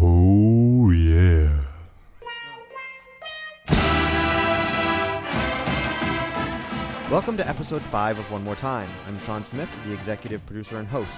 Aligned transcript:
Oh, 0.00 0.90
yeah. 0.90 1.60
Welcome 7.10 7.36
to 7.36 7.48
episode 7.48 7.82
5 7.82 8.20
of 8.20 8.30
One 8.30 8.44
More 8.44 8.54
Time. 8.54 8.88
I'm 9.08 9.18
Sean 9.20 9.42
Smith, 9.42 9.68
the 9.84 9.92
executive 9.92 10.44
producer 10.46 10.78
and 10.78 10.86
host. 10.86 11.10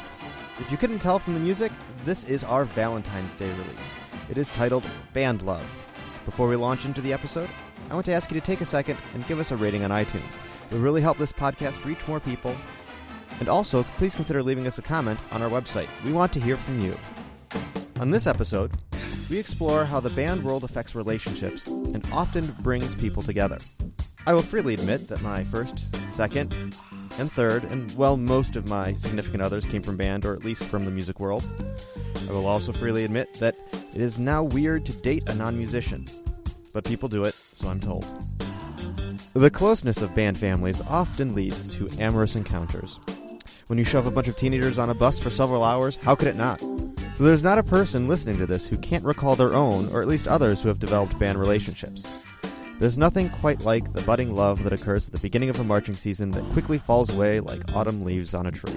If 0.61 0.71
you 0.71 0.79
couldn't 0.79 1.01
tell 1.01 1.19
from 1.19 1.35
the 1.35 1.41
music, 1.41 1.73
this 2.07 2.25
is 2.25 2.43
our 2.43 2.65
Valentine's 2.65 3.35
Day 3.35 3.51
release. 3.51 3.91
It 4.31 4.39
is 4.39 4.49
titled 4.53 4.85
Band 5.13 5.43
Love. 5.43 5.67
Before 6.25 6.49
we 6.49 6.57
launch 6.57 6.87
into 6.87 7.03
the 7.03 7.13
episode, 7.13 7.51
I 7.91 7.95
want 7.95 8.07
to 8.07 8.15
ask 8.15 8.31
you 8.31 8.41
to 8.41 8.47
take 8.47 8.63
a 8.63 8.67
second 8.67 8.99
and 9.13 9.27
give 9.27 9.41
us 9.41 9.51
a 9.51 9.57
rating 9.59 9.85
on 9.85 9.91
iTunes. 9.91 10.39
It 10.71 10.75
will 10.75 10.81
really 10.81 11.03
help 11.03 11.19
this 11.19 11.33
podcast 11.33 11.85
reach 11.85 12.09
more 12.09 12.21
people. 12.21 12.57
And 13.41 13.49
also, 13.49 13.83
please 13.99 14.15
consider 14.15 14.43
leaving 14.43 14.67
us 14.67 14.79
a 14.79 14.83
comment 14.83 15.21
on 15.33 15.43
our 15.43 15.51
website. 15.51 15.89
We 16.03 16.13
want 16.13 16.33
to 16.33 16.41
hear 16.41 16.57
from 16.57 16.81
you. 16.81 16.97
On 18.01 18.11
this 18.11 18.27
episode, 18.27 18.73
we 19.29 19.37
explore 19.37 19.85
how 19.85 20.01
the 20.01 20.09
band 20.09 20.43
world 20.43 20.65
affects 20.65 20.95
relationships 20.95 21.67
and 21.67 22.03
often 22.15 22.47
brings 22.61 22.95
people 22.95 23.23
together. 23.23 23.59
I 24.27 24.33
will 24.33 24.41
freely 24.41 24.73
admit 24.73 25.07
that 25.09 25.21
my 25.21 25.45
first, 25.45 25.85
second, 26.11 26.55
and 27.19 27.31
third, 27.31 27.65
and 27.65 27.95
well, 27.99 28.17
most 28.17 28.57
of 28.57 28.67
my 28.71 28.95
significant 28.95 29.43
others 29.43 29.67
came 29.67 29.83
from 29.83 29.99
band 29.99 30.25
or 30.25 30.33
at 30.35 30.47
least 30.47 30.65
from 30.65 30.87
the 30.87 30.91
music 30.91 31.21
world. 31.21 31.45
I 32.27 32.33
will 32.33 32.47
also 32.47 32.73
freely 32.73 33.05
admit 33.05 33.35
that 33.35 33.55
it 33.95 34.01
is 34.01 34.19
now 34.19 34.45
weird 34.45 34.87
to 34.87 34.95
date 35.03 35.29
a 35.29 35.35
non 35.35 35.59
musician, 35.59 36.07
but 36.73 36.85
people 36.85 37.11
do 37.11 37.25
it, 37.25 37.35
so 37.35 37.69
I'm 37.69 37.81
told. 37.81 38.07
The 39.35 39.51
closeness 39.51 40.01
of 40.01 40.15
band 40.15 40.39
families 40.39 40.81
often 40.89 41.35
leads 41.35 41.69
to 41.77 41.91
amorous 41.99 42.35
encounters. 42.35 42.99
When 43.67 43.79
you 43.79 43.85
shove 43.85 44.07
a 44.07 44.11
bunch 44.11 44.29
of 44.29 44.39
teenagers 44.39 44.79
on 44.79 44.89
a 44.89 44.95
bus 44.95 45.19
for 45.19 45.29
several 45.29 45.63
hours, 45.63 45.97
how 45.97 46.15
could 46.15 46.29
it 46.29 46.37
not? 46.37 46.63
So 47.21 47.27
there's 47.27 47.45
not 47.45 47.59
a 47.59 47.63
person 47.63 48.09
listening 48.09 48.39
to 48.39 48.47
this 48.47 48.65
who 48.65 48.79
can't 48.79 49.05
recall 49.05 49.37
their 49.37 49.53
own, 49.53 49.91
or 49.91 50.01
at 50.01 50.09
least 50.09 50.27
others 50.27 50.63
who 50.63 50.69
have 50.69 50.79
developed 50.79 51.19
band 51.19 51.39
relationships. 51.39 52.25
There's 52.79 52.97
nothing 52.97 53.29
quite 53.29 53.63
like 53.63 53.93
the 53.93 54.01
budding 54.05 54.35
love 54.35 54.65
that 54.65 54.73
occurs 54.73 55.07
at 55.07 55.13
the 55.13 55.21
beginning 55.21 55.51
of 55.51 55.61
a 55.61 55.65
marching 55.65 55.93
season 55.93 56.31
that 56.31 56.51
quickly 56.53 56.79
falls 56.79 57.15
away 57.15 57.41
like 57.41 57.77
autumn 57.77 58.07
leaves 58.07 58.33
on 58.33 58.47
a 58.47 58.51
tree. 58.51 58.73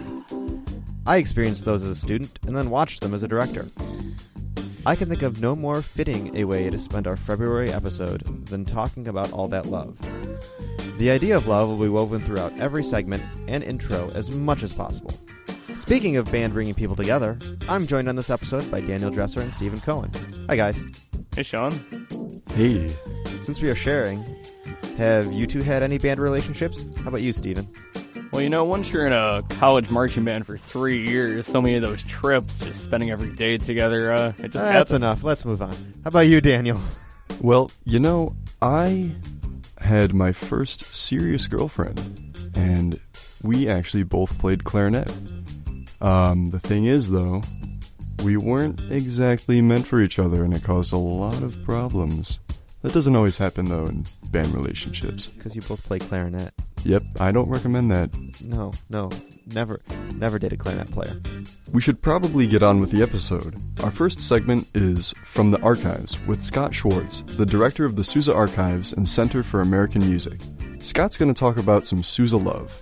I 1.08 1.16
experienced 1.16 1.64
those 1.64 1.84
as 1.84 1.88
a 1.88 1.96
student 1.96 2.38
and 2.46 2.54
then 2.54 2.70
watched 2.70 3.00
them 3.00 3.14
as 3.14 3.24
a 3.24 3.30
director. 3.30 3.70
I 4.86 4.98
can 4.98 5.08
think 5.08 5.22
of 5.22 5.42
no 5.42 5.56
more 5.56 5.82
fitting 5.82 6.36
a 6.36 6.44
way 6.44 6.70
to 6.70 6.78
spend 6.78 7.08
our 7.08 7.16
February 7.16 7.72
episode 7.72 8.48
than 8.48 8.66
talking 8.66 9.08
about 9.08 9.32
all 9.32 9.48
that 9.48 9.68
love. 9.68 9.98
The 10.98 11.12
idea 11.12 11.38
of 11.38 11.48
love 11.48 11.70
will 11.70 11.78
be 11.78 11.88
woven 11.88 12.20
throughout 12.20 12.60
every 12.60 12.84
segment 12.84 13.24
and 13.48 13.64
intro 13.64 14.12
as 14.14 14.36
much 14.36 14.64
as 14.64 14.76
possible. 14.76 15.14
Speaking 15.86 16.16
of 16.16 16.32
band 16.32 16.54
bringing 16.54 16.74
people 16.74 16.96
together, 16.96 17.38
I'm 17.68 17.86
joined 17.86 18.08
on 18.08 18.16
this 18.16 18.30
episode 18.30 18.70
by 18.72 18.80
Daniel 18.80 19.12
Dresser 19.12 19.42
and 19.42 19.54
Stephen 19.54 19.80
Cohen. 19.82 20.10
Hi, 20.48 20.56
guys. 20.56 21.06
Hey, 21.36 21.44
Sean. 21.44 21.74
Hey. 22.54 22.88
Since 23.44 23.62
we 23.62 23.70
are 23.70 23.76
sharing, 23.76 24.24
have 24.98 25.32
you 25.34 25.46
two 25.46 25.60
had 25.62 25.84
any 25.84 25.98
band 25.98 26.22
relationships? 26.22 26.86
How 27.02 27.10
about 27.10 27.22
you, 27.22 27.34
Stephen? 27.34 27.68
Well, 28.32 28.42
you 28.42 28.50
know, 28.50 28.64
once 28.64 28.94
you're 28.94 29.06
in 29.06 29.12
a 29.12 29.44
college 29.50 29.92
marching 29.92 30.24
band 30.24 30.46
for 30.48 30.58
three 30.58 31.06
years, 31.06 31.46
so 31.48 31.62
many 31.62 31.76
of 31.76 31.84
those 31.84 32.02
trips, 32.04 32.60
just 32.60 32.82
spending 32.82 33.12
every 33.12 33.36
day 33.36 33.58
together, 33.58 34.14
uh, 34.14 34.30
it 34.40 34.52
just 34.52 34.54
That's 34.54 34.72
happens. 34.72 34.92
enough. 34.94 35.24
Let's 35.26 35.44
move 35.44 35.62
on. 35.62 35.74
How 36.04 36.08
about 36.08 36.22
you, 36.22 36.40
Daniel? 36.40 36.80
Well, 37.42 37.70
you 37.84 38.00
know, 38.00 38.36
I 38.62 39.12
had 39.80 40.14
my 40.14 40.32
first 40.32 40.96
serious 40.96 41.46
girlfriend, 41.48 42.00
and 42.56 43.00
we 43.44 43.68
actually 43.68 44.04
both 44.04 44.40
played 44.40 44.64
clarinet. 44.64 45.14
Um, 46.04 46.50
the 46.50 46.60
thing 46.60 46.86
is, 46.86 47.10
though, 47.10 47.42
we 48.24 48.38
weren't 48.38 48.82
exactly 48.92 49.62
meant 49.62 49.88
for 49.88 50.02
each 50.02 50.20
other, 50.20 50.44
and 50.44 50.56
it 50.56 50.64
caused 50.64 50.94
a 50.94 50.98
lot 50.98 51.42
of 51.42 51.64
problems. 51.64 52.40
That 52.82 52.92
doesn't 52.92 53.16
always 53.16 53.38
happen, 53.38 53.66
though, 53.66 53.88
in 53.88 54.04
band 54.30 54.54
relationships. 54.54 55.28
Because 55.28 55.56
you 55.56 55.62
both 55.62 55.86
play 55.86 56.00
clarinet. 56.00 56.52
Yep, 56.84 57.04
I 57.22 57.32
don't 57.32 57.48
recommend 57.48 57.90
that. 57.92 58.10
No, 58.44 58.74
no, 58.90 59.10
never, 59.54 59.80
never 60.16 60.38
date 60.38 60.52
a 60.52 60.58
clarinet 60.58 60.92
player. 60.92 61.22
We 61.72 61.80
should 61.80 62.02
probably 62.02 62.46
get 62.48 62.62
on 62.62 62.82
with 62.82 62.92
the 62.92 63.02
episode. 63.02 63.56
Our 63.82 63.92
first 63.92 64.20
segment 64.20 64.70
is 64.76 65.14
From 65.24 65.52
the 65.52 65.62
Archives 65.62 66.20
with 66.28 66.44
Scott 66.44 66.74
Schwartz, 66.74 67.22
the 67.22 67.46
director 67.46 67.86
of 67.86 67.96
the 67.96 68.04
Sousa 68.04 68.36
Archives 68.36 68.92
and 68.92 69.08
Center 69.08 69.44
for 69.44 69.62
American 69.62 70.02
Music. 70.02 70.42
Scott's 70.80 71.16
going 71.16 71.34
to 71.34 71.40
talk 71.40 71.58
about 71.58 71.86
some 71.86 72.04
Sousa 72.04 72.36
love. 72.36 72.82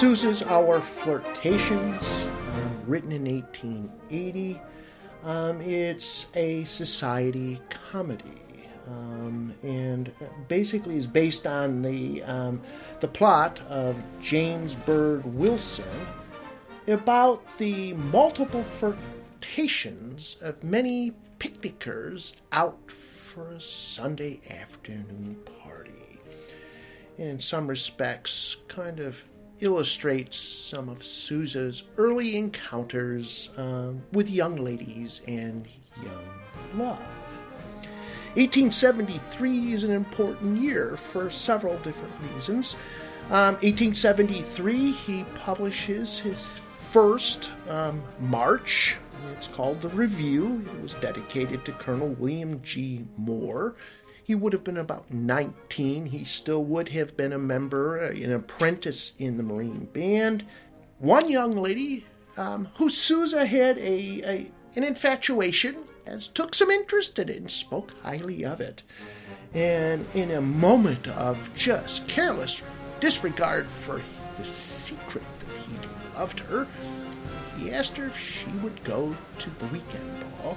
Sousa's 0.00 0.40
Our 0.40 0.80
Flirtations, 0.80 2.02
um, 2.54 2.82
written 2.86 3.12
in 3.12 3.26
1880. 3.26 4.58
Um, 5.24 5.60
it's 5.60 6.24
a 6.34 6.64
society 6.64 7.60
comedy. 7.68 8.40
Um, 8.88 9.52
and 9.62 10.10
basically 10.48 10.96
is 10.96 11.06
based 11.06 11.46
on 11.46 11.82
the 11.82 12.22
um, 12.22 12.62
the 13.00 13.08
plot 13.08 13.60
of 13.68 13.94
James 14.22 14.74
Bird 14.74 15.22
Wilson 15.34 15.84
about 16.88 17.44
the 17.58 17.92
multiple 17.92 18.64
flirtations 18.78 20.38
of 20.40 20.64
many 20.64 21.12
picnickers 21.38 22.32
out 22.52 22.90
for 22.90 23.50
a 23.50 23.60
Sunday 23.60 24.40
afternoon 24.48 25.36
party 25.62 26.22
in 27.18 27.38
some 27.38 27.66
respects 27.66 28.56
kind 28.66 28.98
of 28.98 29.22
illustrates 29.60 30.36
some 30.36 30.88
of 30.88 31.04
Sousa's 31.04 31.84
early 31.96 32.36
encounters 32.36 33.50
um, 33.56 34.02
with 34.12 34.28
young 34.28 34.56
ladies 34.56 35.22
and 35.26 35.66
young 36.02 36.28
love. 36.74 36.98
1873 38.34 39.72
is 39.72 39.82
an 39.82 39.90
important 39.90 40.60
year 40.60 40.96
for 40.96 41.30
several 41.30 41.76
different 41.78 42.14
reasons. 42.34 42.76
Um, 43.26 43.54
1873, 43.62 44.92
he 44.92 45.24
publishes 45.34 46.20
his 46.20 46.38
first 46.90 47.50
um, 47.68 48.02
march. 48.20 48.96
It's 49.36 49.48
called 49.48 49.82
The 49.82 49.88
Review. 49.88 50.64
It 50.74 50.82
was 50.82 50.94
dedicated 50.94 51.64
to 51.64 51.72
Colonel 51.72 52.08
William 52.08 52.62
G. 52.62 53.04
Moore. 53.16 53.74
He 54.30 54.36
would 54.36 54.52
have 54.52 54.62
been 54.62 54.76
about 54.76 55.12
19. 55.12 56.06
He 56.06 56.22
still 56.22 56.62
would 56.62 56.90
have 56.90 57.16
been 57.16 57.32
a 57.32 57.38
member, 57.38 58.00
uh, 58.00 58.12
an 58.12 58.32
apprentice 58.32 59.12
in 59.18 59.36
the 59.36 59.42
Marine 59.42 59.88
Band. 59.92 60.46
One 61.00 61.28
young 61.28 61.56
lady 61.56 62.06
um, 62.36 62.68
who 62.76 62.88
Sousa 62.90 63.44
had 63.44 63.76
a, 63.78 64.22
a 64.22 64.50
an 64.76 64.84
infatuation, 64.84 65.78
as 66.06 66.28
took 66.28 66.54
some 66.54 66.70
interest 66.70 67.18
in 67.18 67.28
it 67.28 67.38
and 67.38 67.50
spoke 67.50 67.90
highly 68.04 68.44
of 68.44 68.60
it. 68.60 68.84
And 69.52 70.06
in 70.14 70.30
a 70.30 70.40
moment 70.40 71.08
of 71.08 71.50
just 71.56 72.06
careless 72.06 72.62
disregard 73.00 73.68
for 73.68 74.00
the 74.38 74.44
secret 74.44 75.24
that 75.40 75.58
he 75.66 76.16
loved 76.16 76.38
her, 76.38 76.68
he 77.58 77.72
asked 77.72 77.96
her 77.96 78.06
if 78.06 78.16
she 78.16 78.46
would 78.62 78.84
go 78.84 79.16
to 79.40 79.50
the 79.58 79.66
weekend 79.72 80.24
ball, 80.38 80.56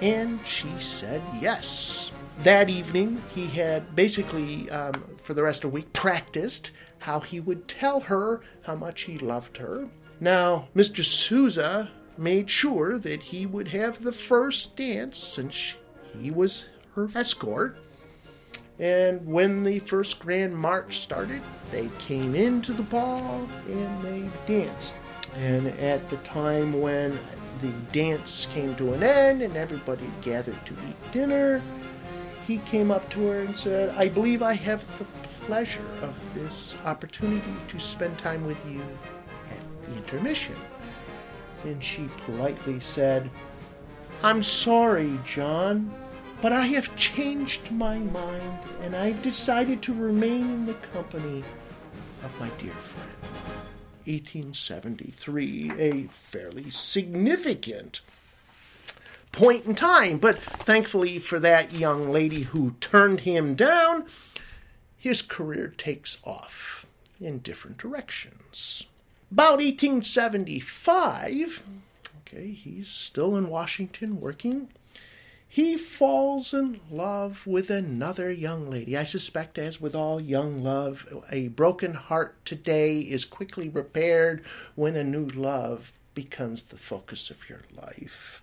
and 0.00 0.38
she 0.46 0.70
said 0.78 1.20
yes. 1.40 2.12
That 2.38 2.70
evening, 2.70 3.22
he 3.34 3.46
had 3.46 3.94
basically, 3.94 4.68
um, 4.70 4.94
for 5.22 5.34
the 5.34 5.42
rest 5.42 5.64
of 5.64 5.70
the 5.70 5.74
week, 5.74 5.92
practiced 5.92 6.72
how 6.98 7.20
he 7.20 7.40
would 7.40 7.68
tell 7.68 8.00
her 8.00 8.42
how 8.62 8.74
much 8.74 9.02
he 9.02 9.18
loved 9.18 9.58
her. 9.58 9.88
Now, 10.20 10.68
Mr. 10.74 11.04
Sousa 11.04 11.90
made 12.16 12.48
sure 12.48 12.98
that 12.98 13.22
he 13.22 13.46
would 13.46 13.68
have 13.68 14.02
the 14.02 14.12
first 14.12 14.76
dance 14.76 15.18
since 15.18 15.74
he 16.20 16.30
was 16.30 16.68
her 16.94 17.08
escort. 17.14 17.76
And 18.78 19.24
when 19.26 19.62
the 19.62 19.78
first 19.80 20.18
grand 20.18 20.56
march 20.56 21.00
started, 21.00 21.42
they 21.70 21.88
came 21.98 22.34
into 22.34 22.72
the 22.72 22.82
ball 22.82 23.48
and 23.66 24.02
they 24.02 24.28
danced. 24.46 24.94
And 25.36 25.68
at 25.78 26.08
the 26.10 26.16
time 26.18 26.80
when 26.80 27.18
the 27.60 27.72
dance 27.92 28.46
came 28.52 28.74
to 28.76 28.92
an 28.92 29.02
end 29.02 29.42
and 29.42 29.56
everybody 29.56 30.10
gathered 30.20 30.64
to 30.66 30.72
eat 30.88 31.12
dinner, 31.12 31.62
he 32.46 32.58
came 32.58 32.90
up 32.90 33.08
to 33.10 33.26
her 33.26 33.40
and 33.40 33.56
said, 33.56 33.94
I 33.96 34.08
believe 34.08 34.42
I 34.42 34.54
have 34.54 34.84
the 34.98 35.06
pleasure 35.46 35.86
of 36.02 36.14
this 36.34 36.74
opportunity 36.84 37.54
to 37.68 37.80
spend 37.80 38.18
time 38.18 38.46
with 38.46 38.58
you 38.66 38.80
at 39.50 39.86
the 39.86 39.96
intermission. 39.96 40.56
And 41.64 41.82
she 41.82 42.08
politely 42.24 42.80
said, 42.80 43.30
I'm 44.22 44.42
sorry, 44.42 45.18
John, 45.24 45.92
but 46.40 46.52
I 46.52 46.66
have 46.66 46.94
changed 46.96 47.70
my 47.70 47.98
mind 47.98 48.58
and 48.82 48.96
I've 48.96 49.22
decided 49.22 49.82
to 49.82 49.94
remain 49.94 50.42
in 50.42 50.66
the 50.66 50.74
company 50.74 51.44
of 52.22 52.40
my 52.40 52.48
dear 52.58 52.72
friend. 52.72 53.08
1873, 54.04 55.72
a 55.78 56.08
fairly 56.30 56.68
significant 56.70 58.00
point 59.32 59.64
in 59.64 59.74
time. 59.74 60.18
But 60.18 60.38
thankfully 60.38 61.18
for 61.18 61.40
that 61.40 61.72
young 61.72 62.12
lady 62.12 62.42
who 62.42 62.74
turned 62.80 63.20
him 63.20 63.54
down, 63.54 64.06
his 64.96 65.22
career 65.22 65.74
takes 65.76 66.18
off 66.24 66.86
in 67.20 67.38
different 67.38 67.78
directions. 67.78 68.86
About 69.30 69.58
1875, 69.58 71.62
okay, 72.20 72.52
he's 72.52 72.88
still 72.88 73.36
in 73.36 73.48
Washington 73.48 74.20
working 74.20 74.68
he 75.52 75.76
falls 75.76 76.54
in 76.54 76.80
love 76.90 77.46
with 77.46 77.68
another 77.68 78.32
young 78.32 78.70
lady. 78.70 78.96
I 78.96 79.04
suspect, 79.04 79.58
as 79.58 79.78
with 79.78 79.94
all 79.94 80.18
young 80.18 80.62
love, 80.62 81.06
a 81.30 81.48
broken 81.48 81.92
heart 81.92 82.42
today 82.46 83.00
is 83.00 83.26
quickly 83.26 83.68
repaired 83.68 84.42
when 84.76 84.96
a 84.96 85.04
new 85.04 85.26
love 85.26 85.92
becomes 86.14 86.62
the 86.62 86.78
focus 86.78 87.28
of 87.28 87.50
your 87.50 87.60
life. 87.76 88.42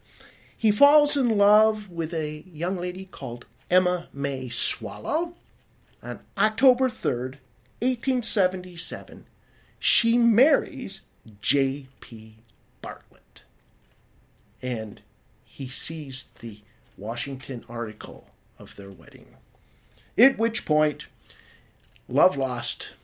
He 0.59 0.71
falls 0.71 1.15
in 1.15 1.37
love 1.37 1.89
with 1.89 2.13
a 2.13 2.43
young 2.51 2.75
lady 2.77 3.05
called 3.05 3.45
Emma 3.71 4.09
May 4.11 4.49
Swallow. 4.49 5.33
On 6.03 6.19
October 6.37 6.89
3rd, 6.89 7.37
1877, 7.79 9.25
she 9.79 10.17
marries 10.17 10.99
J.P. 11.41 12.35
Bartlett. 12.81 13.43
And 14.61 14.99
he 15.45 15.69
sees 15.69 16.25
the 16.41 16.59
Washington 16.97 17.63
article 17.69 18.27
of 18.57 18.75
their 18.75 18.91
wedding. 18.91 19.27
At 20.17 20.37
which 20.37 20.65
point, 20.65 21.05
love 22.09 22.35
lost, 22.35 22.95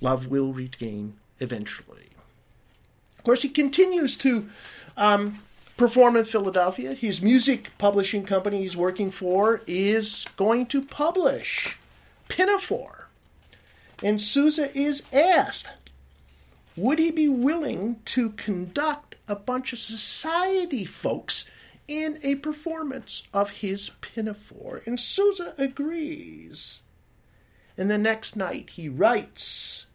love 0.00 0.26
will 0.26 0.52
regain 0.52 1.14
eventually. 1.38 2.10
Of 3.16 3.22
course, 3.22 3.42
he 3.42 3.48
continues 3.48 4.16
to 4.18 4.50
um, 4.96 5.38
perform 5.82 6.16
in 6.16 6.24
Philadelphia. 6.24 6.94
His 6.94 7.20
music 7.20 7.70
publishing 7.76 8.24
company 8.24 8.62
he's 8.62 8.76
working 8.76 9.10
for 9.10 9.62
is 9.66 10.24
going 10.36 10.66
to 10.66 10.80
publish 10.80 11.76
Pinafore. 12.28 13.08
And 14.00 14.20
Sousa 14.20 14.70
is 14.78 15.02
asked, 15.12 15.66
would 16.76 17.00
he 17.00 17.10
be 17.10 17.28
willing 17.28 17.96
to 18.04 18.30
conduct 18.30 19.16
a 19.26 19.34
bunch 19.34 19.72
of 19.72 19.80
society 19.80 20.84
folks 20.84 21.50
in 21.88 22.20
a 22.22 22.36
performance 22.36 23.24
of 23.34 23.50
his 23.50 23.90
Pinafore, 24.00 24.82
and 24.86 25.00
Sousa 25.00 25.52
agrees. 25.58 26.80
And 27.76 27.90
the 27.90 27.98
next 27.98 28.36
night 28.36 28.70
he 28.70 28.88
writes 28.88 29.86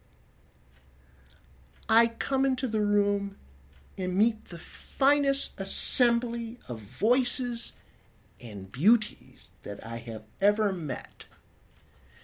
I 1.88 2.08
come 2.08 2.44
into 2.44 2.68
the 2.68 2.82
room 2.82 3.36
and 3.96 4.14
meet 4.14 4.50
the 4.50 4.58
finest 4.98 5.52
assembly 5.58 6.58
of 6.68 6.80
voices 6.80 7.72
and 8.40 8.70
beauties 8.70 9.50
that 9.62 9.84
I 9.86 9.98
have 9.98 10.22
ever 10.40 10.72
met. 10.72 11.26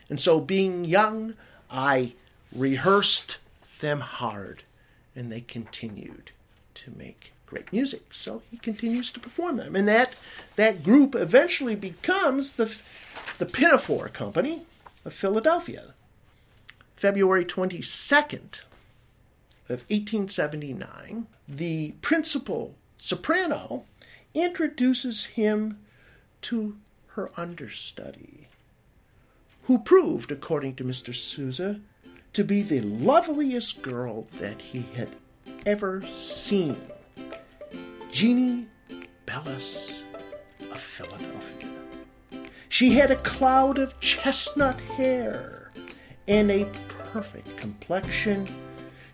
And 0.09 0.21
so, 0.21 0.41
being 0.41 0.85
young, 0.85 1.35
I 1.71 2.15
rehearsed 2.53 3.39
them 3.81 4.01
hard, 4.01 4.63
and 5.15 5.31
they 5.31 5.41
continued 5.41 6.33
to 6.75 6.93
make 6.97 7.33
great 7.47 7.73
music. 7.73 8.07
So 8.13 8.43
he 8.51 8.59
continues 8.59 9.13
to 9.13 9.21
perform 9.21 9.57
them. 9.57 9.77
And 9.77 9.87
that, 9.89 10.15
that 10.57 10.83
group 10.83 11.15
eventually 11.15 11.75
becomes 11.77 12.53
the, 12.53 12.75
the 13.39 13.47
Pinafore 13.47 14.09
Company 14.09 14.67
of 15.05 15.15
Philadelphia. 15.15 15.95
February 16.97 17.45
22nd 17.45 18.63
of 19.69 19.85
1879, 19.89 21.27
the 21.49 21.93
principal 22.03 22.75
soprano 22.99 23.85
introduces 24.35 25.25
him 25.25 25.79
to 26.43 26.77
her 27.09 27.31
understudy, 27.37 28.49
who 29.65 29.79
proved, 29.79 30.31
according 30.31 30.75
to 30.77 30.85
Mr. 30.85 31.15
Sousa, 31.15 31.81
to 32.33 32.45
be 32.45 32.63
the 32.63 32.81
loveliest 32.81 33.81
girl 33.81 34.27
that 34.41 34.61
he 34.61 34.83
had 34.95 35.09
ever 35.65 36.03
seen. 36.15 36.77
Jeannie 38.11 38.67
Bellis 39.27 40.03
of 40.61 40.81
Philadelphia. 40.81 41.71
She 42.69 42.91
had 42.95 43.11
a 43.11 43.17
cloud 43.17 43.79
of 43.79 43.99
chestnut 44.01 44.81
hair 44.81 45.71
and 46.27 46.51
a 46.51 46.65
perfect 47.13 47.57
complexion. 47.57 48.47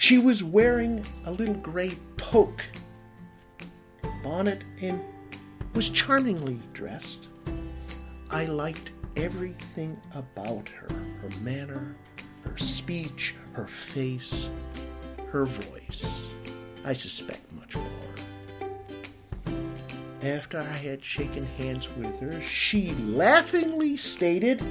She 0.00 0.16
was 0.16 0.42
wearing 0.42 1.04
a 1.26 1.30
little 1.30 1.54
gray 1.54 1.90
poke 2.16 2.64
bonnet 4.24 4.64
and 4.80 4.98
was 5.74 5.90
charmingly 5.90 6.58
dressed. 6.72 7.28
I 8.30 8.46
liked 8.46 8.92
everything 9.14 10.00
about 10.14 10.70
her 10.70 10.88
her 10.88 11.40
manner, 11.42 11.94
her 12.44 12.56
speech, 12.56 13.34
her 13.52 13.66
face, 13.66 14.48
her 15.28 15.44
voice. 15.44 16.02
I 16.82 16.94
suspect 16.94 17.52
much 17.52 17.76
more. 17.76 18.29
After 20.22 20.58
I 20.58 20.64
had 20.64 21.02
shaken 21.02 21.46
hands 21.56 21.88
with 21.96 22.20
her, 22.20 22.42
she 22.42 22.92
laughingly 22.96 23.96
stated, 23.96 24.62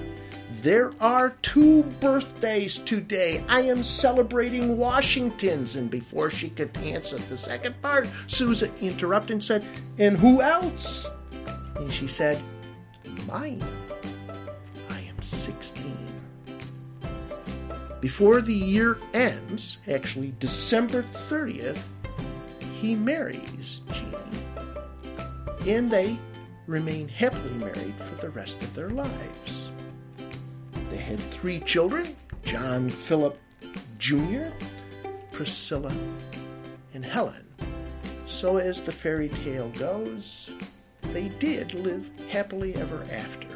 There 0.62 0.94
are 1.02 1.32
two 1.42 1.84
birthdays 2.00 2.78
today. 2.80 3.44
I 3.50 3.62
am 3.62 3.84
celebrating 3.84 4.78
Washington's. 4.78 5.76
And 5.76 5.90
before 5.90 6.30
she 6.30 6.50
could 6.50 6.76
answer 6.78 7.18
the 7.18 7.38
second 7.38 7.82
part, 7.82 8.08
Sousa 8.28 8.72
interrupted 8.80 9.32
and 9.32 9.44
said, 9.44 9.66
And 9.98 10.18
who 10.18 10.40
else? 10.44 11.08
And 11.78 11.92
she 11.92 12.06
said, 12.06 12.40
Mine. 13.28 13.64
I 14.92 15.00
am 15.00 15.20
16. 15.20 15.96
Before 18.02 18.42
the 18.42 18.54
year 18.54 19.00
ends, 19.16 19.80
actually 19.92 20.36
December 20.40 21.02
30th, 21.28 21.88
he 22.80 22.96
marries 22.96 23.82
Jeannie 23.92 24.29
and 25.68 25.90
they 25.90 26.18
remain 26.68 27.08
happily 27.08 27.54
married 27.56 27.94
for 27.96 28.16
the 28.22 28.30
rest 28.30 28.62
of 28.62 28.74
their 28.76 28.90
lives. 28.90 29.72
They 30.90 30.98
had 30.98 31.20
three 31.20 31.60
children 31.62 32.08
John 32.44 32.90
Philip 32.90 33.38
Jr., 33.98 34.48
Priscilla, 35.32 35.94
and 36.94 37.06
Helen. 37.06 37.46
So, 38.28 38.58
as 38.58 38.82
the 38.82 38.92
fairy 38.92 39.30
tale 39.30 39.70
goes, 39.78 40.50
they 41.14 41.28
did 41.40 41.74
live 41.74 42.10
happily 42.30 42.74
ever 42.76 43.04
after. 43.12 43.48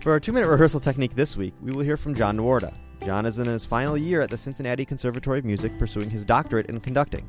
For 0.00 0.10
our 0.10 0.18
two 0.18 0.32
minute 0.32 0.48
rehearsal 0.48 0.80
technique 0.80 1.14
this 1.14 1.36
week, 1.36 1.54
we 1.62 1.70
will 1.70 1.82
hear 1.82 1.96
from 1.96 2.14
Jon 2.16 2.36
Noworyta. 2.36 2.74
Jon 3.04 3.26
is 3.26 3.38
in 3.38 3.46
his 3.46 3.66
final 3.66 3.98
year 3.98 4.22
at 4.22 4.30
the 4.30 4.38
Cincinnati 4.38 4.84
Conservatory 4.84 5.40
of 5.40 5.44
Music 5.44 5.76
pursuing 5.76 6.08
his 6.08 6.24
doctorate 6.24 6.66
in 6.66 6.78
conducting. 6.78 7.26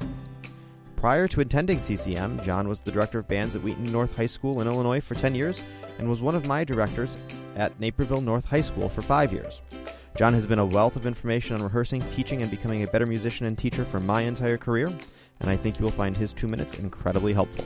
Prior 0.95 1.27
to 1.27 1.41
attending 1.41 1.79
CCM, 1.79 2.39
Jon 2.43 2.67
was 2.69 2.81
the 2.81 2.91
director 2.91 3.19
of 3.19 3.27
bands 3.27 3.55
at 3.55 3.63
Wheaton 3.63 3.91
North 3.91 4.15
High 4.15 4.27
School 4.27 4.61
in 4.61 4.67
Illinois 4.67 5.01
for 5.01 5.15
10 5.15 5.33
years 5.33 5.67
and 5.97 6.07
was 6.07 6.21
one 6.21 6.35
of 6.35 6.47
my 6.47 6.63
directors 6.63 7.17
at 7.55 7.77
Naperville 7.79 8.21
North 8.21 8.45
High 8.45 8.61
School 8.61 8.87
for 8.87 9.01
5 9.01 9.33
years. 9.33 9.61
Jon 10.15 10.33
has 10.35 10.45
been 10.45 10.59
a 10.59 10.65
wealth 10.65 10.95
of 10.95 11.07
information 11.07 11.55
on 11.55 11.63
rehearsing, 11.63 12.01
teaching, 12.09 12.43
and 12.43 12.51
becoming 12.51 12.83
a 12.83 12.87
better 12.87 13.07
musician 13.07 13.47
and 13.47 13.57
teacher 13.57 13.83
for 13.83 13.99
my 13.99 14.21
entire 14.21 14.57
career, 14.57 14.93
and 15.39 15.49
I 15.49 15.57
think 15.57 15.79
you 15.79 15.83
will 15.83 15.91
find 15.91 16.15
his 16.15 16.33
two 16.33 16.47
minutes 16.47 16.77
incredibly 16.77 17.33
helpful. 17.33 17.65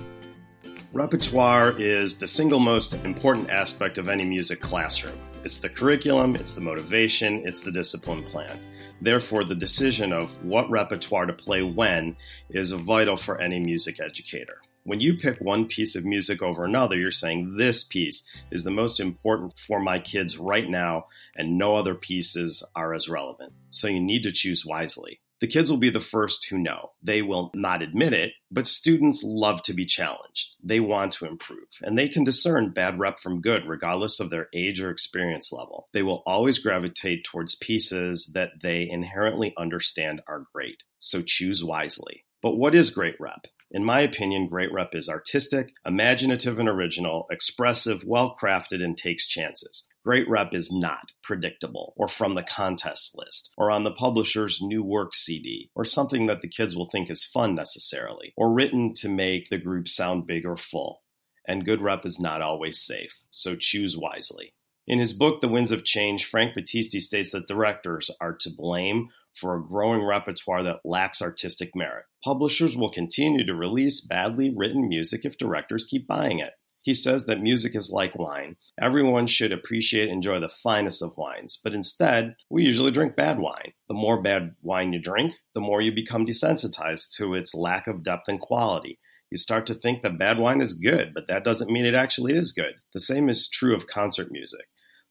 Repertoire 0.94 1.78
is 1.78 2.18
the 2.18 2.28
single 2.28 2.60
most 2.60 2.94
important 2.94 3.50
aspect 3.50 3.98
of 3.98 4.08
any 4.08 4.24
music 4.24 4.62
classroom. 4.62 5.18
It's 5.48 5.60
the 5.60 5.70
curriculum, 5.70 6.36
it's 6.36 6.52
the 6.52 6.60
motivation, 6.60 7.48
it's 7.48 7.62
the 7.62 7.72
discipline 7.72 8.22
plan. 8.22 8.60
Therefore, 9.00 9.46
the 9.46 9.56
decision 9.56 10.12
of 10.12 10.44
what 10.44 10.70
repertoire 10.70 11.26
to 11.26 11.32
play 11.32 11.62
when 11.62 12.18
is 12.50 12.74
vital 12.74 13.16
for 13.16 13.40
any 13.40 13.62
music 13.62 14.02
educator. 14.02 14.58
When 14.84 15.00
you 15.00 15.14
pick 15.14 15.40
one 15.40 15.66
piece 15.66 15.96
of 15.96 16.04
music 16.04 16.42
over 16.42 16.66
another, 16.66 16.98
you're 16.98 17.12
saying 17.12 17.56
this 17.56 17.86
piece 17.86 18.24
is 18.52 18.66
the 18.66 18.72
most 18.72 19.00
important 19.00 19.58
for 19.58 19.80
my 19.80 20.00
kids 20.00 20.38
right 20.38 20.70
now, 20.70 21.06
and 21.38 21.58
no 21.58 21.78
other 21.78 21.96
pieces 21.96 22.62
are 22.76 22.94
as 22.94 23.08
relevant. 23.08 23.54
So 23.70 23.88
you 23.88 24.02
need 24.02 24.24
to 24.24 24.34
choose 24.34 24.66
wisely. 24.66 25.22
The 25.40 25.48
kids 25.48 25.70
will 25.70 25.78
be 25.78 25.90
the 25.90 26.00
first 26.00 26.48
who 26.50 26.58
know. 26.58 26.92
They 27.02 27.22
will 27.22 27.52
not 27.54 27.82
admit 27.82 28.14
it, 28.14 28.34
but 28.50 28.66
students 28.66 29.22
love 29.24 29.62
to 29.64 29.74
be 29.74 29.86
challenged. 29.86 30.56
They 30.64 30.80
want 30.80 31.12
to 31.14 31.26
improve, 31.26 31.68
and 31.82 31.98
they 31.98 32.10
can 32.10 32.24
discern 32.24 32.74
bad 32.74 33.00
rep 33.00 33.20
from 33.20 33.42
good 33.42 33.68
regardless 33.68 34.20
of 34.20 34.30
their 34.30 34.48
age 34.54 34.82
or 34.82 34.90
experience 34.90 35.52
level. 35.52 35.90
They 35.94 36.02
will 36.02 36.24
always 36.26 36.60
gravitate 36.60 37.24
towards 37.24 37.56
pieces 37.56 38.32
that 38.34 38.50
they 38.62 38.90
inherently 38.90 39.54
understand 39.58 40.22
are 40.28 40.46
great. 40.54 40.84
So 41.00 41.22
choose 41.22 41.64
wisely. 41.64 42.26
But 42.42 42.58
what 42.58 42.74
is 42.74 42.90
great 42.90 43.16
rep? 43.20 43.48
In 43.70 43.84
my 43.84 44.02
opinion, 44.02 44.48
great 44.48 44.72
rep 44.72 44.96
is 44.96 45.10
artistic, 45.10 45.74
imaginative 45.86 46.58
and 46.58 46.70
original, 46.70 47.28
expressive, 47.30 48.04
well 48.06 48.36
crafted, 48.42 48.82
and 48.82 48.98
takes 48.98 49.28
chances. 49.28 49.86
Great 50.08 50.30
rep 50.30 50.54
is 50.54 50.72
not 50.72 51.12
predictable, 51.22 51.94
or 51.98 52.08
from 52.08 52.36
the 52.36 52.42
contest 52.42 53.18
list, 53.18 53.52
or 53.58 53.70
on 53.70 53.84
the 53.84 53.92
publisher's 53.92 54.62
new 54.62 54.82
work 54.82 55.14
CD, 55.14 55.70
or 55.76 55.84
something 55.84 56.28
that 56.28 56.40
the 56.40 56.48
kids 56.48 56.78
will 56.78 56.90
think 56.90 57.12
is 57.12 57.26
fun 57.26 57.56
necessarily, 57.56 58.32
or 58.38 58.54
written 58.54 58.94
to 58.94 59.10
make 59.10 59.50
the 59.50 59.58
group 59.58 59.90
sound 59.90 60.26
big 60.26 60.46
or 60.46 60.56
full. 60.56 61.04
And 61.46 61.66
good 61.66 61.82
rep 61.82 62.06
is 62.06 62.22
not 62.22 62.42
always 62.42 62.80
safe, 62.80 63.20
so 63.32 63.58
choose 63.58 63.98
wisely. 63.98 64.54
In 64.88 65.00
his 65.00 65.12
book, 65.12 65.42
The 65.42 65.50
Winds 65.50 65.74
of 65.74 65.84
Change, 65.84 66.24
Frank 66.24 66.56
Battisti 66.56 67.02
states 67.02 67.34
that 67.34 67.50
directors 67.50 68.10
are 68.22 68.38
to 68.38 68.50
blame 68.50 69.10
for 69.34 69.58
a 69.58 69.62
growing 69.62 70.06
repertoire 70.06 70.64
that 70.64 70.86
lacks 70.86 71.22
artistic 71.22 71.76
merit. 71.76 72.06
Publishers 72.24 72.78
will 72.78 72.92
continue 72.94 73.46
to 73.46 73.54
release 73.54 74.00
badly 74.00 74.54
written 74.56 74.88
music 74.88 75.26
if 75.26 75.38
directors 75.38 75.84
keep 75.84 76.08
buying 76.08 76.40
it. 76.40 76.54
He 76.82 76.94
says 76.94 77.26
that 77.26 77.42
music 77.42 77.76
is 77.76 77.92
like 77.92 78.18
wine. 78.18 78.56
Everyone 78.80 79.28
should 79.28 79.52
appreciate 79.52 80.10
and 80.10 80.14
enjoy 80.14 80.40
the 80.40 80.48
finest 80.48 81.02
of 81.02 81.18
wines, 81.18 81.60
but 81.64 81.74
instead, 81.74 82.36
we 82.50 82.64
usually 82.64 82.92
drink 82.92 83.16
bad 83.16 83.40
wine. 83.40 83.74
The 83.88 83.94
more 83.94 84.22
bad 84.22 84.56
wine 84.62 84.94
you 84.94 85.02
drink, 85.02 85.34
the 85.54 85.62
more 85.62 85.82
you 85.82 85.92
become 85.92 86.26
desensitized 86.26 87.16
to 87.18 87.34
its 87.34 87.54
lack 87.54 87.88
of 87.88 88.04
depth 88.04 88.28
and 88.28 88.40
quality. 88.40 89.00
You 89.30 89.38
start 89.38 89.66
to 89.68 89.74
think 89.74 90.02
that 90.04 90.18
bad 90.18 90.40
wine 90.40 90.62
is 90.62 90.74
good, 90.74 91.14
but 91.14 91.28
that 91.28 91.44
doesn't 91.44 91.72
mean 91.72 91.86
it 91.86 91.94
actually 91.94 92.34
is 92.34 92.54
good. 92.54 92.76
The 92.94 93.02
same 93.02 93.28
is 93.28 93.50
true 93.50 93.76
of 93.76 93.88
concert 93.88 94.32
music. 94.32 94.68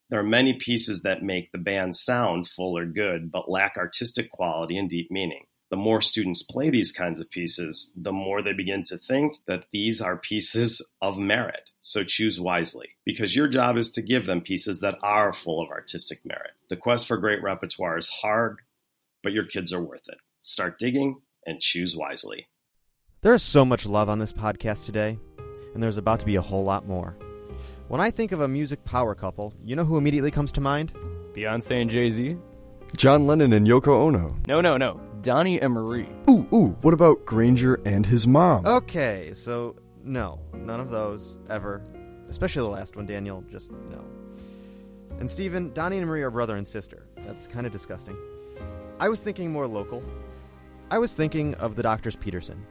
There 0.09 0.21
are 0.21 0.25
many 0.25 0.55
pieces 0.55 1.03
that 1.03 1.23
make 1.23 1.53
the 1.53 1.59
band 1.59 1.97
sound 1.97 2.49
full 2.49 2.79
or 2.79 2.87
good, 2.87 3.31
but 3.31 3.51
lack 3.51 3.77
artistic 3.77 4.31
quality 4.31 4.79
and 4.79 4.89
deep 4.89 5.11
meaning. 5.11 5.45
The 5.69 5.77
more 5.77 6.01
students 6.01 6.45
play 6.45 6.71
these 6.71 6.93
kinds 6.93 7.19
of 7.19 7.29
pieces, 7.29 7.93
the 7.97 8.13
more 8.13 8.41
they 8.41 8.53
begin 8.53 8.85
to 8.85 8.97
think 8.97 9.39
that 9.49 9.65
these 9.73 10.01
are 10.01 10.17
pieces 10.17 10.81
of 11.03 11.19
merit. 11.19 11.71
So 11.81 12.05
choose 12.05 12.41
wisely, 12.41 12.91
because 13.05 13.35
your 13.35 13.49
job 13.49 13.77
is 13.77 13.91
to 13.93 14.03
give 14.03 14.27
them 14.27 14.41
pieces 14.43 14.79
that 14.81 14.97
are 15.03 15.33
full 15.33 15.61
of 15.61 15.71
artistic 15.71 16.21
merit. 16.25 16.53
The 16.69 16.77
quest 16.77 17.09
for 17.09 17.17
great 17.17 17.43
repertoire 17.43 17.99
is 17.99 18.09
hard, 18.09 18.59
but 19.25 19.33
your 19.33 19.45
kids 19.45 19.73
are 19.73 19.83
worth 19.83 20.09
it. 20.09 20.19
Start 20.39 20.79
digging 20.79 21.23
and 21.45 21.61
choose 21.61 21.97
wisely. 21.97 22.47
There 23.23 23.35
is 23.35 23.43
so 23.43 23.65
much 23.65 23.87
love 23.87 24.09
on 24.09 24.21
this 24.21 24.33
podcast 24.33 24.85
today, 24.85 25.19
and 25.75 25.83
there's 25.83 25.97
about 25.97 26.21
to 26.21 26.27
be 26.27 26.37
a 26.37 26.43
whole 26.43 26.63
lot 26.63 26.87
more. 26.87 27.17
When 27.89 28.01
I 28.01 28.13
think 28.13 28.31
of 28.31 28.41
a 28.41 28.49
music 28.49 28.85
power 28.85 29.17
couple, 29.17 29.53
you 29.65 29.75
know 29.75 29.85
who 29.85 29.97
immediately 29.97 30.31
comes 30.31 30.53
to 30.53 30.61
mind? 30.61 30.93
Beyonce 31.35 31.83
and 31.83 31.91
Jay 31.91 32.11
Z? 32.11 32.37
John 32.97 33.27
Lennon 33.27 33.53
and 33.53 33.67
Yoko 33.67 33.89
Ono. 33.89 34.37
No, 34.47 34.61
no, 34.61 34.77
no. 34.77 35.01
Donnie 35.21 35.61
and 35.61 35.73
Marie. 35.73 36.09
Ooh, 36.29 36.47
ooh, 36.53 36.77
what 36.83 36.95
about 36.95 37.25
Grainger 37.25 37.81
and 37.85 38.07
his 38.07 38.27
mom? 38.27 38.67
Okay, 38.67 39.33
so 39.33 39.77
no, 40.03 40.41
none 40.53 40.81
of 40.81 40.91
those 40.91 41.39
ever. 41.51 41.83
Especially 42.29 42.63
the 42.63 42.69
last 42.69 42.97
one, 42.97 43.07
Daniel, 43.07 43.43
just 43.51 43.71
no. 43.71 44.05
And 45.19 45.31
Stephen, 45.31 45.73
Donnie 45.73 45.99
and 45.99 46.07
Marie 46.07 46.23
are 46.23 46.31
brother 46.31 46.57
and 46.57 46.67
sister. 46.67 47.07
That's 47.19 47.47
kind 47.47 47.67
of 47.67 47.73
disgusting. 47.73 48.17
I 48.99 49.09
was 49.09 49.23
thinking 49.23 49.53
more 49.53 49.67
local. 49.67 50.03
I 50.91 50.99
was 50.99 51.15
thinking 51.15 51.55
of 51.57 51.77
the 51.77 51.83
Doctors 51.83 52.17
Peterson. 52.17 52.65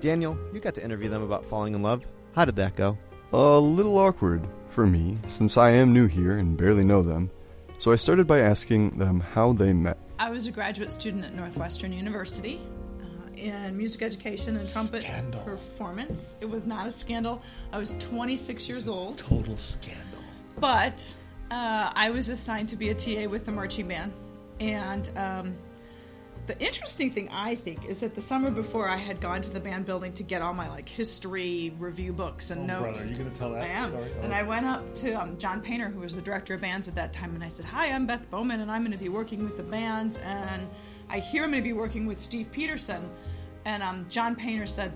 Daniel, 0.00 0.36
you 0.52 0.60
got 0.60 0.74
to 0.74 0.84
interview 0.84 1.08
them 1.08 1.22
about 1.22 1.44
falling 1.44 1.74
in 1.74 1.82
love. 1.82 2.06
How 2.34 2.44
did 2.44 2.56
that 2.56 2.74
go? 2.76 2.98
A 3.32 3.58
little 3.58 3.98
awkward 3.98 4.46
for 4.70 4.86
me, 4.86 5.18
since 5.28 5.56
I 5.56 5.70
am 5.70 5.92
new 5.92 6.06
here 6.06 6.38
and 6.38 6.56
barely 6.56 6.84
know 6.84 7.02
them. 7.02 7.30
So 7.78 7.92
I 7.92 7.96
started 7.96 8.26
by 8.26 8.40
asking 8.40 8.98
them 8.98 9.20
how 9.20 9.52
they 9.52 9.72
met. 9.72 9.98
I 10.22 10.30
was 10.30 10.46
a 10.46 10.52
graduate 10.52 10.92
student 10.92 11.24
at 11.24 11.34
Northwestern 11.34 11.92
University 11.92 12.60
uh, 13.02 13.34
in 13.36 13.76
music 13.76 14.02
education 14.02 14.56
and 14.56 14.70
trumpet 14.70 15.02
Scandal. 15.02 15.40
performance. 15.40 16.36
It 16.40 16.48
was 16.48 16.64
not 16.64 16.86
a 16.86 16.92
scandal. 16.92 17.42
I 17.72 17.78
was 17.78 17.96
26 17.98 18.68
years 18.68 18.86
old, 18.86 19.18
Total 19.18 19.56
scandal. 19.58 20.20
but 20.60 21.02
uh, 21.50 21.90
I 21.96 22.10
was 22.10 22.28
assigned 22.28 22.68
to 22.68 22.76
be 22.76 22.90
a 22.90 22.94
TA 22.94 23.28
with 23.28 23.46
the 23.46 23.50
marching 23.50 23.88
band. 23.88 24.12
And 24.60 25.10
um, 25.18 25.56
the 26.46 26.58
interesting 26.58 27.10
thing 27.12 27.28
I 27.30 27.54
think 27.54 27.84
is 27.84 28.00
that 28.00 28.14
the 28.14 28.20
summer 28.20 28.50
before 28.50 28.88
I 28.88 28.96
had 28.96 29.20
gone 29.20 29.42
to 29.42 29.50
the 29.50 29.60
band 29.60 29.86
building 29.86 30.12
to 30.14 30.22
get 30.24 30.42
all 30.42 30.52
my 30.52 30.68
like 30.68 30.88
history 30.88 31.72
review 31.78 32.12
books 32.12 32.50
and 32.50 32.68
Oh, 32.70 32.80
notes. 32.80 32.98
brother, 33.00 33.12
you 33.12 33.18
gonna 33.24 33.30
tell 33.36 33.52
that 33.52 33.62
I 33.62 33.66
am. 33.68 33.90
story? 33.90 34.10
And 34.22 34.32
Oh. 34.32 34.36
I 34.36 34.42
went 34.42 34.66
up 34.66 34.94
to 34.96 35.12
um, 35.12 35.36
John 35.36 35.60
Paynter, 35.60 35.88
who 35.88 36.00
was 36.00 36.14
the 36.16 36.22
director 36.22 36.54
of 36.54 36.60
bands 36.60 36.88
at 36.88 36.94
that 36.96 37.12
time, 37.12 37.34
and 37.34 37.44
I 37.44 37.48
said, 37.48 37.66
"Hi, 37.66 37.86
I'm 37.92 38.06
Beth 38.06 38.28
Bowman, 38.30 38.60
and 38.60 38.70
I'm 38.70 38.82
going 38.82 38.92
to 38.92 38.98
be 39.02 39.08
working 39.08 39.44
with 39.44 39.56
the 39.56 39.62
band, 39.62 40.18
and 40.24 40.68
I 41.08 41.20
hear 41.20 41.44
I'm 41.44 41.50
going 41.52 41.62
to 41.62 41.68
be 41.68 41.72
working 41.74 42.06
with 42.06 42.20
Steve 42.20 42.50
Peterson." 42.50 43.08
And 43.64 43.80
um, 43.82 44.06
John 44.08 44.34
Paynter 44.34 44.66
said, 44.66 44.92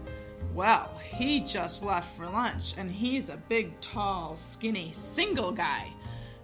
"Well, 0.53 0.91
he 1.12 1.38
just 1.41 1.85
left 1.85 2.17
for 2.17 2.26
lunch, 2.26 2.75
and 2.76 2.91
he's 2.91 3.29
a 3.31 3.37
big, 3.37 3.81
tall, 3.81 4.37
skinny, 4.37 4.91
single 4.93 5.53
guy." 5.53 5.93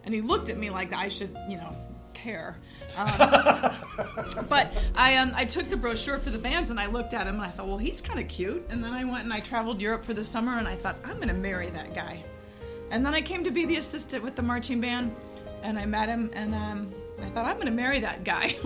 And 0.04 0.14
he 0.14 0.20
looked 0.20 0.48
at 0.48 0.58
me 0.58 0.70
like 0.70 0.92
I 0.92 1.08
should, 1.08 1.36
you 1.48 1.56
know, 1.56 1.76
care. 2.14 2.56
Um, 2.96 4.46
but 4.48 4.72
I 4.94 5.16
um, 5.16 5.32
I 5.34 5.44
took 5.44 5.68
the 5.68 5.76
brochure 5.76 6.18
for 6.18 6.30
the 6.30 6.38
bands 6.38 6.70
and 6.70 6.78
I 6.78 6.86
looked 6.86 7.14
at 7.14 7.26
him 7.26 7.36
and 7.36 7.44
I 7.44 7.50
thought, 7.50 7.66
well, 7.66 7.78
he's 7.78 8.00
kind 8.00 8.18
of 8.18 8.28
cute. 8.28 8.64
And 8.68 8.82
then 8.82 8.92
I 8.92 9.04
went 9.04 9.24
and 9.24 9.32
I 9.32 9.40
traveled 9.40 9.80
Europe 9.80 10.04
for 10.04 10.14
the 10.14 10.24
summer 10.24 10.58
and 10.58 10.68
I 10.68 10.76
thought, 10.76 10.96
I'm 11.04 11.16
going 11.16 11.28
to 11.28 11.34
marry 11.34 11.70
that 11.70 11.94
guy. 11.94 12.24
And 12.90 13.04
then 13.04 13.14
I 13.14 13.22
came 13.22 13.44
to 13.44 13.50
be 13.50 13.64
the 13.64 13.76
assistant 13.76 14.22
with 14.22 14.36
the 14.36 14.42
marching 14.42 14.80
band 14.80 15.16
and 15.62 15.78
I 15.78 15.86
met 15.86 16.08
him 16.08 16.30
and 16.34 16.54
um, 16.54 16.92
I 17.20 17.28
thought, 17.30 17.46
I'm 17.46 17.54
going 17.54 17.66
to 17.66 17.72
marry 17.72 18.00
that 18.00 18.24
guy. 18.24 18.56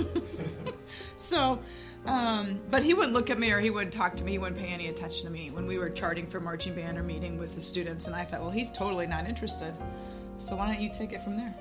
so, 1.17 1.61
um, 2.07 2.61
but 2.71 2.83
he 2.83 2.95
wouldn't 2.95 3.13
look 3.13 3.31
at 3.31 3.39
me 3.39 3.51
or 3.51 3.61
he 3.61 3.71
wouldn't 3.71 3.93
talk 3.93 4.17
to 4.17 4.25
me. 4.25 4.33
He 4.33 4.39
wouldn't 4.39 4.61
pay 4.61 4.69
any 4.69 4.89
attention 4.89 5.27
to 5.27 5.33
me 5.33 5.51
when 5.51 5.67
we 5.67 5.79
were 5.79 5.91
charting 5.91 6.27
for 6.27 6.41
marching 6.41 6.75
band 6.75 6.99
or 6.99 7.03
meeting 7.03 7.39
with 7.39 7.55
the 7.55 7.61
students. 7.61 8.07
And 8.07 8.17
I 8.17 8.25
thought, 8.25 8.41
well, 8.41 8.51
he's 8.51 8.71
totally 8.73 9.07
not 9.07 9.29
interested. 9.29 9.75
So 10.39 10.57
why 10.57 10.67
don't 10.67 10.81
you 10.81 10.91
take 10.93 11.13
it 11.13 11.23
from 11.23 11.37
there? 11.37 11.55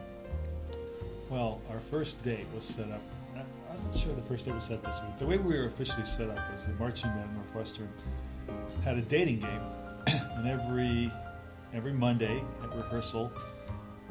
Well, 1.29 1.59
our 1.71 1.79
first 1.79 2.21
date 2.23 2.45
was 2.53 2.63
set 2.63 2.89
up. 2.91 3.01
I'm 3.35 3.45
not 3.91 3.97
sure 3.97 4.13
the 4.13 4.21
first 4.21 4.45
date 4.45 4.53
was 4.53 4.65
set 4.65 4.83
this 4.83 4.99
week. 5.01 5.17
The 5.17 5.25
way 5.25 5.37
we 5.37 5.57
were 5.57 5.65
officially 5.65 6.05
set 6.05 6.29
up 6.29 6.37
was 6.55 6.65
the 6.67 6.73
marching 6.73 7.09
band 7.11 7.33
Northwestern 7.33 7.89
had 8.83 8.97
a 8.97 9.01
dating 9.01 9.39
game, 9.39 9.61
and 10.07 10.47
every 10.47 11.11
every 11.73 11.93
Monday 11.93 12.43
at 12.63 12.75
rehearsal, 12.75 13.31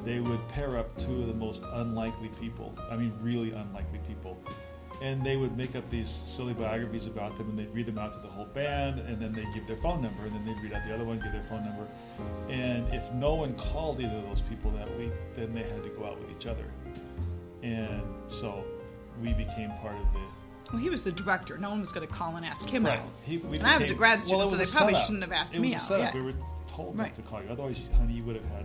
they 0.04 0.18
would 0.20 0.48
pair 0.48 0.76
up 0.76 0.96
two 0.98 1.22
of 1.22 1.28
the 1.28 1.34
most 1.34 1.62
unlikely 1.74 2.28
people. 2.40 2.76
I 2.90 2.96
mean, 2.96 3.12
really 3.22 3.52
unlikely 3.52 4.00
people. 4.06 4.38
And 5.02 5.24
they 5.24 5.36
would 5.36 5.56
make 5.56 5.74
up 5.74 5.88
these 5.90 6.10
silly 6.10 6.52
biographies 6.52 7.06
about 7.06 7.36
them, 7.36 7.48
and 7.48 7.58
they'd 7.58 7.74
read 7.74 7.86
them 7.86 7.98
out 7.98 8.12
to 8.12 8.18
the 8.20 8.28
whole 8.28 8.46
band, 8.46 9.00
and 9.00 9.20
then 9.20 9.32
they'd 9.32 9.52
give 9.54 9.66
their 9.66 9.76
phone 9.78 10.02
number, 10.02 10.22
and 10.24 10.32
then 10.32 10.44
they'd 10.44 10.62
read 10.62 10.72
out 10.72 10.86
the 10.86 10.94
other 10.94 11.04
one, 11.04 11.18
give 11.18 11.32
their 11.32 11.42
phone 11.42 11.64
number. 11.64 11.86
And 12.48 12.92
if 12.92 13.12
no 13.12 13.34
one 13.34 13.54
called 13.54 14.00
either 14.00 14.16
of 14.16 14.24
those 14.24 14.40
people 14.42 14.70
that 14.72 14.88
week, 14.98 15.12
then 15.36 15.52
they 15.54 15.62
had 15.62 15.82
to 15.82 15.90
go 15.90 16.04
out 16.04 16.20
with 16.20 16.30
each 16.30 16.46
other. 16.46 16.64
And 17.64 18.02
so 18.28 18.62
we 19.22 19.32
became 19.32 19.70
part 19.80 19.96
of 19.96 20.12
the. 20.12 20.20
Well, 20.72 20.80
he 20.82 20.90
was 20.90 21.02
the 21.02 21.12
director. 21.12 21.56
No 21.58 21.70
one 21.70 21.80
was 21.80 21.92
going 21.92 22.06
to 22.06 22.12
call 22.12 22.36
and 22.36 22.44
ask 22.44 22.68
him 22.68 22.84
out. 22.86 22.98
He, 23.24 23.38
we 23.38 23.58
And 23.58 23.66
I 23.66 23.78
was 23.78 23.90
a 23.90 23.94
grad 23.94 24.20
student, 24.20 24.48
it 24.48 24.50
so 24.50 24.56
they 24.56 24.66
probably 24.66 24.94
setup. 24.94 25.06
shouldn't 25.06 25.22
have 25.24 25.32
asked 25.32 25.54
it 25.56 25.60
me 25.60 25.74
out, 25.74 25.88
yeah. 25.90 26.12
We 26.14 26.20
were 26.22 26.32
told 26.68 26.98
Right. 26.98 27.08
not 27.08 27.14
to 27.16 27.22
call 27.22 27.42
you. 27.42 27.48
Otherwise, 27.50 27.78
honey, 27.96 28.14
you 28.14 28.22
would 28.24 28.36
have 28.36 28.44
had 28.46 28.64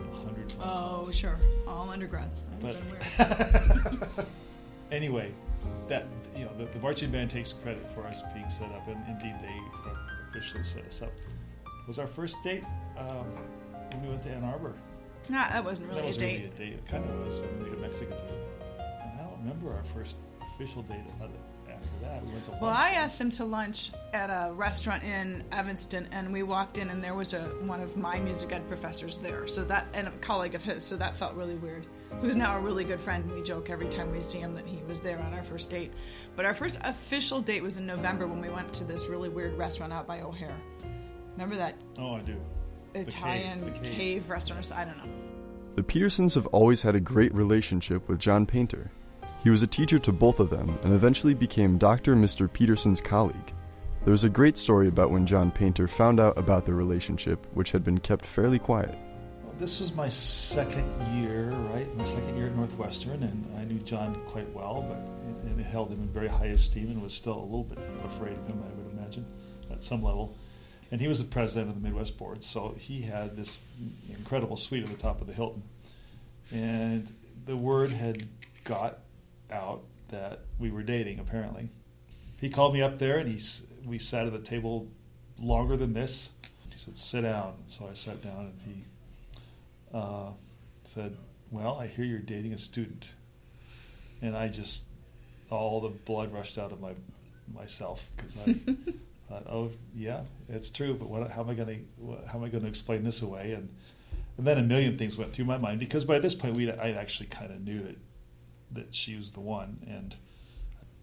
a 0.00 0.16
hundred 0.24 0.52
Oh, 0.58 0.62
calls. 0.62 1.14
sure. 1.16 1.36
All 1.68 1.90
undergrads. 1.90 2.44
But 2.60 2.76
have 2.76 3.88
been 3.88 4.00
weird. 4.00 4.26
anyway, 4.92 5.32
that 5.88 6.06
you 6.36 6.44
know, 6.44 6.50
the, 6.58 6.64
the 6.66 6.78
marching 6.78 7.10
band 7.10 7.30
takes 7.30 7.52
credit 7.52 7.86
for 7.94 8.04
us 8.06 8.22
being 8.34 8.48
set 8.50 8.70
up, 8.72 8.86
and 8.88 8.96
indeed 9.08 9.34
they 9.42 9.58
officially 10.30 10.64
set 10.64 10.84
us 10.86 11.02
up. 11.02 11.12
It 11.66 11.88
Was 11.88 11.98
our 11.98 12.06
first 12.06 12.36
date 12.42 12.64
um, 12.96 13.26
when 13.92 14.02
we 14.02 14.08
went 14.08 14.22
to 14.22 14.30
Ann 14.30 14.44
Arbor? 14.44 14.72
Nah, 15.30 15.48
that 15.48 15.64
wasn't 15.64 15.88
really 15.90 16.00
that 16.00 16.04
a 16.04 16.08
was 16.08 16.16
date. 16.16 16.32
really 16.34 16.44
a 16.46 16.48
date. 16.58 16.72
It 16.74 16.86
kind 16.86 17.04
of 17.08 17.24
was 17.24 17.38
we 17.38 17.46
went 17.62 17.72
to 17.74 17.80
Mexico. 17.80 18.16
And 18.78 19.20
I 19.20 19.22
don't 19.24 19.38
remember 19.38 19.72
our 19.74 19.84
first 19.94 20.16
official 20.54 20.82
date 20.82 21.00
after 21.22 21.28
that. 22.02 22.22
We 22.26 22.32
went 22.32 22.44
to 22.46 22.50
Well. 22.60 22.70
I 22.70 22.90
asked 22.90 23.20
him 23.20 23.30
to 23.30 23.44
lunch 23.44 23.92
at 24.12 24.28
a 24.28 24.52
restaurant 24.52 25.02
in 25.04 25.44
Evanston, 25.52 26.08
and 26.12 26.30
we 26.32 26.42
walked 26.42 26.76
in, 26.78 26.90
and 26.90 27.02
there 27.02 27.14
was 27.14 27.32
a 27.32 27.42
one 27.64 27.80
of 27.80 27.96
my 27.96 28.18
music 28.18 28.52
ed 28.52 28.66
professors 28.68 29.16
there. 29.18 29.46
So 29.46 29.62
that 29.64 29.86
and 29.94 30.08
a 30.08 30.10
colleague 30.20 30.54
of 30.54 30.62
his. 30.62 30.82
So 30.84 30.96
that 30.96 31.16
felt 31.16 31.34
really 31.34 31.54
weird. 31.54 31.86
Who's 32.20 32.34
now 32.36 32.56
a 32.56 32.60
really 32.60 32.82
good 32.84 33.00
friend. 33.00 33.24
and 33.24 33.32
We 33.34 33.42
joke 33.42 33.70
every 33.70 33.88
time 33.88 34.10
we 34.10 34.20
see 34.20 34.38
him 34.40 34.54
that 34.56 34.66
he 34.66 34.82
was 34.88 35.00
there 35.00 35.20
on 35.20 35.32
our 35.32 35.44
first 35.44 35.70
date. 35.70 35.92
But 36.34 36.44
our 36.44 36.54
first 36.54 36.78
official 36.82 37.40
date 37.40 37.62
was 37.62 37.76
in 37.76 37.86
November 37.86 38.26
when 38.26 38.40
we 38.40 38.48
went 38.50 38.74
to 38.74 38.84
this 38.84 39.06
really 39.06 39.28
weird 39.28 39.56
restaurant 39.56 39.92
out 39.92 40.08
by 40.08 40.20
O'Hare. 40.22 40.56
Remember 41.32 41.54
that 41.56 41.76
Oh, 41.98 42.16
I 42.16 42.20
do. 42.20 42.36
Cave, 42.92 43.08
Italian 43.08 43.58
the 43.58 43.70
cave. 43.70 43.96
cave. 43.96 44.30
restaurant? 44.30 44.70
or 44.70 44.74
I 44.74 44.84
don't 44.84 44.98
know. 44.98 45.12
The 45.76 45.82
Petersons 45.82 46.34
have 46.34 46.46
always 46.48 46.82
had 46.82 46.94
a 46.94 47.00
great 47.00 47.34
relationship 47.34 48.08
with 48.08 48.18
John 48.18 48.46
Paynter. 48.46 48.90
He 49.42 49.50
was 49.50 49.62
a 49.62 49.66
teacher 49.66 49.98
to 50.00 50.12
both 50.12 50.40
of 50.40 50.50
them 50.50 50.78
and 50.82 50.92
eventually 50.92 51.32
became 51.32 51.78
Dr. 51.78 52.14
Mr. 52.14 52.52
Peterson's 52.52 53.00
colleague. 53.00 53.54
There's 54.04 54.24
a 54.24 54.28
great 54.28 54.58
story 54.58 54.88
about 54.88 55.10
when 55.10 55.26
John 55.26 55.50
Paynter 55.50 55.86
found 55.86 56.20
out 56.20 56.36
about 56.36 56.66
their 56.66 56.74
relationship, 56.74 57.46
which 57.54 57.70
had 57.70 57.84
been 57.84 57.98
kept 57.98 58.26
fairly 58.26 58.58
quiet. 58.58 58.94
Well, 59.44 59.54
this 59.58 59.78
was 59.78 59.94
my 59.94 60.08
second 60.08 60.86
year, 61.22 61.50
right? 61.72 61.94
My 61.96 62.04
second 62.04 62.36
year 62.36 62.46
at 62.46 62.56
Northwestern, 62.56 63.22
and 63.22 63.46
I 63.58 63.64
knew 63.64 63.78
John 63.78 64.20
quite 64.26 64.50
well, 64.54 64.84
but 64.88 64.98
and 65.46 65.60
held 65.66 65.92
him 65.92 66.02
in 66.02 66.08
very 66.08 66.28
high 66.28 66.46
esteem, 66.46 66.90
and 66.90 67.02
was 67.02 67.14
still 67.14 67.38
a 67.38 67.44
little 67.44 67.64
bit 67.64 67.78
afraid 68.04 68.32
of 68.32 68.46
him, 68.46 68.62
I 68.64 68.74
would 68.74 68.98
imagine, 68.98 69.26
at 69.70 69.84
some 69.84 70.02
level. 70.02 70.36
And 70.90 71.00
he 71.00 71.08
was 71.08 71.18
the 71.18 71.24
president 71.24 71.68
of 71.68 71.80
the 71.80 71.80
Midwest 71.80 72.18
Board, 72.18 72.42
so 72.42 72.74
he 72.76 73.02
had 73.02 73.36
this 73.36 73.58
incredible 74.08 74.56
suite 74.56 74.82
at 74.82 74.90
the 74.90 74.96
top 74.96 75.20
of 75.20 75.26
the 75.26 75.32
Hilton. 75.32 75.62
and 76.50 77.12
the 77.46 77.56
word 77.56 77.92
had 77.92 78.28
got 78.64 78.98
out 79.50 79.82
that 80.08 80.40
we 80.58 80.70
were 80.70 80.82
dating. 80.82 81.18
Apparently, 81.18 81.70
he 82.38 82.48
called 82.48 82.74
me 82.74 82.82
up 82.82 82.98
there, 82.98 83.18
and 83.18 83.30
he's 83.30 83.66
we 83.84 83.98
sat 83.98 84.26
at 84.26 84.32
the 84.32 84.40
table 84.40 84.88
longer 85.38 85.76
than 85.76 85.92
this. 85.92 86.30
He 86.70 86.78
said, 86.78 86.98
"Sit 86.98 87.22
down." 87.22 87.54
So 87.66 87.88
I 87.88 87.94
sat 87.94 88.22
down, 88.22 88.52
and 88.52 88.60
he 88.64 88.84
uh, 89.94 90.30
said, 90.84 91.16
"Well, 91.50 91.76
I 91.76 91.86
hear 91.86 92.04
you're 92.04 92.18
dating 92.18 92.52
a 92.52 92.58
student," 92.58 93.12
and 94.22 94.36
I 94.36 94.48
just 94.48 94.84
all 95.50 95.80
the 95.80 95.88
blood 95.88 96.32
rushed 96.32 96.58
out 96.58 96.72
of 96.72 96.80
my 96.80 96.92
myself 97.52 98.08
because 98.16 98.36
I 98.46 98.56
thought, 99.30 99.46
"Oh, 99.48 99.70
yeah, 99.94 100.22
it's 100.48 100.70
true." 100.70 100.94
But 100.94 101.08
what, 101.08 101.30
how 101.30 101.42
am 101.42 101.50
I 101.50 101.54
going 101.54 101.86
to 101.98 102.16
how 102.26 102.38
am 102.38 102.44
I 102.44 102.48
going 102.48 102.62
to 102.62 102.68
explain 102.68 103.04
this 103.04 103.22
away? 103.22 103.52
And 103.52 103.68
and 104.36 104.46
then 104.46 104.58
a 104.58 104.62
million 104.62 104.98
things 104.98 105.16
went 105.16 105.32
through 105.32 105.46
my 105.46 105.58
mind 105.58 105.80
because 105.80 106.04
by 106.04 106.18
this 106.18 106.34
point 106.34 106.56
we 106.56 106.70
I 106.70 106.92
actually 106.92 107.26
kind 107.26 107.50
of 107.52 107.60
knew 107.60 107.82
that 107.82 107.96
that 108.72 108.94
she 108.94 109.16
was 109.16 109.32
the 109.32 109.40
one 109.40 109.78
and. 109.86 110.14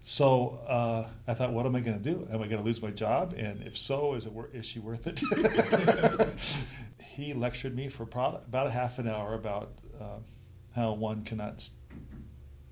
So 0.03 0.59
uh, 0.69 1.05
I 1.27 1.33
thought, 1.33 1.51
what 1.51 1.65
am 1.65 1.75
I 1.75 1.81
going 1.81 2.01
to 2.01 2.03
do? 2.03 2.25
Am 2.31 2.41
I 2.41 2.47
going 2.47 2.59
to 2.59 2.63
lose 2.63 2.81
my 2.81 2.91
job? 2.91 3.33
And 3.37 3.61
if 3.63 3.77
so, 3.77 4.13
is 4.13 4.25
it 4.25 4.31
wor- 4.31 4.47
is 4.53 4.65
she 4.65 4.79
worth 4.79 5.05
it? 5.05 5.19
he 7.17 7.33
lectured 7.33 7.75
me 7.75 7.89
for 7.89 8.03
about 8.03 8.67
a 8.67 8.69
half 8.69 8.99
an 8.99 9.09
hour 9.09 9.33
about 9.33 9.73
uh, 9.99 10.19
how 10.73 10.93
one 10.93 11.25
cannot 11.25 11.67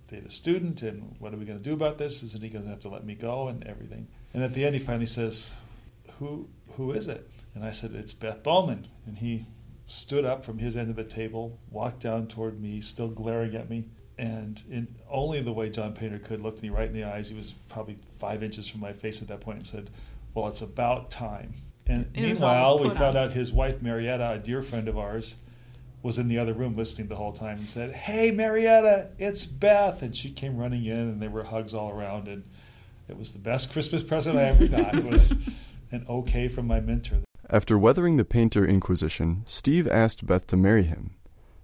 date 0.08 0.26
a 0.26 0.30
student 0.30 0.84
and 0.84 1.16
what 1.20 1.34
are 1.34 1.38
we 1.38 1.46
going 1.46 1.58
to 1.58 1.64
do 1.64 1.74
about 1.74 1.98
this? 1.98 2.24
Isn't 2.24 2.44
he 2.44 2.50
going 2.50 2.64
to 2.64 2.70
have 2.70 2.82
to 2.82 2.90
let 2.90 3.06
me 3.06 3.16
go 3.16 3.48
and 3.48 3.66
everything? 3.66 4.08
And 4.36 4.44
at 4.44 4.54
the 4.54 4.66
end, 4.66 4.76
he 4.76 4.82
finally 4.82 5.06
says, 5.06 5.52
"Who 6.20 6.50
who 6.72 6.92
is 6.92 7.08
it?" 7.08 7.26
And 7.54 7.64
I 7.64 7.72
said, 7.72 7.94
"It's 7.94 8.12
Beth 8.12 8.44
Bowman." 8.44 8.86
And 9.06 9.18
he 9.18 9.46
stood 9.88 10.26
up 10.26 10.44
from 10.44 10.58
his 10.58 10.76
end 10.76 10.90
of 10.90 10.98
the 10.98 11.06
table, 11.06 11.58
walked 11.72 12.02
down 12.02 12.28
toward 12.28 12.60
me, 12.60 12.82
still 12.82 13.08
glaring 13.08 13.56
at 13.56 13.70
me, 13.70 13.86
and 14.18 14.62
in 14.70 14.94
only 15.10 15.42
the 15.42 15.54
way 15.54 15.70
John 15.70 15.94
Paynter 15.94 16.20
could, 16.20 16.42
looked 16.42 16.62
me 16.62 16.68
right 16.68 16.90
in 16.90 16.94
the 16.94 17.06
eyes. 17.06 17.30
He 17.30 17.36
was 17.36 17.54
probably 17.70 17.96
five 18.20 18.44
inches 18.44 18.68
from 18.68 18.82
my 18.82 18.92
face 18.92 19.22
at 19.22 19.30
that 19.30 19.40
point 19.40 19.60
and 19.60 19.68
said, 19.68 19.90
"Well, 20.34 20.50
it's 20.50 20.62
about 20.62 21.12
time." 21.12 21.54
And 21.88 22.08
It 22.14 22.22
meanwhile, 22.24 22.78
we 22.78 22.90
found 22.90 23.16
out 23.16 23.32
his 23.32 23.54
wife 23.54 23.82
Marietta, 23.82 24.34
a 24.34 24.40
dear 24.40 24.62
friend 24.62 24.90
of 24.90 24.98
ours, 24.98 25.36
was 26.04 26.20
in 26.20 26.28
the 26.28 26.40
other 26.40 26.54
room 26.54 26.76
listening 26.76 27.08
the 27.08 27.16
whole 27.16 27.32
time 27.32 27.60
and 27.60 27.70
said, 27.70 27.94
"Hey, 27.94 28.32
Marietta, 28.32 29.12
it's 29.18 29.46
Beth," 29.46 30.02
and 30.02 30.14
she 30.14 30.30
came 30.30 30.58
running 30.58 30.84
in, 30.84 30.98
and 30.98 31.22
there 31.22 31.30
were 31.30 31.46
hugs 31.46 31.74
all 31.74 31.90
around, 31.90 32.28
and 32.28 32.44
it 33.08 33.18
was 33.18 33.34
the 33.34 33.40
best 33.40 33.72
Christmas 33.72 34.04
present 34.04 34.38
I 34.38 34.44
ever 34.44 34.68
got. 34.68 34.96
It 34.96 35.06
was 35.06 35.32
an 35.92 36.06
okay 36.10 36.48
from 36.48 36.68
my 36.68 36.80
mentor. 36.80 37.18
After 37.50 37.78
weathering 37.78 38.18
the 38.18 38.26
Paynter 38.26 38.66
Inquisition, 38.68 39.44
Steve 39.46 39.88
asked 39.88 40.26
Beth 40.26 40.48
to 40.48 40.58
marry 40.58 40.84
him. 40.84 41.16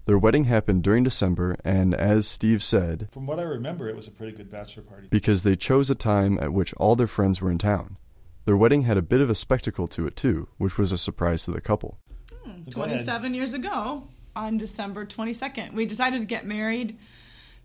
Their 0.06 0.18
wedding 0.18 0.46
happened 0.46 0.84
during 0.84 1.04
December, 1.04 1.58
and 1.64 1.94
as 1.94 2.28
Steve 2.28 2.64
said, 2.64 3.08
From 3.12 3.26
what 3.28 3.40
I 3.40 3.44
remember, 3.44 3.88
it 3.88 3.96
was 3.96 4.08
a 4.08 4.12
pretty 4.12 4.36
good 4.36 4.52
bachelor 4.52 4.84
party. 4.84 5.08
because 5.10 5.44
they 5.44 5.56
chose 5.56 5.90
a 5.90 5.96
time 5.96 6.38
at 6.40 6.54
which 6.54 6.74
all 6.74 6.96
their 6.96 7.08
friends 7.08 7.40
were 7.42 7.52
in 7.52 7.58
town. 7.58 7.98
Their 8.46 8.58
wedding 8.58 8.82
had 8.84 8.98
a 8.98 9.02
bit 9.04 9.22
of 9.22 9.30
a 9.30 9.36
spectacle 9.36 9.88
to 9.90 10.08
it, 10.08 10.16
too, 10.16 10.48
which 10.58 10.78
was 10.78 10.92
a 10.92 10.98
surprise 10.98 11.44
to 11.46 11.52
the 11.52 11.62
couple. 11.62 11.98
Hmm, 12.44 12.64
Go 12.72 12.82
ahead. 12.82 13.06
27 13.06 13.34
years 13.36 13.54
ago 13.54 14.08
on 14.36 14.58
December 14.58 15.06
22nd. 15.06 15.74
We 15.74 15.86
decided 15.86 16.20
to 16.20 16.26
get 16.26 16.46
married 16.46 16.98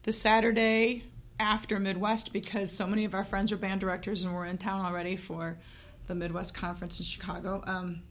the 0.03 0.13
Saturday 0.13 1.05
after 1.39 1.79
Midwest 1.79 2.33
because 2.33 2.73
so 2.73 2.87
many 2.87 3.05
of 3.05 3.15
our 3.15 3.25
friends 3.25 3.53
are 3.53 3.57
band 3.57 3.81
directors 3.81 4.25
and 4.25 4.35
we're 4.35 4.47
in 4.47 4.59
town 4.59 4.85
already 4.85 5.17
for 5.17 5.59
the 6.07 6.15
Midwest 6.15 6.55
Conference 6.55 6.99
in 6.99 7.05
Chicago. 7.05 7.63
Um, 7.67 8.03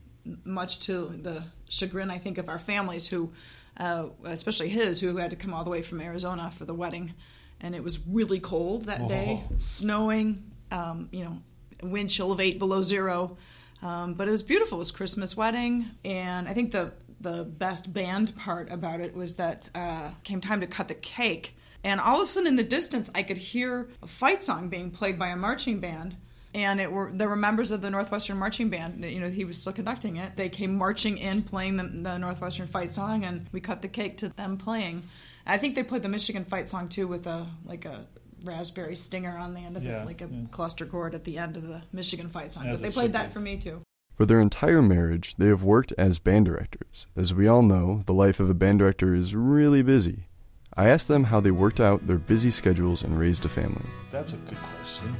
much 0.44 0.80
to 0.88 1.18
the 1.22 1.44
chagrin, 1.70 2.10
I 2.10 2.18
think, 2.18 2.38
of 2.38 2.50
our 2.50 2.60
families 2.60 3.08
who, 3.08 3.32
uh, 3.78 4.08
especially 4.24 4.70
his, 4.70 5.00
who 5.00 5.18
had 5.18 5.32
to 5.32 5.38
come 5.38 5.54
all 5.54 5.64
the 5.64 5.70
way 5.70 5.82
from 5.82 6.02
Arizona 6.02 6.52
for 6.52 6.66
the 6.66 6.74
wedding. 6.74 7.14
And 7.62 7.76
it 7.76 7.84
was 7.84 8.00
really 8.08 8.40
cold 8.40 8.86
that 8.86 9.08
day, 9.08 9.44
snowing, 9.58 10.52
um, 10.72 11.10
you 11.12 11.24
know, 11.24 11.42
wind 11.82 12.10
chill 12.10 12.32
of 12.32 12.40
eight 12.40 12.60
below 12.60 12.82
zero. 12.82 13.38
Um, 13.82 14.14
but 14.14 14.28
it 14.28 14.32
was 14.32 14.44
beautiful. 14.44 14.78
It 14.78 14.80
was 14.80 14.92
Christmas 14.92 15.38
wedding, 15.38 15.86
and 16.04 16.48
I 16.48 16.54
think 16.54 16.72
the 16.72 16.94
the 17.20 17.44
best 17.44 17.92
band 17.92 18.36
part 18.36 18.72
about 18.72 19.00
it 19.00 19.16
was 19.16 19.36
that 19.36 19.70
uh, 19.74 20.10
came 20.24 20.42
time 20.42 20.62
to 20.62 20.68
cut 20.68 20.88
the 20.88 20.96
cake, 20.96 21.56
and 21.86 22.02
all 22.02 22.18
of 22.18 22.24
a 22.24 22.28
sudden 22.28 22.48
in 22.48 22.56
the 22.58 22.64
distance 22.64 23.10
I 23.16 23.24
could 23.24 23.38
hear 23.38 23.88
a 24.02 24.08
fight 24.08 24.44
song 24.44 24.68
being 24.70 24.90
played 24.92 25.18
by 25.18 25.28
a 25.30 25.36
marching 25.38 25.80
band, 25.80 26.18
and 26.54 26.82
it 26.82 26.92
were 26.92 27.12
there 27.14 27.30
were 27.30 27.36
members 27.36 27.70
of 27.72 27.82
the 27.82 27.90
Northwestern 27.90 28.38
Marching 28.38 28.70
Band. 28.70 29.06
You 29.06 29.20
know, 29.20 29.30
he 29.30 29.46
was 29.46 29.58
still 29.62 29.72
conducting 29.72 30.18
it. 30.18 30.36
They 30.36 30.50
came 30.50 30.78
marching 30.78 31.18
in, 31.18 31.44
playing 31.44 31.78
the, 31.78 31.84
the 31.84 32.18
Northwestern 32.18 32.68
fight 32.68 32.92
song, 32.92 33.24
and 33.24 33.48
we 33.52 33.62
cut 33.62 33.82
the 33.84 33.88
cake 33.88 34.18
to 34.18 34.30
them 34.30 34.58
playing. 34.58 35.04
I 35.46 35.60
think 35.60 35.76
they 35.76 35.84
played 35.84 36.02
the 36.02 36.10
Michigan 36.10 36.44
fight 36.44 36.70
song 36.70 36.90
too 36.90 37.08
with 37.08 37.28
a 37.28 37.48
like 37.66 37.86
a 37.86 38.08
raspberry 38.44 38.96
stinger 38.96 39.38
on 39.38 39.54
the 39.54 39.60
end 39.60 39.78
of 39.78 39.84
Yeah, 39.84 40.02
it, 40.02 40.06
like 40.08 40.22
a 40.22 40.28
yeah. 40.28 40.48
cluster 40.52 40.86
chord 40.88 41.14
at 41.14 41.24
the 41.24 41.38
end 41.38 41.56
of 41.56 41.68
the 41.68 41.84
Michigan 41.94 42.30
fight 42.30 42.52
song. 42.52 42.68
As 42.68 42.82
but 42.82 42.88
they 42.88 42.94
played 42.94 43.14
that 43.14 43.28
be. 43.28 43.34
for 43.34 43.40
me 43.40 43.58
too. 43.58 43.82
For 44.16 44.26
their 44.26 44.40
entire 44.42 44.82
marriage, 44.82 45.36
they 45.38 45.48
have 45.48 45.62
worked 45.62 45.94
as 45.98 46.20
band 46.20 46.46
directors. 46.46 47.06
As 47.16 47.34
we 47.34 47.48
all 47.48 47.62
know, 47.62 48.02
the 48.06 48.14
life 48.14 48.40
of 48.40 48.50
a 48.50 48.54
band 48.54 48.80
director 48.80 49.14
is 49.14 49.36
really 49.36 49.84
busy. 49.84 50.28
I 50.78 50.90
asked 50.90 51.08
them 51.08 51.24
how 51.24 51.40
they 51.40 51.52
worked 51.52 51.80
out 51.80 52.06
their 52.06 52.18
busy 52.18 52.52
schedules 52.52 53.02
and 53.02 53.18
raised 53.18 53.46
a 53.46 53.50
family. 53.50 53.86
That's 54.12 54.34
a 54.34 54.38
good 54.38 54.58
question. 54.76 55.16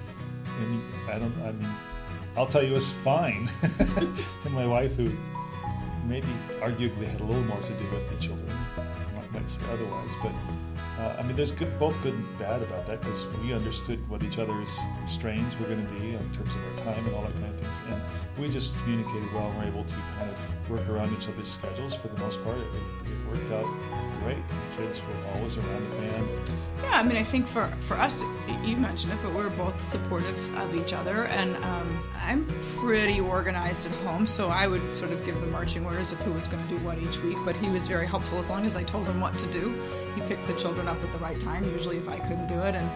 And 0.60 0.84
I 1.10 1.18
don't. 1.18 1.34
I 1.44 1.54
mean, 1.54 1.70
I'll 2.36 2.46
tell 2.46 2.62
you, 2.62 2.76
it's 2.76 2.90
fine. 2.90 3.50
and 4.44 4.54
my 4.54 4.68
wife, 4.68 4.94
who 4.96 5.10
maybe 6.06 6.28
arguably 6.60 7.08
had 7.08 7.22
a 7.22 7.24
little 7.24 7.44
more 7.44 7.62
to 7.62 7.74
do 7.74 7.90
with 7.90 8.10
the 8.10 8.18
children, 8.22 8.52
might, 9.32 9.50
say 9.50 9.62
otherwise. 9.72 10.12
But 10.22 10.34
uh, 11.00 11.16
I 11.20 11.24
mean, 11.24 11.36
there's 11.36 11.52
good, 11.52 11.78
both 11.78 12.02
good 12.04 12.14
and 12.14 12.40
bad 12.40 12.62
about 12.62 12.88
that 12.88 13.02
because 13.02 13.26
we 13.44 13.54
understood 13.54 14.08
what 14.10 14.24
each 14.24 14.40
other's 14.40 14.80
strains 15.08 15.58
were 15.60 15.66
going 15.66 15.86
to 15.86 15.94
be 15.94 16.12
in 16.12 16.34
terms 16.34 16.50
of 16.50 16.64
our 16.66 16.94
time 16.94 17.06
and 17.06 17.16
all 17.16 17.22
that 17.24 17.34
kind 17.36 17.48
of 17.48 17.60
things, 17.60 17.78
and 17.90 18.02
we 18.38 18.50
just 18.50 18.78
communicated 18.84 19.32
well 19.34 19.50
and 19.50 19.58
were 19.58 19.64
able 19.66 19.84
to 19.84 19.96
kind 20.18 20.30
of 20.30 20.70
work 20.70 20.88
around 20.90 21.14
each 21.18 21.28
other's 21.28 21.50
schedules 21.50 21.96
for 21.96 22.08
the 22.08 22.20
most 22.22 22.44
part. 22.44 22.58
It, 22.58 22.64
it 23.12 23.28
worked 23.28 23.52
out 23.52 23.68
great. 24.24 24.38
The 24.48 24.84
kids 24.84 25.02
were 25.02 25.32
always 25.34 25.58
around 25.58 25.90
the 25.90 25.96
band. 25.98 26.28
Yeah, 26.84 27.00
I 27.00 27.04
mean, 27.04 27.18
I 27.18 27.24
think 27.24 27.48
for 27.48 27.68
for 27.80 27.96
us, 27.96 28.24
you 28.64 28.78
mentioned 28.78 29.14
it, 29.14 29.20
but 29.22 29.34
we're 29.34 29.50
both 29.52 29.84
supportive 29.84 30.58
of 30.58 30.76
each 30.76 30.94
other, 30.94 31.26
and 31.26 31.56
um, 31.64 32.04
I'm 32.22 32.48
pretty 32.78 33.20
organized 33.20 33.86
at 33.86 33.92
home, 34.06 34.28
so 34.28 34.50
I 34.50 34.68
would 34.68 34.94
sort 34.94 35.12
of 35.12 35.26
give 35.26 35.40
the 35.42 35.48
marching 35.48 35.86
orders 35.86 36.12
of 36.12 36.22
who 36.22 36.32
was 36.32 36.48
going 36.48 36.64
to 36.64 36.70
do 36.70 36.78
what 36.84 36.98
each 37.00 37.22
week. 37.22 37.38
But 37.44 37.56
he 37.58 37.70
was 37.70 37.88
very 37.88 38.08
helpful 38.08 38.40
as 38.40 38.50
long 38.50 38.66
as 38.66 38.76
I 38.76 38.84
told 38.84 39.08
him 39.08 39.20
what 39.20 39.38
to 39.40 39.48
do. 39.48 39.80
He 40.16 40.22
picked 40.22 40.48
the 40.48 40.54
children 40.54 40.85
up 40.88 41.02
at 41.04 41.12
the 41.12 41.20
right 41.20 41.40
time, 41.40 41.64
usually 41.66 41.98
if 41.98 42.08
I 42.10 42.18
couldn't 42.20 42.48
do 42.48 42.60
it, 42.60 42.76
and. 42.76 42.90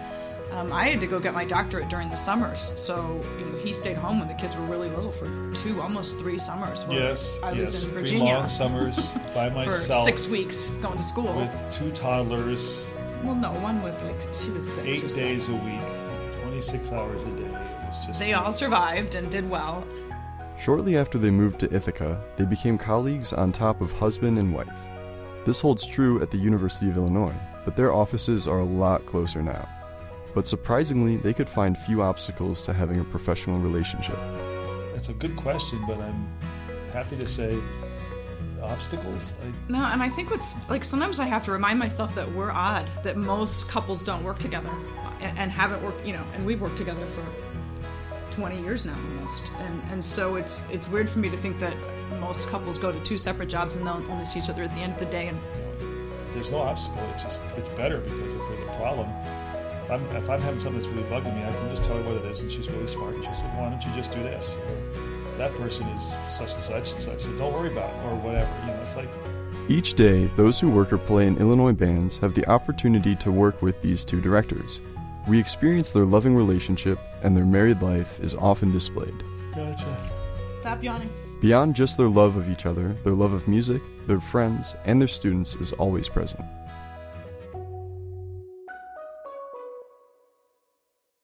Um, 0.52 0.72
I 0.72 0.88
had 0.88 0.98
to 0.98 1.06
go 1.06 1.20
get 1.20 1.32
my 1.32 1.44
doctorate 1.44 1.88
during 1.88 2.08
the 2.08 2.16
summers, 2.16 2.72
so 2.74 3.20
you 3.38 3.44
know 3.46 3.58
he 3.58 3.72
stayed 3.72 3.96
home 3.96 4.18
when 4.18 4.26
the 4.26 4.34
kids 4.34 4.56
were 4.56 4.64
really 4.64 4.88
little 4.88 5.12
for 5.12 5.26
two, 5.54 5.80
almost 5.80 6.18
three 6.18 6.40
summers. 6.40 6.84
where 6.86 6.98
Yes, 6.98 7.38
I 7.40 7.52
was 7.52 7.72
yes. 7.72 7.84
in 7.84 7.90
Three 7.90 8.00
Virginia 8.00 8.34
long 8.34 8.48
summers 8.48 9.12
by 9.32 9.48
myself 9.50 9.86
for 9.86 10.04
six 10.10 10.26
weeks 10.26 10.70
going 10.82 10.96
to 10.96 11.04
school. 11.04 11.32
with 11.36 11.70
two 11.70 11.92
toddlers, 11.92 12.90
well, 13.22 13.36
no, 13.36 13.52
one 13.60 13.80
was 13.80 13.94
like 14.02 14.16
she 14.34 14.50
was 14.50 14.66
six 14.74 14.78
eight 14.88 15.04
or 15.04 15.08
seven. 15.08 15.24
days 15.36 15.48
a 15.48 15.52
week, 15.52 16.42
26 16.42 16.90
hours 16.90 17.22
a 17.22 17.26
day. 17.26 17.42
It 17.44 17.52
was 17.86 18.06
just 18.06 18.18
They 18.18 18.32
all 18.32 18.52
survived 18.52 19.14
and 19.14 19.30
did 19.30 19.48
well. 19.48 19.86
Shortly 20.60 20.96
after 20.96 21.16
they 21.16 21.30
moved 21.30 21.60
to 21.60 21.72
Ithaca, 21.72 22.20
they 22.36 22.44
became 22.44 22.76
colleagues 22.76 23.32
on 23.32 23.52
top 23.52 23.80
of 23.80 23.92
husband 23.92 24.36
and 24.36 24.52
wife. 24.52 24.66
This 25.46 25.60
holds 25.60 25.86
true 25.86 26.20
at 26.22 26.32
the 26.32 26.38
University 26.38 26.90
of 26.90 26.96
Illinois, 26.96 27.34
but 27.70 27.76
their 27.76 27.92
offices 27.92 28.48
are 28.48 28.58
a 28.58 28.64
lot 28.64 29.06
closer 29.06 29.40
now. 29.40 29.68
But 30.34 30.48
surprisingly, 30.48 31.18
they 31.18 31.32
could 31.32 31.48
find 31.48 31.78
few 31.78 32.02
obstacles 32.02 32.64
to 32.64 32.72
having 32.72 32.98
a 32.98 33.04
professional 33.04 33.60
relationship. 33.60 34.16
That's 34.92 35.08
a 35.08 35.12
good 35.12 35.36
question, 35.36 35.80
but 35.86 36.00
I'm 36.00 36.28
happy 36.92 37.16
to 37.16 37.28
say 37.28 37.56
obstacles. 38.60 39.34
I, 39.40 39.70
No, 39.70 39.84
and 39.84 40.02
I 40.02 40.08
think 40.08 40.32
what's 40.32 40.56
like 40.68 40.82
sometimes 40.82 41.20
I 41.20 41.26
have 41.26 41.44
to 41.44 41.52
remind 41.52 41.78
myself 41.78 42.12
that 42.16 42.28
we're 42.32 42.50
odd, 42.50 42.88
that 43.04 43.16
most 43.16 43.68
couples 43.68 44.02
don't 44.02 44.24
work 44.24 44.40
together 44.40 44.72
and, 45.20 45.38
and 45.38 45.52
haven't 45.52 45.80
worked, 45.84 46.04
you 46.04 46.12
know, 46.12 46.24
and 46.34 46.44
we've 46.44 46.60
worked 46.60 46.76
together 46.76 47.06
for 47.06 47.24
20 48.32 48.60
years 48.62 48.84
now 48.84 48.96
almost. 48.96 49.52
And 49.60 49.80
and 49.92 50.04
so 50.04 50.34
it's 50.34 50.64
it's 50.72 50.88
weird 50.88 51.08
for 51.08 51.20
me 51.20 51.28
to 51.28 51.36
think 51.36 51.60
that 51.60 51.76
most 52.18 52.48
couples 52.48 52.78
go 52.78 52.90
to 52.90 52.98
two 53.04 53.16
separate 53.16 53.48
jobs 53.48 53.76
and 53.76 53.86
they'll 53.86 54.04
only 54.10 54.24
see 54.24 54.40
each 54.40 54.50
other 54.50 54.64
at 54.64 54.74
the 54.74 54.80
end 54.80 54.94
of 54.94 54.98
the 54.98 55.06
day 55.06 55.28
and 55.28 55.38
there's 56.34 56.50
no 56.50 56.58
obstacle. 56.58 57.02
It's 57.14 57.22
just 57.22 57.42
it's 57.56 57.68
better 57.70 57.98
because 57.98 58.18
if 58.34 58.40
there's 58.48 58.60
a 58.60 58.76
problem, 58.78 59.08
if 59.84 59.90
I'm 59.90 60.16
if 60.16 60.30
I'm 60.30 60.40
having 60.40 60.60
something 60.60 60.80
that's 60.80 60.92
really 60.92 61.08
bugging 61.08 61.34
me, 61.34 61.44
I 61.44 61.50
can 61.50 61.68
just 61.68 61.84
tell 61.84 61.96
her 61.96 62.02
what 62.02 62.16
it 62.16 62.24
is, 62.30 62.40
and 62.40 62.50
she's 62.50 62.68
really 62.70 62.86
smart. 62.86 63.14
And 63.14 63.24
she'll 63.24 63.34
say, 63.34 63.46
"Why 63.56 63.70
don't 63.70 63.84
you 63.84 63.92
just 63.94 64.12
do 64.12 64.22
this?" 64.22 64.54
Or 64.56 65.36
that 65.38 65.52
person 65.54 65.86
is 65.88 66.14
such 66.28 66.52
and 66.52 66.62
such 66.62 66.92
and 66.92 67.02
such, 67.02 67.20
so 67.22 67.32
don't 67.38 67.52
worry 67.52 67.70
about 67.72 67.90
it, 67.90 68.04
or 68.04 68.14
whatever. 68.16 68.50
You 68.62 68.68
know, 68.68 68.80
it's 68.82 68.96
like 68.96 69.08
Each 69.68 69.94
day, 69.94 70.28
those 70.36 70.58
who 70.58 70.68
work 70.68 70.92
or 70.92 70.98
play 70.98 71.26
in 71.26 71.38
Illinois 71.38 71.72
bands 71.72 72.18
have 72.18 72.34
the 72.34 72.44
opportunity 72.46 73.14
to 73.16 73.30
work 73.30 73.62
with 73.62 73.80
these 73.82 74.04
two 74.04 74.20
directors. 74.20 74.80
We 75.28 75.38
experience 75.38 75.92
their 75.92 76.04
loving 76.04 76.34
relationship, 76.34 76.98
and 77.22 77.36
their 77.36 77.44
married 77.44 77.80
life 77.80 78.18
is 78.20 78.34
often 78.34 78.72
displayed. 78.72 79.14
gotcha. 79.54 80.10
stop 80.60 80.82
yawning. 80.82 81.10
Beyond 81.40 81.74
just 81.74 81.96
their 81.96 82.08
love 82.08 82.36
of 82.36 82.50
each 82.50 82.66
other, 82.66 82.94
their 83.02 83.14
love 83.14 83.32
of 83.32 83.48
music, 83.48 83.80
their 84.06 84.20
friends, 84.20 84.74
and 84.84 85.00
their 85.00 85.08
students 85.08 85.54
is 85.54 85.72
always 85.72 86.06
present. 86.06 86.44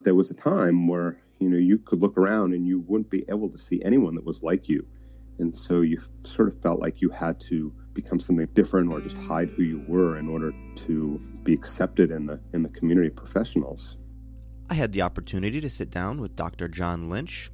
There 0.01 0.15
was 0.15 0.31
a 0.31 0.35
time 0.35 0.89
where, 0.89 1.19
you 1.39 1.51
know, 1.51 1.59
you 1.59 1.77
could 1.77 2.01
look 2.01 2.17
around 2.17 2.55
and 2.55 2.67
you 2.67 2.81
wouldn't 2.81 3.11
be 3.11 3.27
able 3.29 3.51
to 3.51 3.59
see 3.59 3.83
anyone 3.85 4.15
that 4.15 4.25
was 4.25 4.43
like 4.43 4.71
you. 4.71 4.87
And 5.39 5.57
so 5.59 5.83
you 5.83 6.01
sort 6.23 6.49
of 6.49 6.63
felt 6.63 6.81
like 6.81 7.03
you 7.03 7.11
had 7.11 7.39
to 7.41 7.71
become 7.93 8.19
something 8.19 8.47
different 8.55 8.91
or 8.91 9.03
just 9.03 9.19
hide 9.19 9.51
who 9.51 9.65
you 9.65 9.85
were 9.87 10.17
in 10.17 10.31
order 10.31 10.55
to 10.77 11.21
be 11.43 11.53
accepted 11.53 12.11
in 12.11 12.25
the 12.25 12.41
in 12.55 12.63
the 12.63 12.71
community 12.71 13.09
of 13.09 13.17
professionals. 13.17 13.99
I 14.71 14.75
had 14.75 14.93
the 14.93 15.03
opportunity 15.03 15.61
to 15.61 15.71
sit 15.71 15.91
down 15.91 16.21
with 16.21 16.37
Dr. 16.37 16.69
John 16.69 17.11
Lynch 17.11 17.51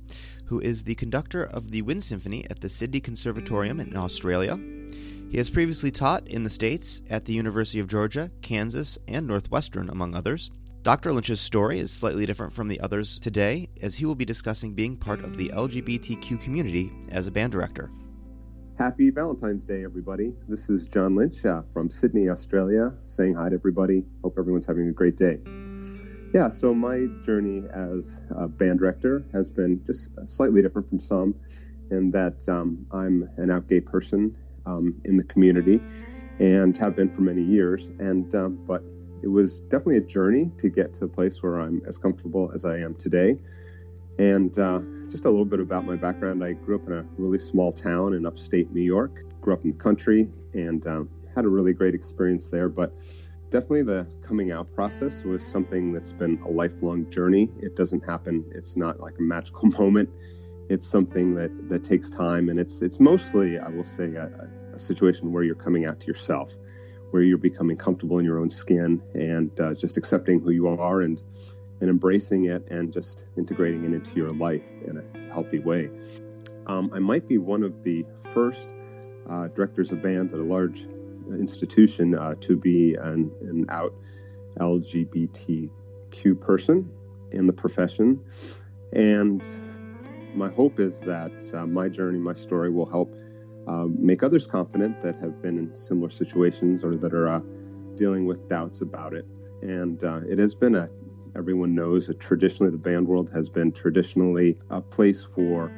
who 0.53 0.61
is 0.61 0.85
the 0.85 0.95
conductor 0.97 1.45
of 1.45 1.71
the 1.71 1.81
Wind 1.81 2.05
Symphony 2.05 2.45
at 2.51 2.61
the 2.61 2.69
Sydney 2.69 3.01
Conservatorium 3.01 3.81
in 3.81 3.97
Australia. 3.97 4.61
He 5.31 5.39
has 5.39 5.49
previously 5.49 5.91
taught 5.91 6.29
in 6.29 6.45
the 6.45 6.51
States 6.51 7.01
at 7.09 7.25
the 7.25 7.33
University 7.33 7.81
of 7.81 7.89
Georgia, 7.89 8.31
Kansas, 8.43 8.99
and 9.09 9.27
Northwestern, 9.27 9.89
among 9.89 10.15
others. 10.15 10.51
Dr. 10.83 11.11
Lynch's 11.11 11.41
story 11.41 11.79
is 11.79 11.91
slightly 11.91 12.27
different 12.27 12.53
from 12.53 12.69
the 12.69 12.79
others 12.81 13.19
today, 13.19 13.71
as 13.81 13.95
he 13.95 14.05
will 14.05 14.15
be 14.15 14.27
discussing 14.27 14.75
being 14.75 14.95
part 14.95 15.25
of 15.25 15.39
the 15.39 15.49
LGBTQ 15.49 16.43
community 16.43 16.93
as 17.09 17.27
a 17.27 17.31
band 17.31 17.53
director. 17.53 17.91
Happy 18.79 19.09
Valentine's 19.09 19.65
Day, 19.65 19.85
everybody. 19.85 20.35
This 20.49 20.69
is 20.69 20.87
John 20.87 21.15
Lynch 21.15 21.47
uh, 21.47 21.63
from 21.73 21.91
Sydney, 21.91 22.29
Australia, 22.29 22.93
saying 23.07 23.37
hi 23.37 23.49
to 23.49 23.55
everybody. 23.55 24.05
Hope 24.23 24.35
everyone's 24.39 24.67
having 24.67 24.89
a 24.89 24.93
great 24.93 25.17
day. 25.17 25.39
Yeah, 26.33 26.49
so 26.49 26.73
my 26.73 27.09
journey 27.27 27.65
as 27.75 28.19
a 28.31 28.49
band 28.49 28.79
director 28.79 29.23
has 29.35 29.51
been 29.51 29.85
just 29.85 30.09
slightly 30.27 30.63
different 30.63 30.89
from 30.89 30.99
some, 30.99 31.35
in 31.91 32.11
that 32.13 32.49
um, 32.49 32.87
I'm 32.91 33.29
an 33.37 33.51
out 33.51 33.69
gay 33.69 33.81
person 33.81 34.35
um, 34.65 34.95
in 35.05 35.19
the 35.19 35.25
community 35.25 35.79
and 36.41 36.75
have 36.79 36.97
been 36.97 37.15
for 37.15 37.21
many 37.21 37.43
years. 37.43 37.91
And 37.99 38.35
um, 38.35 38.65
but 38.67 38.83
it 39.23 39.29
was 39.29 39.61
definitely 39.61 39.99
a 39.99 40.07
journey 40.07 40.51
to 40.57 40.71
get 40.71 40.95
to 40.95 41.05
a 41.05 41.09
place 41.09 41.43
where 41.43 41.61
I'm 41.61 41.83
as 41.87 41.99
comfortable 41.99 42.51
as 42.55 42.65
I 42.65 42.79
am 42.79 42.95
today. 42.95 43.37
And 44.19 44.59
uh, 44.59 44.81
just 45.11 45.27
a 45.27 45.31
little 45.31 45.45
bit 45.45 45.61
about 45.61 45.85
my 45.85 45.97
background: 45.97 46.43
I 46.43 46.53
grew 46.53 46.77
up 46.77 46.87
in 46.87 46.95
a 46.95 47.05
really 47.19 47.39
small 47.41 47.75
town 47.75 48.15
in 48.15 48.25
upstate 48.25 48.73
New 48.73 48.81
York. 48.81 49.23
Grew 49.43 49.53
up 49.53 49.65
in 49.65 49.73
the 49.73 49.77
country 49.77 50.29
and 50.55 50.87
um, 50.87 51.11
had 51.35 51.45
a 51.45 51.49
really 51.49 51.75
great 51.75 51.95
experience 51.95 52.49
there, 52.49 52.71
but 52.71 52.95
definitely 53.53 53.83
the 53.83 54.07
coming 54.27 54.51
out 54.51 54.73
process 54.75 55.23
was 55.25 55.47
something 55.47 55.93
that's 55.93 56.11
been 56.11 56.41
a 56.47 56.49
lifelong 56.49 57.09
journey. 57.11 57.51
It 57.61 57.77
doesn't 57.77 58.01
happen. 58.01 58.51
It's 58.55 58.77
not 58.77 58.99
like 58.99 59.19
a 59.19 59.23
magical 59.23 59.69
moment. 59.79 60.09
It's 60.71 60.89
something 60.89 61.35
that 61.35 61.69
that 61.69 61.85
takes 61.85 62.11
time, 62.11 62.49
and 62.49 62.59
it's 62.59 62.81
it's 62.81 62.99
mostly, 62.99 63.59
I 63.59 63.69
will 63.69 63.85
say, 63.85 64.15
a, 64.15 64.49
a 64.75 64.79
situation 64.79 65.33
where 65.33 65.43
you're 65.43 65.55
coming 65.55 65.85
out 65.85 66.01
to 66.01 66.07
yourself, 66.07 66.55
where 67.11 67.23
you're 67.23 67.37
becoming 67.37 67.77
comfortable 67.77 68.19
in 68.19 68.25
your 68.25 68.39
own 68.39 68.49
skin 68.49 69.03
and 69.15 69.61
uh, 69.61 69.75
just 69.75 69.99
accepting 69.99 70.41
who 70.41 70.51
you 70.51 70.69
are 70.69 71.03
and 71.03 71.23
and 71.83 71.91
embracing 71.91 72.47
it 72.47 72.67
and 72.71 72.91
just 72.93 73.25
integrating 73.37 73.85
it 73.85 73.93
into 73.93 74.15
your 74.15 74.31
life 74.31 74.63
in 74.87 74.97
a 74.97 75.33
healthy 75.33 75.59
way. 75.59 75.91
Um, 76.69 76.91
I 76.95 77.01
might 77.01 77.29
be 77.29 77.37
one 77.37 77.65
of 77.65 77.83
the 77.83 78.07
first 78.33 78.71
uh, 79.29 79.49
directors 79.49 79.91
of 79.91 80.01
bands 80.01 80.33
at 80.33 80.41
a 80.41 80.45
large 80.45 80.87
institution 81.35 82.15
uh, 82.15 82.35
to 82.41 82.57
be 82.57 82.95
an, 82.95 83.31
an 83.43 83.67
out 83.69 83.95
LGBTQ 84.59 86.41
person 86.41 86.91
in 87.33 87.47
the 87.47 87.53
profession. 87.53 88.21
And 88.93 89.47
my 90.35 90.51
hope 90.51 90.79
is 90.81 91.01
that 91.01 91.33
uh, 91.55 91.67
my 91.67 91.89
journey, 91.89 92.19
my 92.19 92.35
story 92.35 92.71
will 92.71 92.91
help 92.91 93.15
uh, 93.67 93.87
make 93.99 94.23
others 94.23 94.47
confident 94.47 95.01
that 95.03 95.17
have 95.17 95.41
been 95.41 95.59
in 95.59 95.75
similar 95.75 96.11
situations 96.11 96.85
or 96.85 96.97
that 96.97 97.15
are 97.15 97.29
uh, 97.29 97.41
dealing 97.97 98.27
with 98.27 98.49
doubts 98.49 98.81
about 98.81 99.15
it. 99.15 99.27
And 99.63 100.03
uh, 100.03 100.21
it 100.29 100.39
has 100.39 100.55
been 100.55 100.75
a, 100.75 100.89
everyone 101.37 101.75
knows 101.75 102.09
that 102.09 102.19
traditionally 102.21 102.73
the 102.73 102.79
band 102.79 103.07
world 103.07 103.31
has 103.31 103.49
been 103.49 103.73
traditionally 103.73 104.59
a 104.71 104.81
place 104.81 105.25
for, 105.35 105.71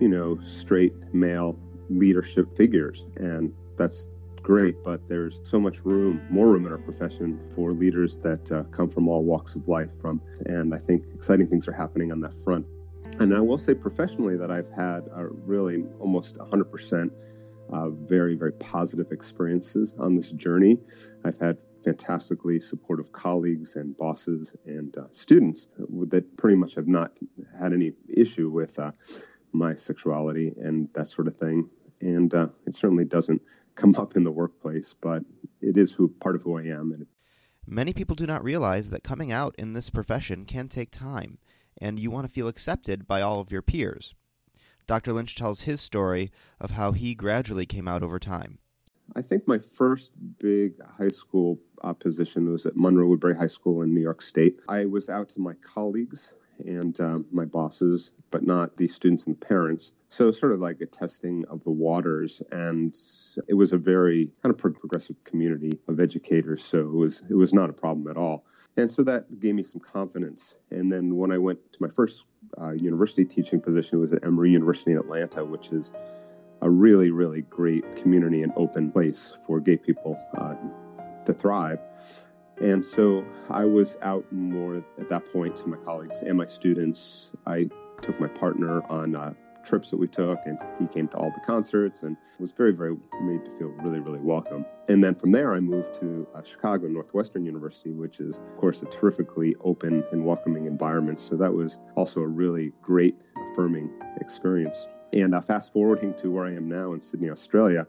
you 0.00 0.08
know, 0.08 0.38
straight 0.44 0.94
male 1.12 1.58
leadership 1.90 2.56
figures. 2.56 3.06
And 3.16 3.52
that's 3.76 4.08
great, 4.44 4.84
but 4.84 5.08
there's 5.08 5.40
so 5.42 5.58
much 5.58 5.84
room, 5.84 6.20
more 6.30 6.46
room 6.48 6.66
in 6.66 6.72
our 6.72 6.78
profession 6.78 7.40
for 7.54 7.72
leaders 7.72 8.18
that 8.18 8.52
uh, 8.52 8.62
come 8.64 8.88
from 8.90 9.08
all 9.08 9.24
walks 9.24 9.56
of 9.56 9.66
life. 9.66 9.88
From 10.00 10.20
and 10.46 10.72
I 10.74 10.78
think 10.78 11.02
exciting 11.14 11.48
things 11.48 11.66
are 11.66 11.72
happening 11.72 12.12
on 12.12 12.20
that 12.20 12.34
front. 12.44 12.66
And 13.18 13.34
I 13.34 13.40
will 13.40 13.58
say 13.58 13.74
professionally 13.74 14.36
that 14.36 14.50
I've 14.50 14.68
had 14.68 15.08
a 15.14 15.26
really 15.28 15.84
almost 15.98 16.36
100% 16.36 17.10
uh, 17.72 17.88
very 17.88 18.34
very 18.34 18.52
positive 18.52 19.10
experiences 19.10 19.96
on 19.98 20.14
this 20.14 20.30
journey. 20.32 20.78
I've 21.24 21.38
had 21.38 21.56
fantastically 21.82 22.60
supportive 22.60 23.12
colleagues 23.12 23.76
and 23.76 23.96
bosses 23.96 24.54
and 24.66 24.96
uh, 24.98 25.04
students 25.10 25.68
that 25.78 26.36
pretty 26.36 26.56
much 26.56 26.74
have 26.74 26.88
not 26.88 27.12
had 27.58 27.72
any 27.72 27.92
issue 28.08 28.50
with 28.50 28.78
uh, 28.78 28.92
my 29.52 29.74
sexuality 29.74 30.52
and 30.60 30.88
that 30.94 31.08
sort 31.08 31.28
of 31.28 31.36
thing. 31.36 31.68
And 32.00 32.34
uh, 32.34 32.48
it 32.66 32.74
certainly 32.74 33.04
doesn't 33.04 33.40
come 33.74 33.94
up 33.96 34.16
in 34.16 34.24
the 34.24 34.30
workplace, 34.30 34.94
but 35.00 35.22
it 35.60 35.76
is 35.76 35.92
who 35.92 36.08
part 36.08 36.36
of 36.36 36.42
who 36.42 36.58
I 36.58 36.62
am. 36.62 36.92
And 36.92 37.06
Many 37.66 37.92
people 37.92 38.14
do 38.14 38.26
not 38.26 38.44
realize 38.44 38.90
that 38.90 39.02
coming 39.02 39.32
out 39.32 39.54
in 39.56 39.72
this 39.72 39.90
profession 39.90 40.44
can 40.44 40.68
take 40.68 40.90
time, 40.90 41.38
and 41.78 41.98
you 41.98 42.10
want 42.10 42.26
to 42.26 42.32
feel 42.32 42.48
accepted 42.48 43.06
by 43.06 43.20
all 43.20 43.40
of 43.40 43.50
your 43.50 43.62
peers. 43.62 44.14
Dr. 44.86 45.14
Lynch 45.14 45.34
tells 45.34 45.60
his 45.60 45.80
story 45.80 46.30
of 46.60 46.72
how 46.72 46.92
he 46.92 47.14
gradually 47.14 47.64
came 47.64 47.88
out 47.88 48.02
over 48.02 48.18
time. 48.18 48.58
I 49.16 49.22
think 49.22 49.48
my 49.48 49.58
first 49.58 50.12
big 50.38 50.74
high 50.84 51.08
school 51.08 51.58
uh, 51.82 51.92
position 51.92 52.50
was 52.50 52.66
at 52.66 52.76
Monroe 52.76 53.06
Woodbury 53.06 53.36
High 53.36 53.46
School 53.46 53.82
in 53.82 53.94
New 53.94 54.00
York 54.00 54.22
State. 54.22 54.60
I 54.68 54.86
was 54.86 55.08
out 55.08 55.28
to 55.30 55.40
my 55.40 55.54
colleagues 55.62 56.32
and 56.58 56.98
um, 57.00 57.26
my 57.30 57.44
bosses, 57.44 58.12
but 58.30 58.44
not 58.44 58.76
the 58.76 58.88
students 58.88 59.26
and 59.26 59.40
parents. 59.40 59.92
So, 60.08 60.30
sort 60.30 60.52
of 60.52 60.60
like 60.60 60.80
a 60.80 60.86
testing 60.86 61.44
of 61.50 61.62
the 61.64 61.70
waters, 61.70 62.42
and 62.52 62.96
it 63.48 63.54
was 63.54 63.72
a 63.72 63.78
very 63.78 64.30
kind 64.42 64.54
of 64.54 64.58
progressive 64.58 65.16
community 65.24 65.78
of 65.88 66.00
educators. 66.00 66.64
So 66.64 66.80
it 66.80 66.94
was 66.94 67.22
it 67.28 67.34
was 67.34 67.52
not 67.52 67.70
a 67.70 67.72
problem 67.72 68.08
at 68.08 68.16
all, 68.16 68.44
and 68.76 68.90
so 68.90 69.02
that 69.04 69.40
gave 69.40 69.54
me 69.54 69.62
some 69.62 69.80
confidence. 69.80 70.54
And 70.70 70.92
then 70.92 71.16
when 71.16 71.32
I 71.32 71.38
went 71.38 71.58
to 71.72 71.82
my 71.82 71.88
first 71.88 72.24
uh, 72.60 72.72
university 72.72 73.24
teaching 73.24 73.60
position, 73.60 73.98
it 73.98 74.00
was 74.00 74.12
at 74.12 74.24
Emory 74.24 74.52
University 74.52 74.92
in 74.92 74.98
Atlanta, 74.98 75.44
which 75.44 75.72
is 75.72 75.92
a 76.62 76.70
really 76.70 77.10
really 77.10 77.42
great 77.42 77.84
community 77.96 78.42
and 78.42 78.52
open 78.56 78.90
place 78.90 79.32
for 79.46 79.60
gay 79.60 79.76
people 79.76 80.18
uh, 80.38 80.54
to 81.26 81.32
thrive. 81.32 81.80
And 82.60 82.84
so 82.84 83.24
I 83.50 83.64
was 83.64 83.96
out 84.02 84.24
more 84.32 84.84
at 84.98 85.08
that 85.08 85.30
point 85.32 85.56
to 85.56 85.68
my 85.68 85.76
colleagues 85.78 86.22
and 86.22 86.38
my 86.38 86.46
students. 86.46 87.30
I 87.46 87.68
took 88.00 88.18
my 88.20 88.28
partner 88.28 88.82
on 88.90 89.16
uh, 89.16 89.34
trips 89.64 89.90
that 89.90 89.96
we 89.96 90.06
took, 90.06 90.38
and 90.44 90.58
he 90.78 90.86
came 90.86 91.08
to 91.08 91.16
all 91.16 91.30
the 91.30 91.40
concerts 91.40 92.02
and 92.02 92.16
was 92.38 92.52
very, 92.52 92.72
very 92.72 92.96
made 93.22 93.44
to 93.44 93.50
feel 93.58 93.68
really, 93.68 93.98
really 93.98 94.20
welcome. 94.20 94.64
And 94.88 95.02
then 95.02 95.14
from 95.14 95.32
there, 95.32 95.54
I 95.54 95.60
moved 95.60 95.94
to 96.00 96.26
uh, 96.34 96.42
Chicago 96.42 96.86
Northwestern 96.88 97.44
University, 97.44 97.90
which 97.90 98.20
is, 98.20 98.38
of 98.38 98.56
course, 98.58 98.82
a 98.82 98.86
terrifically 98.86 99.56
open 99.62 100.04
and 100.12 100.24
welcoming 100.24 100.66
environment. 100.66 101.20
So 101.20 101.36
that 101.36 101.52
was 101.52 101.78
also 101.96 102.20
a 102.20 102.26
really 102.26 102.72
great, 102.82 103.16
affirming 103.52 103.90
experience. 104.20 104.86
And 105.12 105.34
uh, 105.34 105.40
fast 105.40 105.72
forwarding 105.72 106.14
to 106.14 106.30
where 106.30 106.44
I 106.44 106.54
am 106.54 106.68
now 106.68 106.92
in 106.92 107.00
Sydney, 107.00 107.30
Australia. 107.30 107.86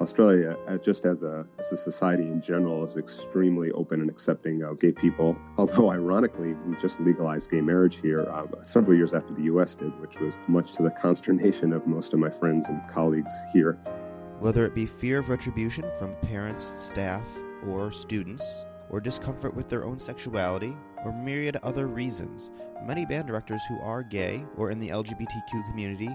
Australia, 0.00 0.56
just 0.82 1.04
as 1.04 1.22
a, 1.22 1.46
as 1.58 1.72
a 1.72 1.76
society 1.76 2.22
in 2.22 2.40
general, 2.40 2.84
is 2.84 2.96
extremely 2.96 3.70
open 3.72 4.00
and 4.00 4.08
accepting 4.08 4.62
of 4.62 4.80
gay 4.80 4.92
people. 4.92 5.36
Although, 5.58 5.90
ironically, 6.00 6.54
we 6.66 6.76
just 6.76 7.00
legalized 7.00 7.50
gay 7.50 7.60
marriage 7.60 7.96
here 7.96 8.22
uh, 8.22 8.46
several 8.62 8.96
years 8.96 9.12
after 9.12 9.34
the 9.34 9.42
U.S. 9.42 9.74
did, 9.74 9.98
which 10.00 10.18
was 10.18 10.38
much 10.48 10.72
to 10.72 10.82
the 10.82 10.90
consternation 11.02 11.72
of 11.72 11.86
most 11.86 12.14
of 12.14 12.18
my 12.18 12.30
friends 12.30 12.68
and 12.68 12.80
colleagues 12.90 13.32
here. 13.52 13.74
Whether 14.38 14.64
it 14.64 14.74
be 14.74 14.86
fear 14.86 15.18
of 15.18 15.28
retribution 15.28 15.84
from 15.98 16.14
parents, 16.22 16.74
staff, 16.78 17.26
or 17.66 17.92
students, 17.92 18.44
or 18.88 19.00
discomfort 19.00 19.54
with 19.54 19.68
their 19.68 19.84
own 19.84 19.98
sexuality, 19.98 20.74
or 21.04 21.12
myriad 21.12 21.58
other 21.62 21.86
reasons, 21.86 22.50
many 22.86 23.04
band 23.04 23.26
directors 23.26 23.60
who 23.68 23.78
are 23.80 24.02
gay 24.02 24.46
or 24.56 24.70
in 24.70 24.78
the 24.78 24.88
LGBTQ 24.88 25.66
community 25.68 26.10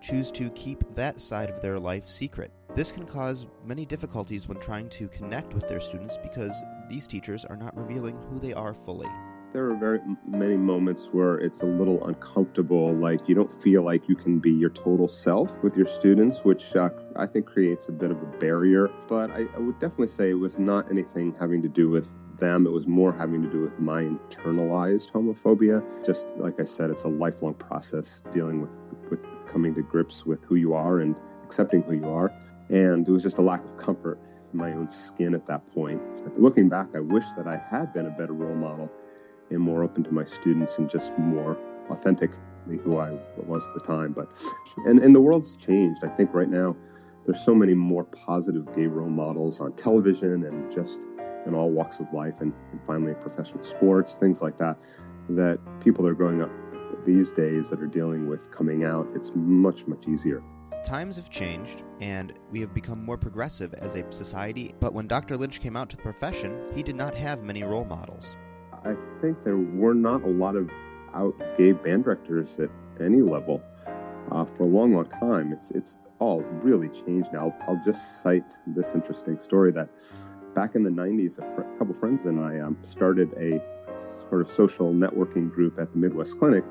choose 0.00 0.30
to 0.32 0.50
keep 0.50 0.94
that 0.94 1.20
side 1.20 1.50
of 1.50 1.62
their 1.62 1.78
life 1.78 2.08
secret. 2.08 2.50
This 2.74 2.92
can 2.92 3.06
cause 3.06 3.46
many 3.64 3.86
difficulties 3.86 4.46
when 4.46 4.60
trying 4.60 4.88
to 4.90 5.08
connect 5.08 5.52
with 5.54 5.68
their 5.68 5.80
students 5.80 6.16
because 6.22 6.54
these 6.88 7.06
teachers 7.06 7.44
are 7.44 7.56
not 7.56 7.76
revealing 7.76 8.16
who 8.28 8.38
they 8.38 8.52
are 8.52 8.74
fully. 8.74 9.08
There 9.54 9.70
are 9.70 9.74
very 9.74 9.98
many 10.26 10.56
moments 10.56 11.08
where 11.10 11.36
it's 11.38 11.62
a 11.62 11.66
little 11.66 12.06
uncomfortable, 12.06 12.92
like 12.92 13.26
you 13.26 13.34
don't 13.34 13.50
feel 13.62 13.82
like 13.82 14.06
you 14.08 14.14
can 14.14 14.38
be 14.38 14.52
your 14.52 14.68
total 14.68 15.08
self 15.08 15.56
with 15.62 15.74
your 15.74 15.86
students, 15.86 16.44
which 16.44 16.76
uh, 16.76 16.90
I 17.16 17.26
think 17.26 17.46
creates 17.46 17.88
a 17.88 17.92
bit 17.92 18.10
of 18.10 18.22
a 18.22 18.26
barrier. 18.38 18.90
But 19.08 19.30
I, 19.30 19.46
I 19.56 19.58
would 19.58 19.80
definitely 19.80 20.08
say 20.08 20.30
it 20.30 20.34
was 20.34 20.58
not 20.58 20.90
anything 20.90 21.34
having 21.40 21.62
to 21.62 21.68
do 21.68 21.88
with 21.88 22.12
them. 22.38 22.66
It 22.66 22.70
was 22.70 22.86
more 22.86 23.12
having 23.12 23.42
to 23.42 23.50
do 23.50 23.62
with 23.62 23.78
my 23.80 24.02
internalized 24.02 25.10
homophobia. 25.10 25.82
Just 26.04 26.28
like 26.36 26.60
I 26.60 26.64
said, 26.64 26.90
it's 26.90 27.04
a 27.04 27.08
lifelong 27.08 27.54
process 27.54 28.20
dealing 28.30 28.60
with, 28.60 28.70
with 29.10 29.20
coming 29.50 29.74
to 29.74 29.82
grips 29.82 30.26
with 30.26 30.44
who 30.44 30.56
you 30.56 30.74
are 30.74 31.00
and 31.00 31.16
accepting 31.44 31.82
who 31.82 31.94
you 31.94 32.08
are. 32.08 32.30
And 32.70 33.06
it 33.06 33.10
was 33.10 33.22
just 33.22 33.38
a 33.38 33.42
lack 33.42 33.64
of 33.64 33.76
comfort 33.78 34.18
in 34.52 34.58
my 34.58 34.72
own 34.72 34.90
skin 34.90 35.34
at 35.34 35.46
that 35.46 35.66
point. 35.74 36.00
Looking 36.38 36.68
back, 36.68 36.88
I 36.94 37.00
wish 37.00 37.24
that 37.36 37.46
I 37.46 37.56
had 37.56 37.92
been 37.92 38.06
a 38.06 38.10
better 38.10 38.32
role 38.32 38.54
model 38.54 38.90
and 39.50 39.60
more 39.60 39.82
open 39.82 40.04
to 40.04 40.12
my 40.12 40.24
students 40.24 40.78
and 40.78 40.90
just 40.90 41.12
more 41.18 41.58
authentically 41.90 42.76
who 42.84 42.98
I 42.98 43.12
was 43.36 43.66
at 43.66 43.74
the 43.74 43.86
time. 43.86 44.12
But 44.12 44.28
and 44.86 44.98
and 45.00 45.14
the 45.14 45.20
world's 45.20 45.56
changed. 45.56 46.04
I 46.04 46.08
think 46.08 46.34
right 46.34 46.48
now 46.48 46.76
there's 47.26 47.42
so 47.44 47.54
many 47.54 47.74
more 47.74 48.04
positive 48.04 48.66
gay 48.74 48.86
role 48.86 49.08
models 49.08 49.60
on 49.60 49.72
television 49.72 50.44
and 50.44 50.70
just 50.72 50.98
in 51.46 51.54
all 51.54 51.70
walks 51.70 51.98
of 51.98 52.12
life 52.12 52.34
and, 52.40 52.52
and 52.72 52.80
finally 52.86 53.14
professional 53.14 53.64
sports, 53.64 54.16
things 54.16 54.40
like 54.40 54.58
that, 54.58 54.76
that 55.30 55.58
people 55.80 56.04
that 56.04 56.10
are 56.10 56.14
growing 56.14 56.42
up 56.42 56.50
these 57.04 57.32
days 57.32 57.70
that 57.70 57.80
are 57.80 57.86
dealing 57.86 58.28
with 58.28 58.50
coming 58.50 58.84
out, 58.84 59.06
it's 59.14 59.32
much, 59.34 59.86
much 59.86 60.06
easier. 60.08 60.42
Times 60.84 61.16
have 61.16 61.28
changed, 61.28 61.82
and 62.00 62.38
we 62.50 62.60
have 62.60 62.72
become 62.72 63.04
more 63.04 63.18
progressive 63.18 63.74
as 63.74 63.94
a 63.94 64.04
society, 64.12 64.74
but 64.80 64.94
when 64.94 65.06
Dr. 65.06 65.36
Lynch 65.36 65.60
came 65.60 65.76
out 65.76 65.90
to 65.90 65.96
the 65.96 66.02
profession, 66.02 66.70
he 66.74 66.82
did 66.82 66.96
not 66.96 67.14
have 67.14 67.42
many 67.42 67.62
role 67.62 67.84
models. 67.84 68.36
I 68.84 68.94
think 69.20 69.42
there 69.44 69.56
were 69.56 69.94
not 69.94 70.22
a 70.22 70.28
lot 70.28 70.56
of 70.56 70.70
out 71.14 71.34
gay 71.58 71.72
band 71.72 72.04
directors 72.04 72.48
at 72.58 72.70
any 73.00 73.22
level 73.22 73.62
uh, 74.30 74.44
for 74.44 74.62
a 74.62 74.66
long, 74.66 74.94
long 74.94 75.06
time. 75.06 75.52
It's, 75.52 75.70
it's 75.72 75.98
all 76.20 76.42
really 76.62 76.88
changed 76.88 77.32
now. 77.32 77.52
I'll, 77.60 77.74
I'll 77.76 77.84
just 77.84 78.22
cite 78.22 78.44
this 78.68 78.88
interesting 78.94 79.38
story 79.40 79.72
that 79.72 79.88
back 80.54 80.74
in 80.74 80.82
the 80.82 80.90
90s, 80.90 81.38
a, 81.38 81.54
fr- 81.54 81.62
a 81.62 81.78
couple 81.78 81.94
friends 82.00 82.24
and 82.24 82.40
I 82.40 82.60
um, 82.60 82.78
started 82.82 83.32
a 83.34 83.60
sort 84.28 84.40
of 84.42 84.50
social 84.50 84.92
networking 84.92 85.52
group 85.52 85.78
at 85.78 85.92
the 85.92 85.98
Midwest 85.98 86.38
Clinic 86.38 86.64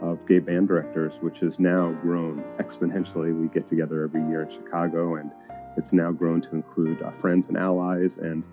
of 0.00 0.26
gay 0.26 0.38
band 0.38 0.68
directors, 0.68 1.16
which 1.20 1.40
has 1.40 1.58
now 1.58 1.92
grown 2.02 2.42
exponentially. 2.58 3.38
We 3.38 3.48
get 3.48 3.66
together 3.66 4.04
every 4.04 4.22
year 4.28 4.42
in 4.42 4.50
Chicago, 4.50 5.16
and 5.16 5.30
it's 5.76 5.92
now 5.92 6.12
grown 6.12 6.40
to 6.42 6.50
include 6.54 7.02
uh, 7.02 7.10
friends 7.12 7.48
and 7.48 7.56
allies, 7.56 8.18
and 8.18 8.46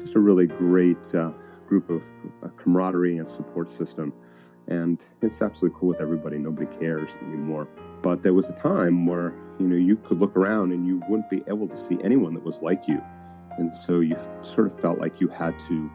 just 0.00 0.14
a 0.14 0.20
really 0.20 0.46
great 0.46 1.14
uh, 1.14 1.30
group 1.68 1.90
of 1.90 2.02
uh, 2.42 2.48
camaraderie 2.56 3.18
and 3.18 3.28
support 3.28 3.72
system. 3.72 4.12
And 4.68 5.04
it's 5.22 5.40
absolutely 5.42 5.78
cool 5.78 5.90
with 5.90 6.00
everybody. 6.00 6.38
Nobody 6.38 6.66
cares 6.78 7.10
anymore. 7.22 7.68
But 8.02 8.22
there 8.22 8.34
was 8.34 8.48
a 8.48 8.54
time 8.54 9.06
where 9.06 9.32
you 9.58 9.66
know 9.66 9.76
you 9.76 9.96
could 9.96 10.18
look 10.18 10.36
around 10.36 10.72
and 10.72 10.86
you 10.86 11.02
wouldn't 11.08 11.30
be 11.30 11.42
able 11.48 11.68
to 11.68 11.78
see 11.78 11.98
anyone 12.02 12.34
that 12.34 12.44
was 12.44 12.62
like 12.62 12.88
you, 12.88 13.02
and 13.58 13.76
so 13.76 14.00
you 14.00 14.16
sort 14.42 14.66
of 14.66 14.80
felt 14.80 14.98
like 14.98 15.20
you 15.20 15.28
had 15.28 15.58
to 15.60 15.90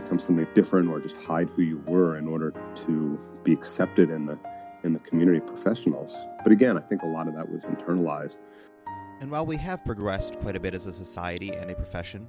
become 0.00 0.18
something 0.18 0.46
different 0.54 0.88
or 0.88 1.00
just 1.00 1.16
hide 1.16 1.48
who 1.50 1.62
you 1.62 1.82
were 1.86 2.16
in 2.16 2.28
order 2.28 2.52
to 2.74 3.18
be 3.44 3.52
accepted 3.52 4.10
in 4.10 4.26
the 4.26 4.38
in 4.84 4.92
the 4.92 5.00
community 5.00 5.38
of 5.38 5.46
professionals. 5.46 6.16
But 6.42 6.52
again, 6.52 6.78
I 6.78 6.80
think 6.80 7.02
a 7.02 7.06
lot 7.06 7.26
of 7.26 7.34
that 7.34 7.50
was 7.50 7.64
internalized. 7.64 8.36
And 9.20 9.30
while 9.30 9.44
we 9.44 9.56
have 9.56 9.84
progressed 9.84 10.34
quite 10.36 10.54
a 10.54 10.60
bit 10.60 10.74
as 10.74 10.86
a 10.86 10.92
society 10.92 11.50
and 11.50 11.68
a 11.68 11.74
profession, 11.74 12.28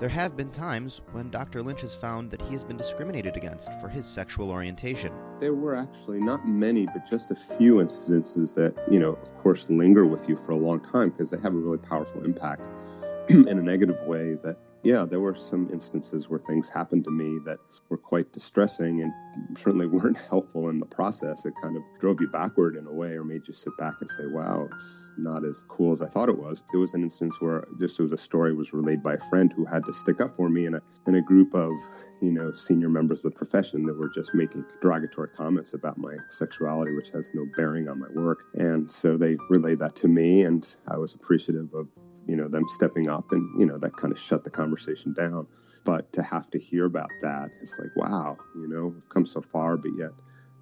there 0.00 0.08
have 0.08 0.36
been 0.36 0.50
times 0.50 1.00
when 1.12 1.30
Dr. 1.30 1.62
Lynch 1.62 1.80
has 1.82 1.94
found 1.94 2.30
that 2.30 2.42
he 2.42 2.52
has 2.52 2.64
been 2.64 2.76
discriminated 2.76 3.36
against 3.36 3.70
for 3.80 3.88
his 3.88 4.04
sexual 4.04 4.50
orientation. 4.50 5.12
There 5.40 5.54
were 5.54 5.74
actually 5.74 6.20
not 6.20 6.46
many, 6.46 6.86
but 6.86 7.08
just 7.08 7.30
a 7.30 7.36
few 7.56 7.76
incidences 7.76 8.52
that, 8.56 8.74
you 8.90 8.98
know, 8.98 9.12
of 9.12 9.38
course, 9.38 9.70
linger 9.70 10.04
with 10.04 10.28
you 10.28 10.36
for 10.36 10.50
a 10.50 10.56
long 10.56 10.80
time 10.80 11.10
because 11.10 11.30
they 11.30 11.38
have 11.38 11.54
a 11.54 11.56
really 11.56 11.78
powerful 11.78 12.24
impact 12.24 12.68
in 13.28 13.48
a 13.48 13.62
negative 13.62 13.96
way 14.06 14.34
that 14.42 14.58
yeah, 14.82 15.04
there 15.04 15.20
were 15.20 15.34
some 15.34 15.68
instances 15.72 16.28
where 16.28 16.38
things 16.38 16.68
happened 16.68 17.04
to 17.04 17.10
me 17.10 17.38
that 17.44 17.58
were 17.88 17.96
quite 17.96 18.32
distressing 18.32 19.02
and 19.02 19.12
certainly 19.58 19.86
weren't 19.86 20.16
helpful 20.16 20.68
in 20.68 20.78
the 20.78 20.86
process. 20.86 21.44
It 21.44 21.54
kind 21.60 21.76
of 21.76 21.82
drove 21.98 22.20
you 22.20 22.28
backward 22.28 22.76
in 22.76 22.86
a 22.86 22.92
way 22.92 23.12
or 23.12 23.24
made 23.24 23.48
you 23.48 23.54
sit 23.54 23.76
back 23.78 23.94
and 24.00 24.10
say, 24.10 24.26
wow, 24.26 24.68
it's 24.72 25.04
not 25.18 25.44
as 25.44 25.64
cool 25.68 25.92
as 25.92 26.02
I 26.02 26.06
thought 26.06 26.28
it 26.28 26.38
was. 26.38 26.62
There 26.70 26.80
was 26.80 26.94
an 26.94 27.02
instance 27.02 27.40
where 27.40 27.66
just 27.80 27.98
as 28.00 28.12
a 28.12 28.16
story 28.16 28.54
was 28.54 28.72
relayed 28.72 29.02
by 29.02 29.14
a 29.14 29.28
friend 29.30 29.52
who 29.52 29.64
had 29.64 29.84
to 29.86 29.92
stick 29.92 30.20
up 30.20 30.36
for 30.36 30.48
me 30.48 30.66
in 30.66 30.74
a, 30.74 30.82
in 31.06 31.16
a 31.16 31.22
group 31.22 31.54
of 31.54 31.72
you 32.20 32.30
know, 32.30 32.52
senior 32.52 32.88
members 32.88 33.24
of 33.24 33.32
the 33.32 33.36
profession 33.38 33.84
that 33.84 33.94
were 33.94 34.08
just 34.08 34.34
making 34.34 34.64
derogatory 34.80 35.28
comments 35.36 35.74
about 35.74 35.98
my 35.98 36.16
sexuality, 36.30 36.94
which 36.94 37.10
has 37.10 37.30
no 37.34 37.46
bearing 37.56 37.88
on 37.88 38.00
my 38.00 38.08
work. 38.14 38.44
And 38.54 38.90
so 38.90 39.16
they 39.16 39.36
relayed 39.50 39.80
that 39.80 39.96
to 39.96 40.08
me, 40.08 40.42
and 40.42 40.74
I 40.88 40.96
was 40.96 41.14
appreciative 41.14 41.74
of 41.74 41.88
you 42.26 42.36
know 42.36 42.48
them 42.48 42.64
stepping 42.68 43.08
up 43.08 43.32
and 43.32 43.60
you 43.60 43.66
know 43.66 43.78
that 43.78 43.96
kind 43.96 44.12
of 44.12 44.18
shut 44.18 44.44
the 44.44 44.50
conversation 44.50 45.12
down. 45.12 45.46
But 45.84 46.12
to 46.14 46.22
have 46.22 46.50
to 46.50 46.58
hear 46.58 46.84
about 46.86 47.10
that 47.22 47.50
it's 47.62 47.78
like 47.78 47.94
wow 47.96 48.36
you 48.54 48.68
know 48.68 48.86
we've 48.86 49.08
come 49.08 49.26
so 49.26 49.40
far 49.40 49.76
but 49.76 49.92
yet 49.96 50.12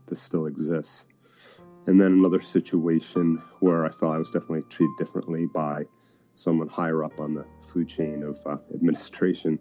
this 0.09 0.23
still 0.23 0.47
exists. 0.47 1.07
And 1.87 2.01
then 2.01 2.13
another 2.13 2.41
situation 2.41 3.43
where 3.61 3.85
i 3.85 3.91
felt 3.91 4.15
i 4.15 4.19
was 4.19 4.31
definitely 4.31 4.65
treated 4.71 4.97
differently 4.99 5.47
by 5.47 5.85
someone 6.35 6.69
higher 6.69 7.05
up 7.05 7.21
on 7.21 7.35
the 7.35 7.47
food 7.73 7.89
chain 7.89 8.23
of 8.23 8.37
uh, 8.47 8.57
administration. 8.75 9.59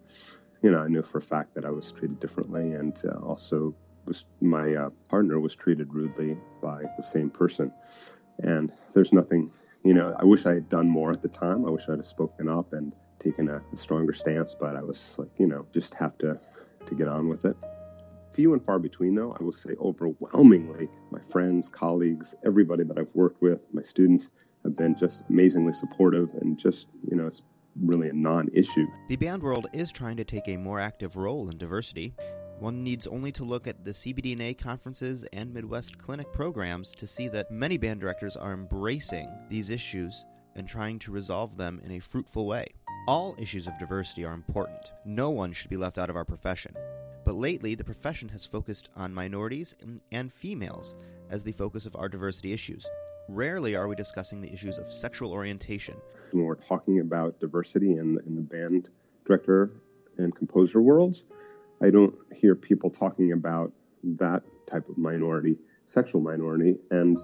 You 0.62 0.72
know 0.72 0.80
i 0.80 0.88
knew 0.88 1.04
for 1.04 1.20
a 1.20 1.22
fact 1.22 1.56
that 1.56 1.66
i 1.66 1.70
was 1.70 1.92
treated 1.92 2.20
differently 2.20 2.74
and 2.74 3.00
uh, 3.06 3.20
also 3.20 3.76
was 4.06 4.26
my 4.42 4.74
uh, 4.74 4.90
partner 5.10 5.40
was 5.40 5.56
treated 5.56 5.94
rudely 5.94 6.38
by 6.62 6.84
the 6.98 7.04
same 7.04 7.30
person. 7.30 7.72
And 8.40 8.72
there's 8.94 9.14
nothing 9.14 9.52
you 9.84 9.94
know, 9.94 10.16
I 10.18 10.24
wish 10.26 10.46
I 10.46 10.54
had 10.54 10.70
done 10.70 10.90
more 10.90 11.12
at 11.12 11.22
the 11.22 11.28
time. 11.28 11.66
I 11.66 11.70
wish 11.70 11.84
I'd 11.90 11.98
have 11.98 12.06
spoken 12.06 12.48
up 12.48 12.74
and 12.74 12.94
taken 13.20 13.50
a, 13.50 13.62
a 13.72 13.78
stronger 13.78 14.14
stance, 14.14 14.56
but 14.56 14.76
I 14.76 14.82
was 14.82 15.16
like, 15.18 15.30
you 15.38 15.48
know, 15.48 15.66
just 15.74 15.94
have 15.96 16.18
to 16.20 16.40
to 16.86 16.96
get 16.96 17.08
on 17.08 17.30
with 17.30 17.46
it. 17.46 17.56
Few 18.34 18.54
and 18.54 18.66
far 18.66 18.80
between, 18.80 19.16
though, 19.16 19.36
I 19.40 19.44
will 19.44 19.54
say 19.54 19.72
overwhelmingly, 19.80 20.90
my 21.12 21.20
friends, 21.32 21.70
colleagues, 21.70 22.36
everybody 22.46 22.84
that 22.84 22.98
I've 22.98 23.14
worked 23.14 23.42
with, 23.42 23.60
my 23.72 23.84
students 23.84 24.32
have 24.64 24.76
been 24.76 24.98
just 24.98 25.24
amazingly 25.30 25.74
supportive 25.74 26.30
and 26.42 26.58
just, 26.58 26.88
you 27.10 27.16
know, 27.16 27.28
it's 27.28 27.44
really 27.82 28.10
a 28.10 28.14
non 28.14 28.50
issue. 28.54 28.88
The 29.08 29.16
band 29.18 29.44
world 29.44 29.68
is 29.74 29.92
trying 29.92 30.18
to 30.18 30.24
take 30.24 30.48
a 30.48 30.58
more 30.58 30.80
active 30.80 31.16
role 31.16 31.50
in 31.50 31.58
diversity. 31.58 32.14
One 32.64 32.82
needs 32.82 33.08
only 33.08 33.34
to 33.34 33.44
look 33.44 33.68
at 33.68 33.84
the 33.84 33.92
CBDNA 33.92 34.58
conferences 34.58 35.26
and 35.34 35.54
Midwest 35.54 35.98
Clinic 35.98 36.32
programs 36.32 36.96
to 36.96 37.06
see 37.06 37.28
that 37.28 37.52
many 37.52 37.78
band 37.78 38.00
directors 38.00 38.38
are 38.38 38.54
embracing 38.54 39.30
these 39.50 39.70
issues 39.70 40.24
and 40.56 40.66
trying 40.66 40.98
to 41.00 41.12
resolve 41.12 41.58
them 41.58 41.82
in 41.84 41.92
a 41.92 42.00
fruitful 42.00 42.46
way. 42.48 42.66
All 43.06 43.36
issues 43.38 43.68
of 43.68 43.78
diversity 43.80 44.24
are 44.24 44.34
important. 44.34 44.94
No 45.04 45.30
one 45.30 45.52
should 45.52 45.70
be 45.70 45.76
left 45.76 45.98
out 45.98 46.10
of 46.10 46.16
our 46.16 46.24
profession. 46.24 46.74
But 47.26 47.36
lately, 47.36 47.76
the 47.76 47.84
profession 47.84 48.30
has 48.30 48.46
focused 48.46 48.88
on 48.96 49.14
minorities 49.14 49.76
and 50.14 50.32
females 50.32 50.96
as 51.30 51.44
the 51.44 51.52
focus 51.52 51.86
of 51.86 51.98
our 51.98 52.08
diversity 52.08 52.54
issues. 52.54 52.88
Rarely 53.28 53.76
are 53.76 53.90
we 53.90 53.96
discussing 53.98 54.40
the 54.40 54.54
issues 54.54 54.78
of 54.78 54.90
sexual 54.90 55.34
orientation. 55.34 55.98
When 56.32 56.46
we're 56.46 56.56
talking 56.56 57.02
about 57.02 57.42
diversity 57.42 57.98
in, 57.98 58.18
in 58.26 58.36
the 58.36 58.42
band 58.42 58.88
director 59.26 59.72
and 60.18 60.34
composer 60.34 60.82
worlds, 60.82 61.26
I 61.82 61.90
don't 61.90 62.16
hear 62.34 62.56
people 62.56 62.90
talking 62.90 63.32
about 63.32 63.72
that 64.04 64.44
type 64.70 64.88
of 64.90 64.98
minority, 64.98 65.58
sexual 65.86 66.22
minority, 66.22 66.80
and 66.92 67.18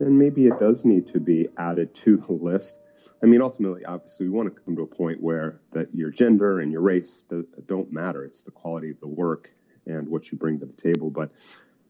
and 0.00 0.16
maybe 0.16 0.46
it 0.46 0.60
does 0.60 0.84
need 0.84 1.08
to 1.08 1.20
be 1.20 1.48
added 1.58 1.94
to 1.96 2.16
the 2.16 2.32
list. 2.32 2.74
I 3.22 3.26
mean, 3.26 3.42
ultimately, 3.42 3.84
obviously, 3.84 4.28
we 4.28 4.32
want 4.32 4.54
to 4.54 4.60
come 4.62 4.76
to 4.76 4.82
a 4.82 4.86
point 4.86 5.20
where 5.20 5.60
that 5.72 5.92
your 5.94 6.10
gender 6.10 6.60
and 6.60 6.70
your 6.70 6.82
race 6.82 7.24
don't 7.66 7.92
matter. 7.92 8.24
It's 8.24 8.42
the 8.42 8.52
quality 8.52 8.90
of 8.90 9.00
the 9.00 9.08
work 9.08 9.50
and 9.86 10.08
what 10.08 10.30
you 10.30 10.38
bring 10.38 10.60
to 10.60 10.66
the 10.66 10.72
table. 10.72 11.10
But 11.10 11.32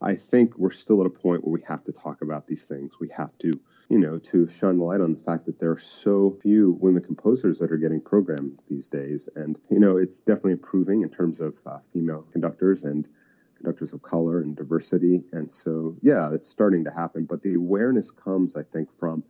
I 0.01 0.15
think 0.15 0.57
we're 0.57 0.73
still 0.73 1.01
at 1.01 1.07
a 1.07 1.11
point 1.11 1.45
where 1.45 1.53
we 1.53 1.63
have 1.69 1.85
to 1.85 1.93
talk 1.93 2.23
about 2.23 2.47
these 2.47 2.65
things. 2.65 2.93
We 3.01 3.11
have 3.11 3.37
to 3.41 3.53
you 3.89 3.99
know, 3.99 4.19
to 4.19 4.49
shine 4.49 4.79
the 4.79 4.85
light 4.85 5.01
on 5.01 5.15
the 5.15 5.19
fact 5.19 5.47
that 5.47 5.59
there 5.59 5.71
are 5.71 5.79
so 5.79 6.37
few 6.43 6.77
women 6.81 7.03
composers 7.03 7.59
that 7.59 7.73
are 7.73 7.79
getting 7.79 8.01
programmed 8.01 8.63
these 8.69 8.89
days. 8.89 9.29
And, 9.35 9.59
you 9.71 9.79
know, 9.79 9.97
it's 9.97 10.21
definitely 10.21 10.53
improving 10.53 11.03
in 11.03 11.09
terms 11.09 11.41
of 11.41 11.55
uh, 11.65 11.79
female 11.93 12.27
conductors 12.33 12.85
and 12.85 13.09
conductors 13.57 13.93
of 13.95 14.03
color 14.03 14.41
and 14.41 14.55
diversity. 14.55 15.23
And 15.33 15.51
so, 15.51 15.97
yeah, 16.03 16.33
it's 16.33 16.49
starting 16.49 16.85
to 16.85 16.91
happen. 16.91 17.25
But 17.25 17.43
the 17.43 17.55
awareness 17.55 18.11
comes, 18.11 18.57
I 18.57 18.63
think, 18.63 18.91
from 18.99 19.25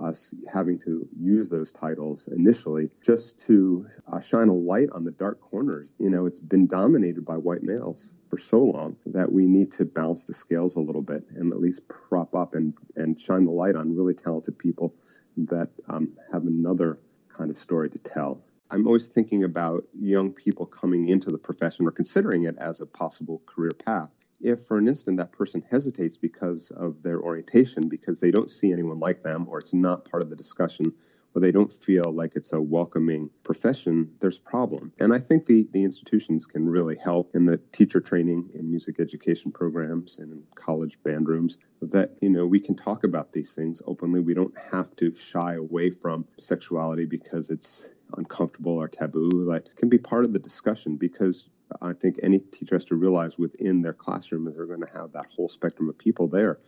us 0.00 0.32
having 0.50 0.78
to 0.78 1.06
use 1.20 1.48
those 1.48 1.72
titles 1.72 2.28
initially 2.28 2.88
just 3.02 3.38
to 3.40 3.86
uh, 4.10 4.20
shine 4.20 4.48
a 4.48 4.54
light 4.54 4.88
on 4.92 5.04
the 5.04 5.10
dark 5.10 5.40
corners. 5.40 5.92
You 5.98 6.08
know, 6.08 6.24
it's 6.26 6.38
been 6.38 6.66
dominated 6.66 7.26
by 7.26 7.36
white 7.36 7.62
males 7.62 8.12
for 8.28 8.38
so 8.38 8.62
long 8.62 8.96
that 9.06 9.30
we 9.30 9.46
need 9.46 9.72
to 9.72 9.84
balance 9.84 10.24
the 10.24 10.34
scales 10.34 10.76
a 10.76 10.80
little 10.80 11.02
bit 11.02 11.24
and 11.36 11.52
at 11.52 11.60
least 11.60 11.86
prop 11.88 12.34
up 12.34 12.54
and, 12.54 12.74
and 12.96 13.18
shine 13.18 13.44
the 13.44 13.50
light 13.50 13.76
on 13.76 13.96
really 13.96 14.14
talented 14.14 14.58
people 14.58 14.94
that 15.36 15.68
um, 15.88 16.16
have 16.32 16.42
another 16.44 16.98
kind 17.34 17.50
of 17.50 17.58
story 17.58 17.88
to 17.88 17.98
tell. 17.98 18.42
I'm 18.70 18.86
always 18.86 19.08
thinking 19.08 19.44
about 19.44 19.84
young 19.98 20.32
people 20.32 20.66
coming 20.66 21.08
into 21.08 21.30
the 21.30 21.38
profession 21.38 21.86
or 21.86 21.90
considering 21.90 22.44
it 22.44 22.56
as 22.58 22.80
a 22.80 22.86
possible 22.86 23.42
career 23.46 23.70
path 23.70 24.10
if 24.40 24.64
for 24.66 24.78
an 24.78 24.88
instant 24.88 25.16
that 25.18 25.32
person 25.32 25.64
hesitates 25.68 26.16
because 26.16 26.70
of 26.76 27.02
their 27.02 27.20
orientation, 27.20 27.88
because 27.88 28.20
they 28.20 28.30
don't 28.30 28.50
see 28.50 28.72
anyone 28.72 29.00
like 29.00 29.22
them, 29.22 29.46
or 29.48 29.58
it's 29.58 29.74
not 29.74 30.08
part 30.08 30.22
of 30.22 30.30
the 30.30 30.36
discussion, 30.36 30.92
or 31.34 31.40
they 31.40 31.52
don't 31.52 31.72
feel 31.72 32.12
like 32.12 32.36
it's 32.36 32.52
a 32.52 32.60
welcoming 32.60 33.30
profession, 33.42 34.10
there's 34.20 34.38
a 34.38 34.50
problem. 34.50 34.92
And 34.98 35.12
I 35.12 35.18
think 35.18 35.46
the, 35.46 35.68
the 35.72 35.84
institutions 35.84 36.46
can 36.46 36.68
really 36.68 36.96
help 36.96 37.30
in 37.34 37.46
the 37.46 37.58
teacher 37.72 38.00
training 38.00 38.50
in 38.54 38.68
music 38.68 39.00
education 39.00 39.52
programs 39.52 40.18
and 40.18 40.32
in 40.32 40.42
college 40.54 40.98
band 41.02 41.28
rooms 41.28 41.58
that, 41.82 42.16
you 42.20 42.30
know, 42.30 42.46
we 42.46 42.60
can 42.60 42.74
talk 42.74 43.04
about 43.04 43.32
these 43.32 43.54
things 43.54 43.82
openly. 43.86 44.20
We 44.20 44.34
don't 44.34 44.54
have 44.72 44.94
to 44.96 45.14
shy 45.14 45.54
away 45.54 45.90
from 45.90 46.26
sexuality 46.38 47.04
because 47.04 47.50
it's 47.50 47.88
uncomfortable 48.16 48.72
or 48.72 48.88
taboo. 48.88 49.46
That 49.50 49.74
can 49.76 49.88
be 49.88 49.98
part 49.98 50.24
of 50.24 50.32
the 50.32 50.38
discussion 50.38 50.96
because 50.96 51.48
I 51.82 51.92
think 51.92 52.18
any 52.22 52.38
teacher 52.38 52.74
has 52.74 52.84
to 52.86 52.94
realize 52.94 53.38
within 53.38 53.82
their 53.82 53.92
classroom 53.92 54.48
is 54.48 54.56
they're 54.56 54.66
going 54.66 54.80
to 54.80 54.98
have 54.98 55.12
that 55.12 55.26
whole 55.34 55.48
spectrum 55.48 55.88
of 55.88 55.98
people 55.98 56.26
there. 56.28 56.58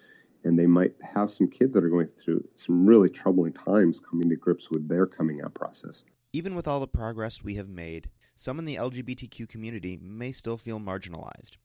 And 0.44 0.58
they 0.58 0.66
might 0.66 0.94
have 1.02 1.30
some 1.30 1.48
kids 1.48 1.74
that 1.74 1.84
are 1.84 1.90
going 1.90 2.08
through 2.22 2.46
some 2.54 2.86
really 2.86 3.10
troubling 3.10 3.52
times 3.52 4.00
coming 4.00 4.28
to 4.28 4.36
grips 4.36 4.70
with 4.70 4.88
their 4.88 5.06
coming 5.06 5.42
out 5.42 5.54
process. 5.54 6.04
Even 6.32 6.54
with 6.54 6.66
all 6.66 6.80
the 6.80 6.86
progress 6.86 7.42
we 7.42 7.56
have 7.56 7.68
made, 7.68 8.08
some 8.36 8.58
in 8.58 8.64
the 8.64 8.76
LGBTQ 8.76 9.48
community 9.48 9.98
may 10.00 10.32
still 10.32 10.56
feel 10.56 10.80
marginalized. 10.80 11.56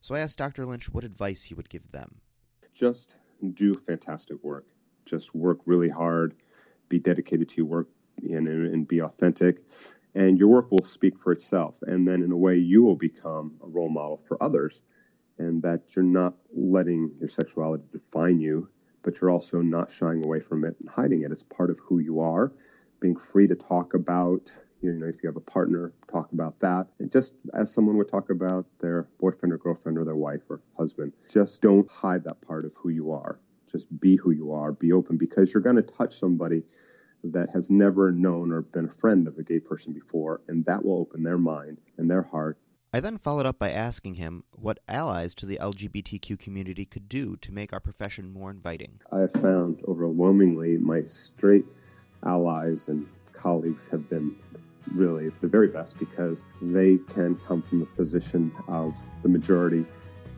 So 0.00 0.14
I 0.14 0.20
asked 0.20 0.38
Dr. 0.38 0.64
Lynch 0.66 0.92
what 0.92 1.04
advice 1.04 1.44
he 1.44 1.54
would 1.54 1.68
give 1.68 1.90
them. 1.90 2.20
Just 2.74 3.16
do 3.54 3.74
fantastic 3.74 4.42
work. 4.42 4.66
Just 5.04 5.34
work 5.34 5.58
really 5.66 5.88
hard, 5.88 6.34
be 6.88 6.98
dedicated 6.98 7.48
to 7.48 7.56
your 7.56 7.66
work, 7.66 7.88
and, 8.22 8.46
and 8.46 8.86
be 8.86 9.00
authentic 9.00 9.58
and 10.14 10.38
your 10.38 10.48
work 10.48 10.70
will 10.70 10.84
speak 10.84 11.18
for 11.18 11.32
itself. 11.32 11.74
And 11.82 12.06
then, 12.06 12.22
in 12.22 12.32
a 12.32 12.36
way, 12.36 12.56
you 12.56 12.82
will 12.82 12.96
become 12.96 13.54
a 13.62 13.66
role 13.66 13.88
model 13.88 14.20
for 14.28 14.42
others, 14.42 14.82
and 15.38 15.62
that 15.62 15.82
you're 15.94 16.04
not 16.04 16.34
letting 16.54 17.10
your 17.18 17.28
sexuality 17.28 17.84
define 17.92 18.40
you, 18.40 18.68
but 19.02 19.20
you're 19.20 19.30
also 19.30 19.60
not 19.60 19.90
shying 19.90 20.24
away 20.24 20.40
from 20.40 20.64
it 20.64 20.76
and 20.80 20.88
hiding 20.88 21.22
it. 21.22 21.32
It's 21.32 21.42
part 21.42 21.70
of 21.70 21.78
who 21.80 21.98
you 21.98 22.20
are. 22.20 22.52
Being 23.00 23.16
free 23.16 23.46
to 23.48 23.54
talk 23.54 23.94
about, 23.94 24.54
you 24.80 24.92
know, 24.92 25.06
if 25.06 25.22
you 25.22 25.28
have 25.28 25.36
a 25.36 25.40
partner, 25.40 25.92
talk 26.10 26.32
about 26.32 26.58
that. 26.60 26.86
And 27.00 27.10
just 27.10 27.34
as 27.54 27.72
someone 27.72 27.96
would 27.96 28.08
talk 28.08 28.30
about 28.30 28.66
their 28.78 29.08
boyfriend 29.18 29.52
or 29.52 29.58
girlfriend 29.58 29.98
or 29.98 30.04
their 30.04 30.16
wife 30.16 30.42
or 30.48 30.60
husband, 30.76 31.12
just 31.30 31.62
don't 31.62 31.90
hide 31.90 32.24
that 32.24 32.40
part 32.40 32.64
of 32.64 32.72
who 32.76 32.90
you 32.90 33.10
are. 33.10 33.40
Just 33.70 33.86
be 34.00 34.16
who 34.16 34.30
you 34.30 34.52
are, 34.52 34.72
be 34.72 34.92
open 34.92 35.16
because 35.16 35.52
you're 35.52 35.62
going 35.62 35.76
to 35.76 35.82
touch 35.82 36.18
somebody 36.18 36.62
that 37.24 37.50
has 37.50 37.70
never 37.70 38.10
known 38.10 38.52
or 38.52 38.62
been 38.62 38.86
a 38.86 38.90
friend 38.90 39.28
of 39.28 39.38
a 39.38 39.42
gay 39.42 39.60
person 39.60 39.92
before, 39.92 40.40
and 40.48 40.64
that 40.66 40.84
will 40.84 40.98
open 40.98 41.22
their 41.22 41.38
mind 41.38 41.78
and 41.96 42.10
their 42.10 42.22
heart. 42.22 42.58
I 42.94 43.00
then 43.00 43.16
followed 43.16 43.46
up 43.46 43.58
by 43.58 43.70
asking 43.70 44.16
him 44.16 44.44
what 44.50 44.78
allies 44.86 45.32
to 45.36 45.46
the 45.46 45.56
LGBTQ 45.62 46.38
community 46.38 46.84
could 46.84 47.08
do 47.08 47.36
to 47.36 47.50
make 47.50 47.72
our 47.72 47.80
profession 47.80 48.30
more 48.30 48.50
inviting. 48.50 49.00
I 49.10 49.20
have 49.20 49.32
found 49.32 49.82
overwhelmingly 49.88 50.76
my 50.76 51.04
straight 51.04 51.64
allies 52.22 52.88
and 52.88 53.06
colleagues 53.32 53.86
have 53.86 54.10
been 54.10 54.36
really 54.92 55.30
the 55.40 55.48
very 55.48 55.68
best 55.68 55.98
because 55.98 56.42
they 56.60 56.98
can 56.98 57.36
come 57.36 57.62
from 57.62 57.80
a 57.80 57.86
position 57.86 58.52
of 58.68 58.94
the 59.22 59.28
majority 59.30 59.86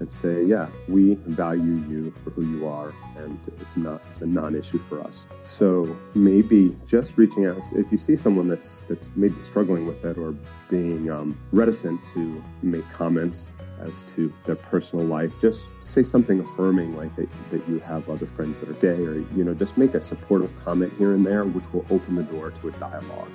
and 0.00 0.10
say, 0.10 0.44
yeah, 0.44 0.68
we 0.88 1.14
value 1.26 1.82
you 1.88 2.12
for 2.22 2.30
who 2.30 2.44
you 2.44 2.66
are, 2.66 2.92
and 3.16 3.38
it's 3.60 3.76
not 3.76 4.02
it's 4.10 4.20
a 4.20 4.26
non-issue 4.26 4.78
for 4.88 5.00
us. 5.00 5.26
So 5.42 5.96
maybe 6.14 6.76
just 6.86 7.16
reaching 7.16 7.46
out 7.46 7.58
if 7.74 7.90
you 7.92 7.98
see 7.98 8.16
someone 8.16 8.48
that's 8.48 8.82
that's 8.82 9.08
maybe 9.16 9.40
struggling 9.40 9.86
with 9.86 10.04
it 10.04 10.18
or 10.18 10.34
being 10.68 11.10
um, 11.10 11.38
reticent 11.52 12.04
to 12.14 12.42
make 12.62 12.88
comments 12.90 13.46
as 13.80 13.92
to 14.14 14.32
their 14.44 14.56
personal 14.56 15.04
life, 15.04 15.32
just 15.40 15.64
say 15.80 16.02
something 16.02 16.40
affirming 16.40 16.96
like 16.96 17.14
that, 17.16 17.28
that 17.50 17.68
you 17.68 17.78
have 17.80 18.08
other 18.08 18.26
friends 18.26 18.60
that 18.60 18.68
are 18.68 18.74
gay, 18.74 19.04
or 19.04 19.16
you 19.36 19.44
know, 19.44 19.54
just 19.54 19.76
make 19.76 19.94
a 19.94 20.00
supportive 20.00 20.52
comment 20.64 20.92
here 20.98 21.12
and 21.12 21.26
there, 21.26 21.44
which 21.44 21.64
will 21.72 21.84
open 21.90 22.14
the 22.14 22.22
door 22.24 22.50
to 22.50 22.68
a 22.68 22.72
dialogue. 22.72 23.30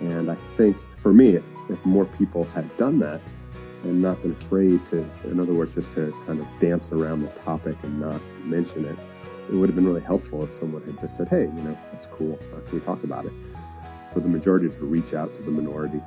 And 0.00 0.30
I 0.30 0.34
think 0.56 0.76
for 1.02 1.12
me, 1.12 1.36
if, 1.36 1.44
if 1.68 1.84
more 1.84 2.04
people 2.04 2.44
had 2.44 2.74
done 2.76 2.98
that, 3.00 3.20
and 3.82 4.02
not 4.02 4.20
been 4.22 4.32
afraid 4.32 4.84
to, 4.86 4.98
in 5.24 5.40
other 5.40 5.54
words, 5.54 5.74
just 5.74 5.92
to 5.92 6.12
kind 6.26 6.40
of 6.40 6.46
dance 6.58 6.90
around 6.92 7.22
the 7.22 7.28
topic 7.30 7.76
and 7.82 8.00
not 8.00 8.20
mention 8.44 8.84
it, 8.84 8.98
it 9.50 9.54
would 9.54 9.68
have 9.68 9.76
been 9.76 9.86
really 9.86 10.00
helpful 10.00 10.44
if 10.44 10.52
someone 10.52 10.82
had 10.82 11.00
just 11.00 11.16
said, 11.16 11.28
hey, 11.28 11.42
you 11.42 11.62
know, 11.62 11.76
that's 11.92 12.06
cool. 12.06 12.38
Uh, 12.54 12.60
can 12.68 12.78
we 12.78 12.84
talk 12.84 13.02
about 13.04 13.26
it? 13.26 13.32
For 14.12 14.20
the 14.20 14.28
majority 14.28 14.68
to 14.68 14.84
reach 14.84 15.14
out 15.14 15.34
to 15.34 15.42
the 15.42 15.50
minority 15.50 16.00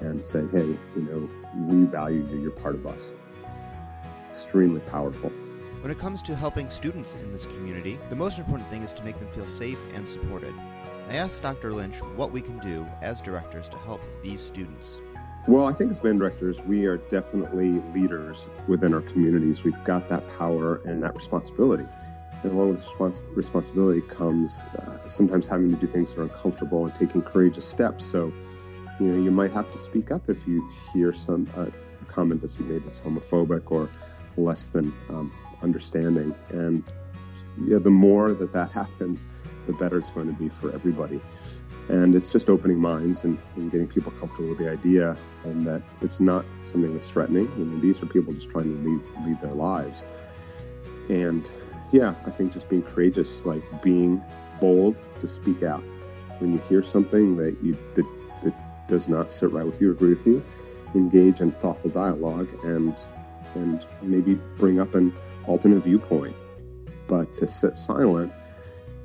and 0.00 0.24
say, 0.24 0.44
hey, 0.52 0.66
you 0.66 0.80
know, 0.96 1.28
we 1.66 1.84
value 1.86 2.26
you, 2.30 2.40
you're 2.40 2.50
part 2.50 2.74
of 2.74 2.86
us. 2.86 3.10
Extremely 4.30 4.80
powerful. 4.80 5.30
When 5.80 5.90
it 5.90 5.98
comes 5.98 6.22
to 6.22 6.36
helping 6.36 6.70
students 6.70 7.14
in 7.14 7.32
this 7.32 7.44
community, 7.46 7.98
the 8.08 8.16
most 8.16 8.38
important 8.38 8.68
thing 8.70 8.82
is 8.82 8.92
to 8.94 9.02
make 9.02 9.18
them 9.18 9.28
feel 9.34 9.46
safe 9.46 9.78
and 9.94 10.08
supported. 10.08 10.54
I 11.08 11.14
asked 11.14 11.42
Dr. 11.42 11.72
Lynch 11.72 11.96
what 12.16 12.32
we 12.32 12.40
can 12.40 12.58
do 12.58 12.86
as 13.00 13.20
directors 13.20 13.68
to 13.68 13.76
help 13.78 14.00
these 14.22 14.40
students. 14.40 15.00
Well, 15.48 15.66
I 15.66 15.72
think 15.72 15.90
as 15.90 15.98
band 15.98 16.20
directors, 16.20 16.62
we 16.62 16.86
are 16.86 16.98
definitely 16.98 17.80
leaders 17.92 18.46
within 18.68 18.94
our 18.94 19.00
communities. 19.00 19.64
We've 19.64 19.82
got 19.82 20.08
that 20.08 20.26
power 20.38 20.80
and 20.84 21.02
that 21.02 21.16
responsibility. 21.16 21.86
And 22.44 22.52
along 22.52 22.70
with 22.70 22.84
respons- 22.84 23.20
responsibility 23.34 24.02
comes 24.02 24.60
uh, 24.78 25.08
sometimes 25.08 25.48
having 25.48 25.70
to 25.70 25.76
do 25.76 25.88
things 25.88 26.14
that 26.14 26.20
are 26.20 26.24
uncomfortable 26.24 26.84
and 26.84 26.94
taking 26.94 27.22
courageous 27.22 27.68
steps. 27.68 28.04
So, 28.04 28.32
you 29.00 29.06
know, 29.06 29.20
you 29.20 29.32
might 29.32 29.52
have 29.52 29.70
to 29.72 29.78
speak 29.78 30.12
up 30.12 30.30
if 30.30 30.46
you 30.46 30.68
hear 30.92 31.12
some 31.12 31.48
uh, 31.56 31.66
a 32.00 32.04
comment 32.04 32.40
that's 32.40 32.60
made 32.60 32.84
that's 32.84 33.00
homophobic 33.00 33.72
or 33.72 33.90
less 34.36 34.68
than 34.68 34.92
um, 35.08 35.32
understanding. 35.60 36.36
And 36.50 36.84
yeah, 37.64 37.78
the 37.78 37.90
more 37.90 38.32
that 38.32 38.52
that 38.52 38.70
happens, 38.72 39.26
the 39.66 39.72
better 39.72 39.98
it's 39.98 40.10
going 40.10 40.28
to 40.28 40.32
be 40.32 40.48
for 40.48 40.72
everybody. 40.72 41.20
And 41.88 42.14
it's 42.14 42.30
just 42.30 42.48
opening 42.48 42.78
minds 42.78 43.24
and, 43.24 43.38
and, 43.56 43.70
getting 43.70 43.88
people 43.88 44.12
comfortable 44.12 44.50
with 44.50 44.58
the 44.58 44.70
idea 44.70 45.16
and 45.44 45.66
that 45.66 45.82
it's 46.00 46.20
not 46.20 46.44
something 46.64 46.92
that's 46.94 47.10
threatening. 47.10 47.50
I 47.52 47.58
mean, 47.58 47.80
these 47.80 48.00
are 48.02 48.06
people 48.06 48.32
just 48.32 48.48
trying 48.50 48.64
to 48.64 48.88
lead, 48.88 49.26
lead 49.26 49.40
their 49.40 49.52
lives. 49.52 50.04
And 51.08 51.50
yeah, 51.90 52.14
I 52.24 52.30
think 52.30 52.52
just 52.52 52.68
being 52.68 52.82
courageous, 52.82 53.44
like 53.44 53.62
being 53.82 54.22
bold 54.60 54.98
to 55.20 55.28
speak 55.28 55.62
out. 55.62 55.82
When 56.38 56.52
you 56.54 56.58
hear 56.68 56.82
something 56.82 57.36
that 57.36 57.56
you 57.62 57.76
that, 57.94 58.06
that 58.44 58.88
does 58.88 59.08
not 59.08 59.32
sit 59.32 59.52
right 59.52 59.66
with 59.66 59.80
you, 59.80 59.90
agree 59.90 60.14
with 60.14 60.26
you, 60.26 60.42
engage 60.94 61.40
in 61.40 61.52
thoughtful 61.52 61.90
dialogue 61.90 62.48
and 62.64 63.00
and 63.54 63.84
maybe 64.00 64.34
bring 64.56 64.80
up 64.80 64.94
an 64.94 65.12
alternate 65.46 65.84
viewpoint. 65.84 66.34
But 67.06 67.36
to 67.38 67.46
sit 67.46 67.76
silent, 67.76 68.32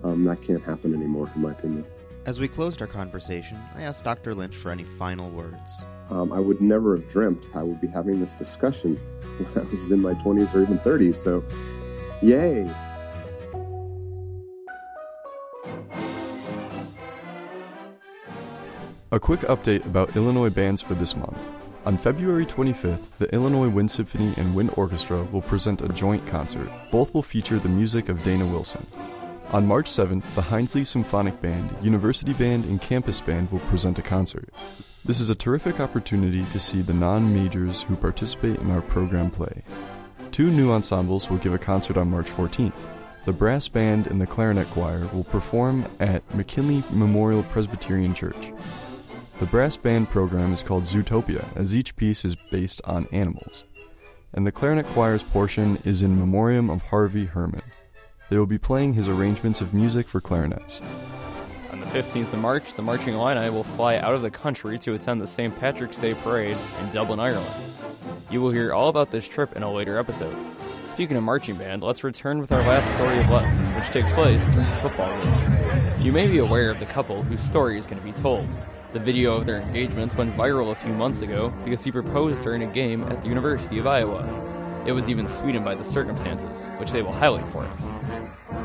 um, 0.03 0.23
that 0.23 0.41
can't 0.41 0.63
happen 0.63 0.93
anymore, 0.93 1.29
in 1.35 1.41
my 1.41 1.51
opinion. 1.51 1.85
As 2.27 2.41
we 2.41 2.49
closed 2.49 2.81
our 2.81 2.87
conversation, 2.87 3.57
I 3.73 3.83
asked 3.83 4.03
Dr. 4.03 4.35
Lynch 4.35 4.53
for 4.53 4.69
any 4.69 4.83
final 4.83 5.29
words. 5.29 5.85
Um, 6.09 6.33
I 6.33 6.41
would 6.41 6.59
never 6.59 6.97
have 6.97 7.07
dreamt 7.09 7.45
I 7.55 7.63
would 7.63 7.79
be 7.79 7.87
having 7.87 8.19
this 8.19 8.35
discussion 8.35 8.95
when 9.37 9.65
I 9.65 9.69
was 9.71 9.89
in 9.89 10.01
my 10.01 10.13
20s 10.13 10.53
or 10.53 10.61
even 10.61 10.77
30s, 10.79 11.15
so 11.15 11.41
yay! 12.21 12.69
A 19.13 19.19
quick 19.21 19.39
update 19.41 19.85
about 19.85 20.13
Illinois 20.17 20.49
bands 20.49 20.81
for 20.81 20.95
this 20.95 21.15
month. 21.15 21.37
On 21.85 21.97
February 21.97 22.45
25th, 22.45 23.05
the 23.19 23.33
Illinois 23.33 23.69
Wind 23.69 23.89
Symphony 23.89 24.33
and 24.35 24.53
Wind 24.53 24.71
Orchestra 24.75 25.23
will 25.31 25.43
present 25.43 25.79
a 25.79 25.87
joint 25.87 26.27
concert. 26.27 26.69
Both 26.91 27.13
will 27.13 27.23
feature 27.23 27.57
the 27.57 27.69
music 27.69 28.09
of 28.09 28.21
Dana 28.25 28.45
Wilson. 28.45 28.85
On 29.53 29.65
March 29.65 29.89
7th, 29.89 30.35
the 30.35 30.41
Hindsley 30.41 30.83
Symphonic 30.83 31.41
Band, 31.41 31.73
University 31.81 32.33
Band, 32.33 32.65
and 32.65 32.81
Campus 32.81 33.21
Band 33.21 33.49
will 33.49 33.59
present 33.59 33.97
a 33.97 34.01
concert. 34.01 34.49
This 35.05 35.21
is 35.21 35.29
a 35.29 35.35
terrific 35.35 35.79
opportunity 35.79 36.43
to 36.51 36.59
see 36.59 36.81
the 36.81 36.93
non 36.93 37.33
majors 37.33 37.81
who 37.83 37.95
participate 37.95 38.59
in 38.59 38.69
our 38.71 38.81
program 38.81 39.31
play. 39.31 39.63
Two 40.33 40.47
new 40.47 40.69
ensembles 40.73 41.29
will 41.29 41.37
give 41.37 41.53
a 41.53 41.57
concert 41.57 41.97
on 41.97 42.09
March 42.09 42.27
14th. 42.27 42.75
The 43.23 43.31
brass 43.31 43.69
band 43.69 44.07
and 44.07 44.19
the 44.19 44.27
clarinet 44.27 44.67
choir 44.71 45.07
will 45.13 45.23
perform 45.23 45.85
at 46.01 46.23
McKinley 46.35 46.83
Memorial 46.91 47.43
Presbyterian 47.43 48.13
Church. 48.13 48.51
The 49.39 49.45
brass 49.45 49.77
band 49.77 50.09
program 50.09 50.51
is 50.51 50.61
called 50.61 50.83
Zootopia, 50.83 51.45
as 51.55 51.73
each 51.73 51.95
piece 51.95 52.25
is 52.25 52.35
based 52.51 52.81
on 52.83 53.07
animals. 53.13 53.63
And 54.33 54.45
the 54.45 54.51
clarinet 54.51 54.87
choir's 54.87 55.23
portion 55.23 55.77
is 55.85 56.01
in 56.01 56.19
memoriam 56.19 56.69
of 56.69 56.81
Harvey 56.81 57.27
Herman. 57.27 57.61
They 58.29 58.37
will 58.37 58.45
be 58.45 58.57
playing 58.57 58.93
his 58.93 59.07
arrangements 59.07 59.61
of 59.61 59.73
music 59.73 60.07
for 60.07 60.19
clarinets. 60.19 60.81
On 61.71 61.79
the 61.79 61.85
15th 61.87 62.33
of 62.33 62.39
March, 62.39 62.73
the 62.73 62.81
Marching 62.81 63.13
Illini 63.13 63.49
will 63.49 63.63
fly 63.63 63.97
out 63.97 64.13
of 64.13 64.21
the 64.21 64.29
country 64.29 64.77
to 64.79 64.95
attend 64.95 65.21
the 65.21 65.27
St. 65.27 65.57
Patrick's 65.59 65.97
Day 65.97 66.13
Parade 66.13 66.57
in 66.81 66.91
Dublin, 66.91 67.19
Ireland. 67.19 67.49
You 68.29 68.41
will 68.41 68.51
hear 68.51 68.73
all 68.73 68.89
about 68.89 69.11
this 69.11 69.27
trip 69.27 69.55
in 69.55 69.63
a 69.63 69.71
later 69.71 69.97
episode. 69.97 70.35
Speaking 70.85 71.15
of 71.15 71.23
marching 71.23 71.55
band, 71.55 71.83
let's 71.83 72.03
return 72.03 72.39
with 72.39 72.51
our 72.51 72.61
last 72.63 72.93
story 72.95 73.17
of 73.19 73.29
love, 73.29 73.75
which 73.75 73.87
takes 73.89 74.11
place 74.11 74.45
during 74.49 74.75
football 74.77 75.09
game. 75.23 76.01
You 76.01 76.11
may 76.11 76.27
be 76.27 76.39
aware 76.39 76.69
of 76.69 76.79
the 76.79 76.85
couple 76.85 77.23
whose 77.23 77.39
story 77.39 77.77
is 77.77 77.85
going 77.85 77.99
to 78.01 78.05
be 78.05 78.11
told. 78.11 78.57
The 78.91 78.99
video 78.99 79.35
of 79.35 79.45
their 79.45 79.61
engagement 79.61 80.17
went 80.17 80.35
viral 80.35 80.71
a 80.71 80.75
few 80.75 80.91
months 80.91 81.21
ago 81.21 81.53
because 81.63 81.83
he 81.83 81.91
proposed 81.91 82.43
during 82.43 82.63
a 82.63 82.67
game 82.67 83.03
at 83.03 83.21
the 83.21 83.27
University 83.27 83.79
of 83.79 83.87
Iowa. 83.87 84.23
It 84.85 84.91
was 84.91 85.09
even 85.09 85.27
sweetened 85.27 85.65
by 85.65 85.75
the 85.75 85.83
circumstances, 85.83 86.63
which 86.77 86.91
they 86.91 87.01
will 87.01 87.13
highlight 87.13 87.47
for 87.49 87.65
us. 87.65 87.81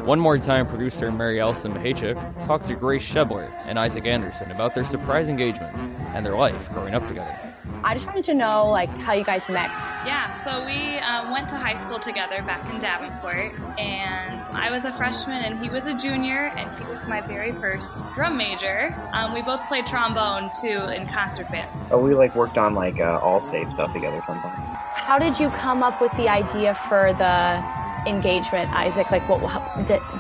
One 0.04 0.18
more 0.18 0.38
time, 0.38 0.66
producer 0.66 1.10
Mary 1.12 1.40
Elson 1.40 1.72
Mahachuk 1.72 2.46
talked 2.46 2.66
to 2.66 2.74
Grace 2.74 3.08
Shebler 3.08 3.52
and 3.64 3.78
Isaac 3.78 4.04
Anderson 4.04 4.50
about 4.50 4.74
their 4.74 4.84
surprise 4.84 5.28
engagement 5.28 5.76
and 6.14 6.26
their 6.26 6.36
life 6.36 6.68
growing 6.72 6.94
up 6.94 7.06
together. 7.06 7.38
I 7.84 7.94
just 7.94 8.06
wanted 8.06 8.24
to 8.24 8.34
know, 8.34 8.68
like, 8.68 8.90
how 8.98 9.12
you 9.12 9.24
guys 9.24 9.48
met 9.48 9.70
Yeah, 10.06 10.30
so 10.44 10.64
we 10.64 10.98
uh, 10.98 11.32
went 11.32 11.48
to 11.48 11.56
high 11.56 11.74
school 11.74 11.98
together 11.98 12.42
back 12.42 12.68
in 12.72 12.80
Davenport, 12.80 13.58
and 13.78 14.40
I 14.56 14.70
was 14.70 14.84
a 14.84 14.92
freshman 14.96 15.44
and 15.44 15.58
he 15.62 15.68
was 15.70 15.86
a 15.86 15.94
junior, 15.94 16.52
and 16.56 16.78
he 16.78 16.84
was 16.84 17.00
my 17.08 17.20
very 17.20 17.52
first 17.52 17.96
drum 18.14 18.36
major. 18.36 18.94
Um, 19.12 19.32
we 19.34 19.42
both 19.42 19.60
played 19.68 19.86
trombone 19.86 20.50
too 20.60 20.88
in 20.88 21.08
concert 21.08 21.50
band. 21.50 21.70
Oh, 21.90 21.98
we 21.98 22.14
like 22.14 22.34
worked 22.36 22.58
on 22.58 22.74
like 22.74 23.00
uh, 23.00 23.18
all 23.18 23.40
state 23.40 23.70
stuff 23.70 23.92
together 23.92 24.22
sometimes. 24.26 24.72
How 25.12 25.18
did 25.18 25.38
you 25.38 25.50
come 25.50 25.82
up 25.82 26.00
with 26.00 26.10
the 26.12 26.30
idea 26.30 26.72
for 26.72 27.12
the 27.12 28.10
engagement, 28.10 28.72
Isaac? 28.72 29.10
Like, 29.10 29.28
what 29.28 29.42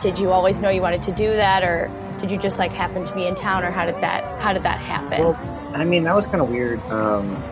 did 0.02 0.18
you 0.18 0.30
always 0.30 0.60
know 0.60 0.68
you 0.68 0.82
wanted 0.82 1.02
to 1.04 1.12
do 1.12 1.30
that, 1.30 1.62
or 1.62 1.90
did 2.20 2.30
you 2.30 2.36
just 2.36 2.58
like 2.58 2.72
happen 2.72 3.02
to 3.06 3.14
be 3.14 3.26
in 3.26 3.34
town, 3.34 3.64
or 3.64 3.70
how 3.70 3.86
did 3.86 3.98
that 4.02 4.22
how 4.42 4.52
did 4.52 4.64
that 4.64 4.78
happen? 4.78 5.22
Well, 5.22 5.72
I 5.72 5.84
mean, 5.84 6.02
that 6.02 6.14
was 6.14 6.26
kind 6.26 6.42
of 6.42 6.50
weird. 6.50 6.78
Um, 6.90 7.42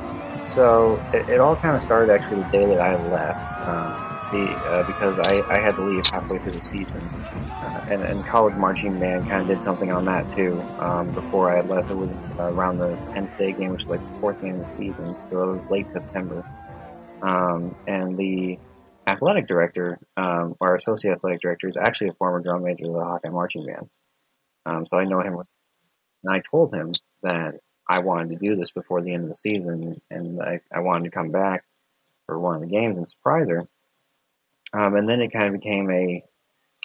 so 0.44 1.02
it, 1.14 1.30
it, 1.30 1.40
all 1.40 1.56
kind 1.56 1.74
of 1.74 1.82
started 1.82 2.12
actually 2.12 2.42
the 2.42 2.48
day 2.50 2.66
that 2.66 2.78
I 2.78 3.02
left, 3.08 3.66
um, 3.66 4.38
the, 4.38 4.52
uh, 4.52 4.86
because 4.86 5.18
I, 5.32 5.54
I 5.54 5.60
had 5.60 5.76
to 5.76 5.82
leave 5.82 6.04
halfway 6.12 6.40
through 6.40 6.52
the 6.52 6.60
season, 6.60 7.00
uh, 7.00 7.86
and, 7.88 8.02
and 8.02 8.22
college 8.26 8.54
marching 8.56 9.00
band 9.00 9.30
kind 9.30 9.40
of 9.40 9.48
did 9.48 9.62
something 9.62 9.90
on 9.90 10.04
that 10.04 10.28
too. 10.28 10.60
Um, 10.78 11.10
before 11.12 11.50
I 11.50 11.56
had 11.56 11.70
left, 11.70 11.88
it 11.88 11.94
was 11.94 12.12
around 12.38 12.80
the 12.80 12.98
Penn 13.14 13.28
State 13.28 13.58
game, 13.58 13.70
which 13.70 13.86
was 13.86 13.98
like 13.98 14.12
the 14.12 14.20
fourth 14.20 14.42
game 14.42 14.56
of 14.56 14.60
the 14.60 14.66
season, 14.66 15.16
so 15.30 15.42
it 15.42 15.54
was 15.54 15.70
late 15.70 15.88
September, 15.88 16.44
um, 17.22 17.74
and 17.86 18.16
the 18.16 18.58
athletic 19.06 19.46
director, 19.46 19.98
um, 20.16 20.56
or 20.60 20.74
associate 20.74 21.12
athletic 21.12 21.40
director, 21.40 21.68
is 21.68 21.76
actually 21.76 22.08
a 22.08 22.14
former 22.14 22.40
drum 22.40 22.62
major 22.62 22.86
of 22.86 22.92
the 22.92 23.04
Hawkeye 23.04 23.28
marching 23.30 23.66
band. 23.66 23.88
Um, 24.66 24.86
so 24.86 24.98
I 24.98 25.04
know 25.04 25.20
him, 25.20 25.34
and 25.34 26.32
I 26.32 26.40
told 26.50 26.72
him 26.72 26.92
that 27.22 27.60
I 27.88 28.00
wanted 28.00 28.30
to 28.30 28.36
do 28.36 28.56
this 28.56 28.70
before 28.70 29.02
the 29.02 29.12
end 29.12 29.24
of 29.24 29.28
the 29.28 29.34
season, 29.34 30.00
and 30.10 30.40
I, 30.40 30.60
I 30.72 30.80
wanted 30.80 31.04
to 31.04 31.10
come 31.10 31.30
back 31.30 31.64
for 32.26 32.38
one 32.38 32.54
of 32.54 32.60
the 32.60 32.68
games 32.68 32.96
and 32.96 33.08
surprise 33.10 33.48
her. 33.48 33.66
Um, 34.72 34.94
and 34.94 35.08
then 35.08 35.20
it 35.20 35.32
kind 35.32 35.46
of 35.46 35.60
became 35.60 35.90
a 35.90 36.22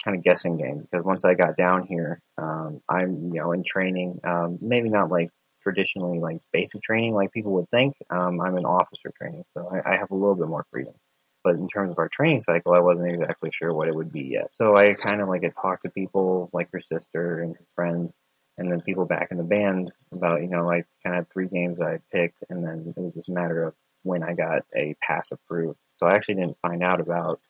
kind 0.02 0.16
of 0.16 0.24
guessing 0.24 0.56
game 0.56 0.80
because 0.80 1.04
once 1.04 1.24
I 1.24 1.34
got 1.34 1.56
down 1.56 1.86
here, 1.86 2.20
um, 2.36 2.80
I'm 2.88 3.30
you 3.32 3.40
know 3.40 3.52
in 3.52 3.62
training, 3.62 4.20
um, 4.24 4.58
maybe 4.60 4.88
not 4.88 5.10
like 5.10 5.30
traditionally 5.66 6.20
like 6.20 6.38
basic 6.52 6.80
training 6.80 7.12
like 7.12 7.32
people 7.32 7.52
would 7.52 7.68
think. 7.70 7.96
Um, 8.08 8.40
I'm 8.40 8.56
in 8.56 8.64
officer 8.64 9.10
training, 9.20 9.44
so 9.52 9.68
I, 9.68 9.94
I 9.94 9.96
have 9.96 10.12
a 10.12 10.14
little 10.14 10.36
bit 10.36 10.46
more 10.46 10.64
freedom. 10.70 10.94
But 11.42 11.56
in 11.56 11.68
terms 11.68 11.90
of 11.90 11.98
our 11.98 12.08
training 12.08 12.40
cycle, 12.40 12.72
I 12.72 12.78
wasn't 12.78 13.10
exactly 13.10 13.50
sure 13.52 13.72
what 13.72 13.88
it 13.88 13.94
would 13.94 14.12
be 14.12 14.22
yet. 14.22 14.50
So 14.54 14.76
I 14.76 14.94
kind 14.94 15.20
of 15.20 15.28
like 15.28 15.42
had 15.42 15.54
talked 15.60 15.82
to 15.82 15.90
people 15.90 16.50
like 16.52 16.68
your 16.72 16.82
sister 16.82 17.40
and 17.40 17.50
your 17.50 17.66
friends 17.74 18.14
and 18.58 18.70
then 18.70 18.80
people 18.80 19.04
back 19.04 19.28
in 19.30 19.38
the 19.38 19.44
band 19.44 19.92
about 20.12 20.40
you 20.40 20.48
know 20.48 20.64
like 20.64 20.86
kind 21.04 21.18
of 21.18 21.26
three 21.32 21.48
games 21.48 21.78
that 21.78 21.88
I 21.88 21.98
picked, 22.12 22.44
and 22.48 22.64
then 22.64 22.94
it 22.96 23.00
was 23.00 23.14
just 23.14 23.28
a 23.28 23.32
matter 23.32 23.64
of 23.64 23.74
when 24.02 24.22
I 24.22 24.34
got 24.34 24.62
a 24.74 24.94
pass 25.02 25.32
approved. 25.32 25.78
So 25.96 26.06
I 26.06 26.14
actually 26.14 26.36
didn't 26.36 26.58
find 26.62 26.82
out 26.82 27.00
about 27.00 27.40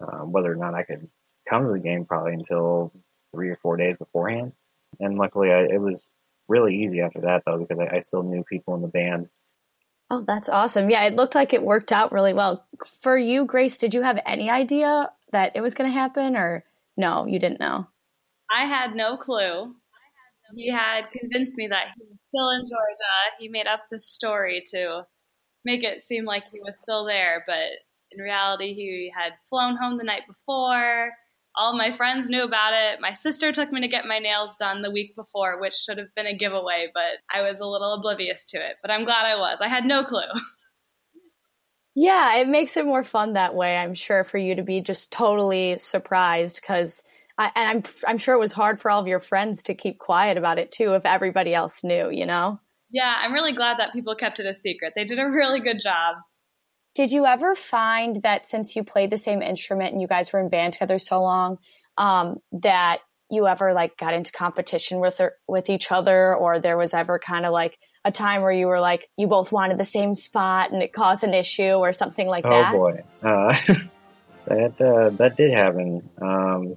um, 0.00 0.32
whether 0.32 0.50
or 0.50 0.56
not 0.56 0.74
I 0.74 0.84
could 0.84 1.08
come 1.48 1.66
to 1.66 1.72
the 1.72 1.82
game 1.82 2.06
probably 2.06 2.32
until 2.32 2.92
three 3.34 3.50
or 3.50 3.58
four 3.62 3.76
days 3.76 3.96
beforehand. 3.98 4.52
And 5.00 5.18
luckily, 5.18 5.50
I, 5.50 5.64
it 5.64 5.80
was 5.80 6.00
really 6.48 6.74
easy 6.82 7.00
after 7.00 7.20
that 7.22 7.42
though 7.46 7.58
because 7.58 7.78
I, 7.78 7.96
I 7.96 8.00
still 8.00 8.22
knew 8.22 8.44
people 8.44 8.74
in 8.74 8.82
the 8.82 8.88
band. 8.88 9.28
Oh, 10.10 10.24
that's 10.26 10.48
awesome! 10.48 10.90
Yeah, 10.90 11.04
it 11.04 11.14
looked 11.14 11.34
like 11.34 11.54
it 11.54 11.62
worked 11.62 11.92
out 11.92 12.12
really 12.12 12.34
well 12.34 12.66
for 13.00 13.16
you, 13.16 13.46
Grace. 13.46 13.78
Did 13.78 13.94
you 13.94 14.02
have 14.02 14.20
any 14.26 14.50
idea 14.50 15.10
that 15.30 15.52
it 15.54 15.62
was 15.62 15.74
going 15.74 15.88
to 15.88 15.94
happen, 15.94 16.36
or 16.36 16.64
no, 16.96 17.26
you 17.26 17.38
didn't 17.38 17.60
know? 17.60 17.86
I 18.50 18.66
had 18.66 18.94
no 18.94 19.16
clue 19.16 19.74
he 20.54 20.70
had 20.70 21.10
convinced 21.12 21.56
me 21.56 21.66
that 21.68 21.88
he 21.96 22.04
was 22.04 22.18
still 22.28 22.50
in 22.50 22.60
Georgia. 22.60 23.38
He 23.38 23.48
made 23.48 23.66
up 23.66 23.80
the 23.90 24.00
story 24.00 24.62
to 24.68 25.06
make 25.64 25.84
it 25.84 26.04
seem 26.04 26.24
like 26.24 26.44
he 26.50 26.60
was 26.60 26.78
still 26.78 27.04
there, 27.04 27.44
but 27.46 27.70
in 28.10 28.22
reality, 28.22 28.74
he 28.74 29.12
had 29.16 29.32
flown 29.48 29.76
home 29.76 29.96
the 29.96 30.04
night 30.04 30.22
before. 30.26 31.10
All 31.56 31.76
my 31.76 31.96
friends 31.96 32.28
knew 32.28 32.44
about 32.44 32.72
it. 32.72 33.00
My 33.00 33.14
sister 33.14 33.52
took 33.52 33.72
me 33.72 33.80
to 33.82 33.88
get 33.88 34.06
my 34.06 34.18
nails 34.18 34.54
done 34.58 34.82
the 34.82 34.90
week 34.90 35.14
before, 35.14 35.60
which 35.60 35.74
should 35.74 35.98
have 35.98 36.14
been 36.16 36.26
a 36.26 36.36
giveaway, 36.36 36.90
but 36.94 37.18
I 37.30 37.42
was 37.42 37.58
a 37.60 37.66
little 37.66 37.94
oblivious 37.94 38.44
to 38.46 38.58
it. 38.58 38.76
But 38.80 38.90
I'm 38.90 39.04
glad 39.04 39.26
I 39.26 39.36
was. 39.36 39.58
I 39.60 39.68
had 39.68 39.84
no 39.84 40.04
clue. 40.04 40.20
Yeah, 41.94 42.36
it 42.36 42.48
makes 42.48 42.76
it 42.76 42.86
more 42.86 43.02
fun 43.02 43.34
that 43.34 43.54
way, 43.54 43.76
I'm 43.76 43.94
sure, 43.94 44.24
for 44.24 44.38
you 44.38 44.54
to 44.54 44.62
be 44.62 44.80
just 44.80 45.12
totally 45.12 45.76
surprised 45.76 46.60
because 46.60 47.02
I, 47.36 47.52
and 47.54 47.68
I'm 47.68 47.92
I'm 48.06 48.18
sure 48.18 48.34
it 48.34 48.40
was 48.40 48.52
hard 48.52 48.80
for 48.80 48.90
all 48.90 49.00
of 49.00 49.06
your 49.06 49.20
friends 49.20 49.64
to 49.64 49.74
keep 49.74 49.98
quiet 49.98 50.38
about 50.38 50.58
it 50.58 50.72
too, 50.72 50.94
if 50.94 51.04
everybody 51.04 51.54
else 51.54 51.84
knew, 51.84 52.10
you 52.10 52.24
know. 52.24 52.58
Yeah, 52.90 53.14
I'm 53.22 53.32
really 53.32 53.54
glad 53.54 53.78
that 53.78 53.92
people 53.92 54.14
kept 54.14 54.40
it 54.40 54.46
a 54.46 54.54
secret. 54.54 54.92
They 54.96 55.04
did 55.04 55.18
a 55.18 55.28
really 55.28 55.60
good 55.60 55.80
job. 55.82 56.16
Did 56.94 57.10
you 57.10 57.24
ever 57.24 57.54
find 57.54 58.22
that 58.22 58.46
since 58.46 58.76
you 58.76 58.84
played 58.84 59.10
the 59.10 59.16
same 59.16 59.40
instrument 59.40 59.92
and 59.92 60.00
you 60.00 60.06
guys 60.06 60.32
were 60.32 60.40
in 60.40 60.50
band 60.50 60.74
together 60.74 60.98
so 60.98 61.22
long, 61.22 61.58
um, 61.96 62.36
that 62.52 62.98
you 63.30 63.46
ever 63.46 63.72
like 63.72 63.96
got 63.96 64.12
into 64.12 64.30
competition 64.30 65.00
with 65.00 65.20
with 65.48 65.70
each 65.70 65.90
other, 65.90 66.36
or 66.36 66.58
there 66.58 66.76
was 66.76 66.92
ever 66.92 67.18
kind 67.18 67.46
of 67.46 67.52
like 67.52 67.78
a 68.04 68.12
time 68.12 68.42
where 68.42 68.52
you 68.52 68.66
were 68.66 68.80
like 68.80 69.08
you 69.16 69.26
both 69.26 69.52
wanted 69.52 69.78
the 69.78 69.84
same 69.84 70.14
spot 70.14 70.70
and 70.70 70.82
it 70.82 70.92
caused 70.92 71.24
an 71.24 71.32
issue 71.32 71.72
or 71.74 71.92
something 71.92 72.28
like 72.28 72.44
oh, 72.44 72.50
that? 72.50 72.74
Oh 72.74 72.78
boy, 72.78 73.02
uh, 73.22 73.56
that 74.46 74.80
uh, 74.80 75.10
that 75.10 75.36
did 75.36 75.52
happen. 75.52 76.08
Um, 76.20 76.76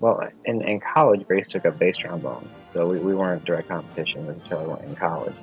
well, 0.00 0.28
in, 0.46 0.62
in 0.62 0.80
college, 0.80 1.26
Grace 1.26 1.46
took 1.46 1.66
up 1.66 1.78
bass 1.78 1.96
trombone, 1.96 2.48
so 2.72 2.86
we, 2.86 2.98
we 2.98 3.14
weren't 3.14 3.44
direct 3.44 3.68
competition 3.68 4.26
with 4.26 4.44
each 4.44 4.52
other 4.52 4.82
in 4.82 4.94
college. 4.96 5.34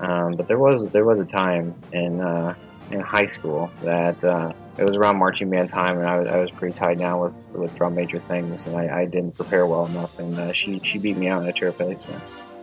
Um, 0.00 0.34
but 0.34 0.48
there 0.48 0.58
was 0.58 0.88
there 0.90 1.04
was 1.04 1.20
a 1.20 1.24
time 1.24 1.74
in 1.92 2.20
uh, 2.20 2.54
in 2.92 3.00
high 3.00 3.28
school 3.28 3.70
that 3.82 4.22
uh, 4.24 4.52
it 4.78 4.84
was 4.84 4.96
around 4.96 5.18
marching 5.18 5.50
band 5.50 5.70
time, 5.70 5.98
and 5.98 6.06
I 6.06 6.18
was, 6.18 6.28
I 6.28 6.36
was 6.38 6.50
pretty 6.50 6.78
tied 6.78 6.98
down 6.98 7.20
with, 7.20 7.34
with 7.52 7.74
drum 7.76 7.94
major 7.94 8.18
things, 8.18 8.66
and 8.66 8.76
I, 8.76 9.00
I 9.00 9.04
didn't 9.04 9.32
prepare 9.32 9.66
well 9.66 9.86
enough, 9.86 10.18
and 10.18 10.38
uh, 10.38 10.52
she 10.52 10.78
she 10.80 10.98
beat 10.98 11.16
me 11.16 11.28
out 11.28 11.42
in 11.42 11.48
a 11.48 11.52
chair 11.52 11.72
So. 11.72 11.98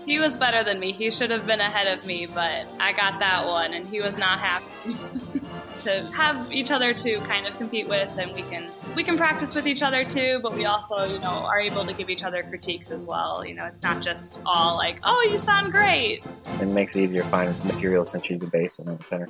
He 0.05 0.17
was 0.17 0.35
better 0.35 0.63
than 0.63 0.79
me. 0.79 0.91
He 0.91 1.11
should 1.11 1.29
have 1.29 1.45
been 1.45 1.59
ahead 1.59 1.99
of 1.99 2.05
me, 2.05 2.25
but 2.25 2.65
I 2.79 2.93
got 2.93 3.19
that 3.19 3.45
one, 3.45 3.73
and 3.73 3.85
he 3.85 4.01
was 4.01 4.17
not 4.17 4.39
happy. 4.39 4.65
to 5.79 6.03
have 6.13 6.51
each 6.51 6.71
other 6.71 6.93
to 6.93 7.19
kind 7.21 7.47
of 7.47 7.57
compete 7.57 7.87
with 7.87 8.17
and 8.17 8.33
we 8.33 8.41
can 8.43 8.69
we 8.95 9.03
can 9.03 9.17
practice 9.17 9.55
with 9.55 9.65
each 9.65 9.81
other 9.81 10.03
too 10.03 10.39
but 10.41 10.53
we 10.53 10.65
also 10.65 11.05
you 11.05 11.19
know 11.19 11.45
are 11.45 11.59
able 11.59 11.85
to 11.85 11.93
give 11.93 12.09
each 12.09 12.23
other 12.23 12.43
critiques 12.43 12.91
as 12.91 13.05
well 13.05 13.45
you 13.45 13.53
know 13.53 13.65
it's 13.65 13.81
not 13.81 14.01
just 14.01 14.41
all 14.45 14.75
like 14.75 14.99
oh 15.03 15.27
you 15.31 15.39
sound 15.39 15.71
great 15.71 16.23
it 16.59 16.67
makes 16.67 16.95
it 16.95 17.03
easier 17.03 17.23
to 17.23 17.29
find 17.29 17.65
material 17.65 18.03
since 18.03 18.25
she's 18.25 18.41
a 18.41 18.47
bass 18.47 18.79
and 18.79 18.89
a 18.89 18.95
tenor 19.09 19.29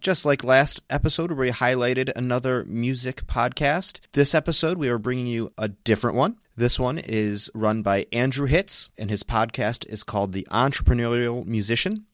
Just 0.00 0.24
like 0.24 0.42
last 0.42 0.80
episode, 0.88 1.30
where 1.30 1.40
we 1.40 1.50
highlighted 1.50 2.10
another 2.16 2.64
music 2.64 3.26
podcast, 3.26 3.98
this 4.12 4.34
episode 4.34 4.78
we 4.78 4.88
are 4.88 4.96
bringing 4.96 5.26
you 5.26 5.52
a 5.58 5.68
different 5.68 6.16
one. 6.16 6.38
This 6.56 6.78
one 6.78 6.96
is 6.96 7.50
run 7.52 7.82
by 7.82 8.06
Andrew 8.10 8.46
Hitz, 8.46 8.88
and 8.96 9.10
his 9.10 9.22
podcast 9.22 9.86
is 9.86 10.02
called 10.02 10.32
The 10.32 10.48
Entrepreneurial 10.50 11.44
Musician 11.44 12.06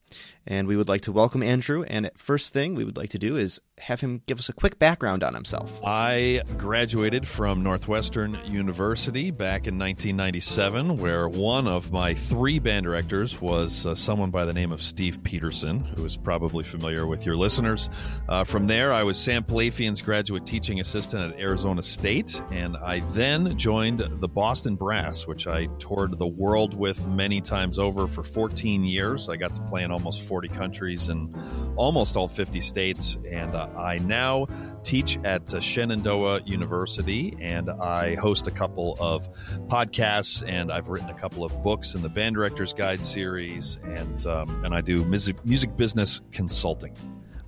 and 0.47 0.69
we 0.69 0.77
would 0.77 0.89
like 0.89 1.03
to 1.03 1.13
welcome 1.13 1.43
Andrew. 1.43 1.83
And 1.85 2.11
first 2.17 2.53
thing 2.53 2.75
we 2.75 2.85
would 2.85 2.97
like 2.97 3.11
to 3.11 3.19
do 3.19 3.37
is 3.37 3.61
have 3.79 4.01
him 4.01 4.23
give 4.27 4.39
us 4.39 4.49
a 4.49 4.53
quick 4.53 4.79
background 4.79 5.23
on 5.23 5.35
himself. 5.35 5.81
I 5.85 6.43
graduated 6.57 7.27
from 7.27 7.63
Northwestern 7.63 8.39
University 8.47 9.31
back 9.31 9.67
in 9.67 9.79
1997, 9.79 10.97
where 10.97 11.29
one 11.29 11.67
of 11.67 11.93
my 11.93 12.15
three 12.15 12.59
band 12.59 12.85
directors 12.85 13.41
was 13.41 13.87
uh, 13.87 13.95
someone 13.95 14.31
by 14.31 14.45
the 14.45 14.55
name 14.55 14.73
of 14.73 14.81
Steve 14.81 15.23
Peterson, 15.23 15.81
who 15.81 16.05
is 16.05 16.17
probably 16.17 16.65
familiar 16.65 17.07
with 17.07 17.27
your 17.27 17.37
listeners. 17.37 17.89
Uh, 18.29 18.45
from 18.45 18.67
there, 18.67 18.93
I 18.93 19.03
was 19.03 19.19
Sam 19.19 19.45
Pilafian's 19.45 20.01
graduate 20.01 20.47
teaching 20.47 20.81
assistant 20.81 21.35
at 21.35 21.41
Arizona 21.41 21.83
State, 21.83 22.41
and 22.51 22.77
I 22.77 23.01
then 23.11 23.59
joined 23.59 23.99
the 23.99 24.29
Boston 24.29 24.77
Brass, 24.77 25.27
which 25.27 25.47
I 25.47 25.67
toured 25.79 26.19
the 26.19 26.27
world 26.27 26.75
with 26.75 27.07
many 27.07 27.41
times 27.41 27.79
over 27.79 28.07
for 28.07 28.23
14 28.23 28.85
years. 28.85 29.29
I 29.29 29.37
got 29.37 29.55
to 29.57 29.63
play 29.63 29.83
in 29.83 29.91
almost 29.91 30.23
40 30.23 30.36
countries 30.49 31.09
and 31.09 31.35
almost 31.77 32.17
all 32.17 32.29
50 32.29 32.61
states, 32.61 33.17
and 33.29 33.55
uh, 33.55 33.69
I 33.77 33.99
now 33.99 34.47
teach 34.83 35.19
at 35.25 35.53
uh, 35.53 35.61
Shenandoah 35.61 36.43
University, 36.45 37.37
and 37.41 37.71
I 37.71 38.15
host 38.17 38.47
a 38.47 38.51
couple 38.51 38.97
of 39.01 39.29
podcasts, 39.69 40.47
and 40.47 40.71
I've 40.71 40.89
written 40.89 41.09
a 41.09 41.15
couple 41.15 41.45
of 41.45 41.63
books 41.63 41.95
in 41.95 42.03
the 42.03 42.09
Band 42.09 42.35
Director's 42.35 42.73
Guide 42.73 43.03
series, 43.03 43.79
and 43.85 44.27
um, 44.27 44.65
and 44.65 44.75
I 44.75 44.81
do 44.81 45.05
music 45.05 45.45
music 45.45 45.77
business 45.77 46.21
consulting. 46.33 46.95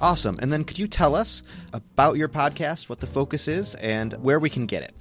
Awesome. 0.01 0.39
And 0.41 0.53
then 0.53 0.65
could 0.65 0.79
you 0.79 0.87
tell 0.87 1.15
us 1.15 1.43
about 1.73 2.17
your 2.17 2.29
podcast, 2.29 2.89
what 2.89 3.01
the 3.01 3.07
focus 3.07 3.49
is, 3.49 3.75
and 3.77 4.13
where 4.15 4.39
we 4.39 4.49
can 4.49 4.67
get 4.67 4.85
it? 4.85 4.95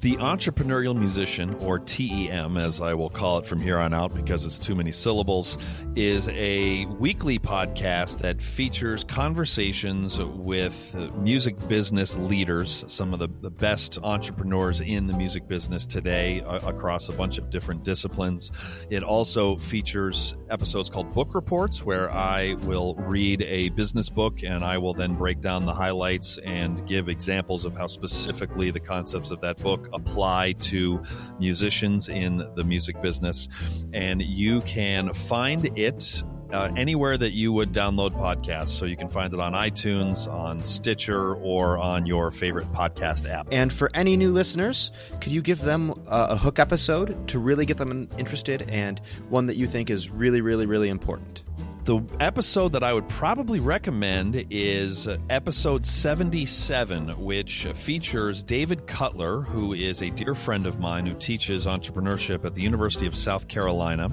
The 0.00 0.16
Entrepreneurial 0.18 0.96
Musician, 0.96 1.54
or 1.54 1.80
TEM, 1.80 2.56
as 2.56 2.80
I 2.80 2.94
will 2.94 3.10
call 3.10 3.38
it 3.38 3.46
from 3.46 3.60
here 3.60 3.78
on 3.78 3.92
out 3.92 4.14
because 4.14 4.44
it's 4.44 4.60
too 4.60 4.76
many 4.76 4.92
syllables, 4.92 5.58
is 5.96 6.28
a 6.28 6.84
weekly 6.84 7.40
podcast 7.40 8.18
that 8.18 8.40
features 8.40 9.02
conversations 9.02 10.20
with 10.20 10.94
music 11.16 11.56
business 11.66 12.16
leaders, 12.16 12.84
some 12.86 13.12
of 13.12 13.18
the, 13.18 13.26
the 13.40 13.50
best 13.50 13.98
entrepreneurs 14.04 14.80
in 14.82 15.08
the 15.08 15.14
music 15.14 15.48
business 15.48 15.84
today 15.84 16.42
uh, 16.42 16.58
across 16.58 17.08
a 17.08 17.12
bunch 17.12 17.36
of 17.36 17.50
different 17.50 17.82
disciplines. 17.82 18.52
It 18.90 19.02
also 19.02 19.56
features 19.56 20.36
episodes 20.48 20.88
called 20.88 21.12
Book 21.12 21.34
Reports, 21.34 21.84
where 21.84 22.08
I 22.08 22.54
will 22.60 22.94
read 22.94 23.42
a 23.42 23.70
business 23.70 24.08
book 24.08 24.44
and 24.44 24.62
I 24.62 24.78
will 24.78 24.94
then 24.94 25.16
break 25.16 25.40
down 25.40 25.66
the 25.66 25.74
highlights 25.74 26.38
and 26.44 26.86
give 26.86 27.08
examples 27.08 27.64
of 27.64 27.74
how 27.76 27.88
specifically 27.88 28.70
the 28.70 28.78
concepts 28.78 29.32
of 29.32 29.40
that 29.40 29.56
book 29.56 29.87
apply 29.92 30.52
to 30.52 31.02
musicians 31.38 32.08
in 32.08 32.46
the 32.54 32.64
music 32.64 33.00
business. 33.02 33.48
And 33.92 34.22
you 34.22 34.60
can 34.62 35.12
find 35.12 35.78
it 35.78 36.22
uh, 36.52 36.70
anywhere 36.76 37.18
that 37.18 37.32
you 37.32 37.52
would 37.52 37.72
download 37.72 38.12
podcasts. 38.12 38.68
So 38.68 38.86
you 38.86 38.96
can 38.96 39.08
find 39.08 39.32
it 39.32 39.40
on 39.40 39.52
iTunes, 39.52 40.30
on 40.32 40.64
Stitcher, 40.64 41.34
or 41.34 41.78
on 41.78 42.06
your 42.06 42.30
favorite 42.30 42.70
podcast 42.72 43.28
app. 43.28 43.48
And 43.50 43.72
for 43.72 43.90
any 43.94 44.16
new 44.16 44.30
listeners, 44.30 44.90
could 45.20 45.32
you 45.32 45.42
give 45.42 45.60
them 45.60 45.90
a, 46.10 46.28
a 46.30 46.36
hook 46.36 46.58
episode 46.58 47.28
to 47.28 47.38
really 47.38 47.66
get 47.66 47.76
them 47.76 48.08
interested 48.18 48.62
and 48.70 49.00
one 49.28 49.46
that 49.46 49.56
you 49.56 49.66
think 49.66 49.90
is 49.90 50.10
really, 50.10 50.40
really, 50.40 50.66
really 50.66 50.88
important? 50.88 51.42
The 51.84 52.02
episode 52.20 52.72
that 52.72 52.84
I 52.84 52.92
would 52.92 53.08
probably 53.08 53.60
recommend 53.60 54.46
is 54.50 55.08
episode 55.30 55.86
77, 55.86 57.08
which 57.18 57.66
features 57.68 58.42
David 58.42 58.86
Cutler, 58.86 59.40
who 59.40 59.72
is 59.72 60.02
a 60.02 60.10
dear 60.10 60.34
friend 60.34 60.66
of 60.66 60.78
mine 60.78 61.06
who 61.06 61.14
teaches 61.14 61.64
entrepreneurship 61.64 62.44
at 62.44 62.54
the 62.54 62.60
University 62.60 63.06
of 63.06 63.16
South 63.16 63.48
Carolina. 63.48 64.10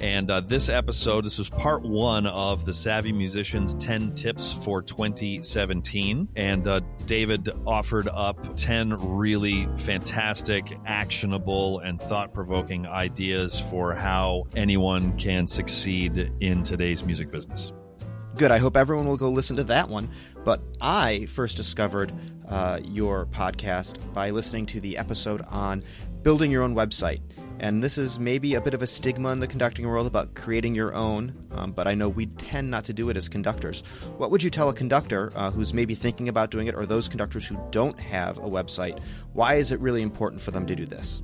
And 0.00 0.30
uh, 0.30 0.40
this 0.40 0.70
episode, 0.70 1.26
this 1.26 1.36
was 1.36 1.50
part 1.50 1.82
one 1.82 2.26
of 2.26 2.64
the 2.64 2.72
Savvy 2.72 3.12
Musicians 3.12 3.74
10 3.74 4.14
Tips 4.14 4.50
for 4.50 4.80
2017. 4.80 6.28
And 6.34 6.66
uh, 6.66 6.80
David 7.04 7.50
offered 7.66 8.08
up 8.08 8.56
10 8.56 9.16
really 9.18 9.68
fantastic, 9.76 10.78
actionable, 10.86 11.80
and 11.80 12.00
thought 12.00 12.32
provoking 12.32 12.86
ideas 12.86 13.60
for 13.60 13.92
how 13.92 14.46
anyone 14.56 15.14
can 15.18 15.46
succeed 15.46 16.32
in 16.40 16.62
today's 16.62 17.04
music 17.04 17.17
music 17.18 17.32
business. 17.32 17.72
Good. 18.36 18.52
I 18.52 18.58
hope 18.58 18.76
everyone 18.76 19.06
will 19.06 19.16
go 19.16 19.30
listen 19.30 19.56
to 19.56 19.64
that 19.64 19.88
one. 19.88 20.08
But 20.44 20.60
I 20.80 21.26
first 21.26 21.56
discovered 21.56 22.12
uh, 22.48 22.80
your 22.84 23.26
podcast 23.26 23.98
by 24.14 24.30
listening 24.30 24.66
to 24.66 24.80
the 24.80 24.96
episode 24.96 25.42
on 25.50 25.82
building 26.22 26.50
your 26.52 26.62
own 26.62 26.74
website. 26.74 27.20
And 27.60 27.82
this 27.82 27.98
is 27.98 28.20
maybe 28.20 28.54
a 28.54 28.60
bit 28.60 28.72
of 28.72 28.82
a 28.82 28.86
stigma 28.86 29.30
in 29.30 29.40
the 29.40 29.48
conducting 29.48 29.88
world 29.88 30.06
about 30.06 30.36
creating 30.36 30.76
your 30.76 30.94
own, 30.94 31.34
um, 31.50 31.72
but 31.72 31.88
I 31.88 31.94
know 31.94 32.08
we 32.08 32.26
tend 32.26 32.70
not 32.70 32.84
to 32.84 32.92
do 32.92 33.10
it 33.10 33.16
as 33.16 33.28
conductors. 33.28 33.82
What 34.16 34.30
would 34.30 34.44
you 34.44 34.50
tell 34.50 34.68
a 34.68 34.74
conductor 34.74 35.32
uh, 35.34 35.50
who's 35.50 35.74
maybe 35.74 35.96
thinking 35.96 36.28
about 36.28 36.52
doing 36.52 36.68
it, 36.68 36.76
or 36.76 36.86
those 36.86 37.08
conductors 37.08 37.44
who 37.44 37.58
don't 37.72 37.98
have 37.98 38.38
a 38.38 38.42
website? 38.42 39.02
Why 39.32 39.54
is 39.54 39.72
it 39.72 39.80
really 39.80 40.02
important 40.02 40.40
for 40.40 40.52
them 40.52 40.66
to 40.66 40.76
do 40.76 40.86
this? 40.86 41.20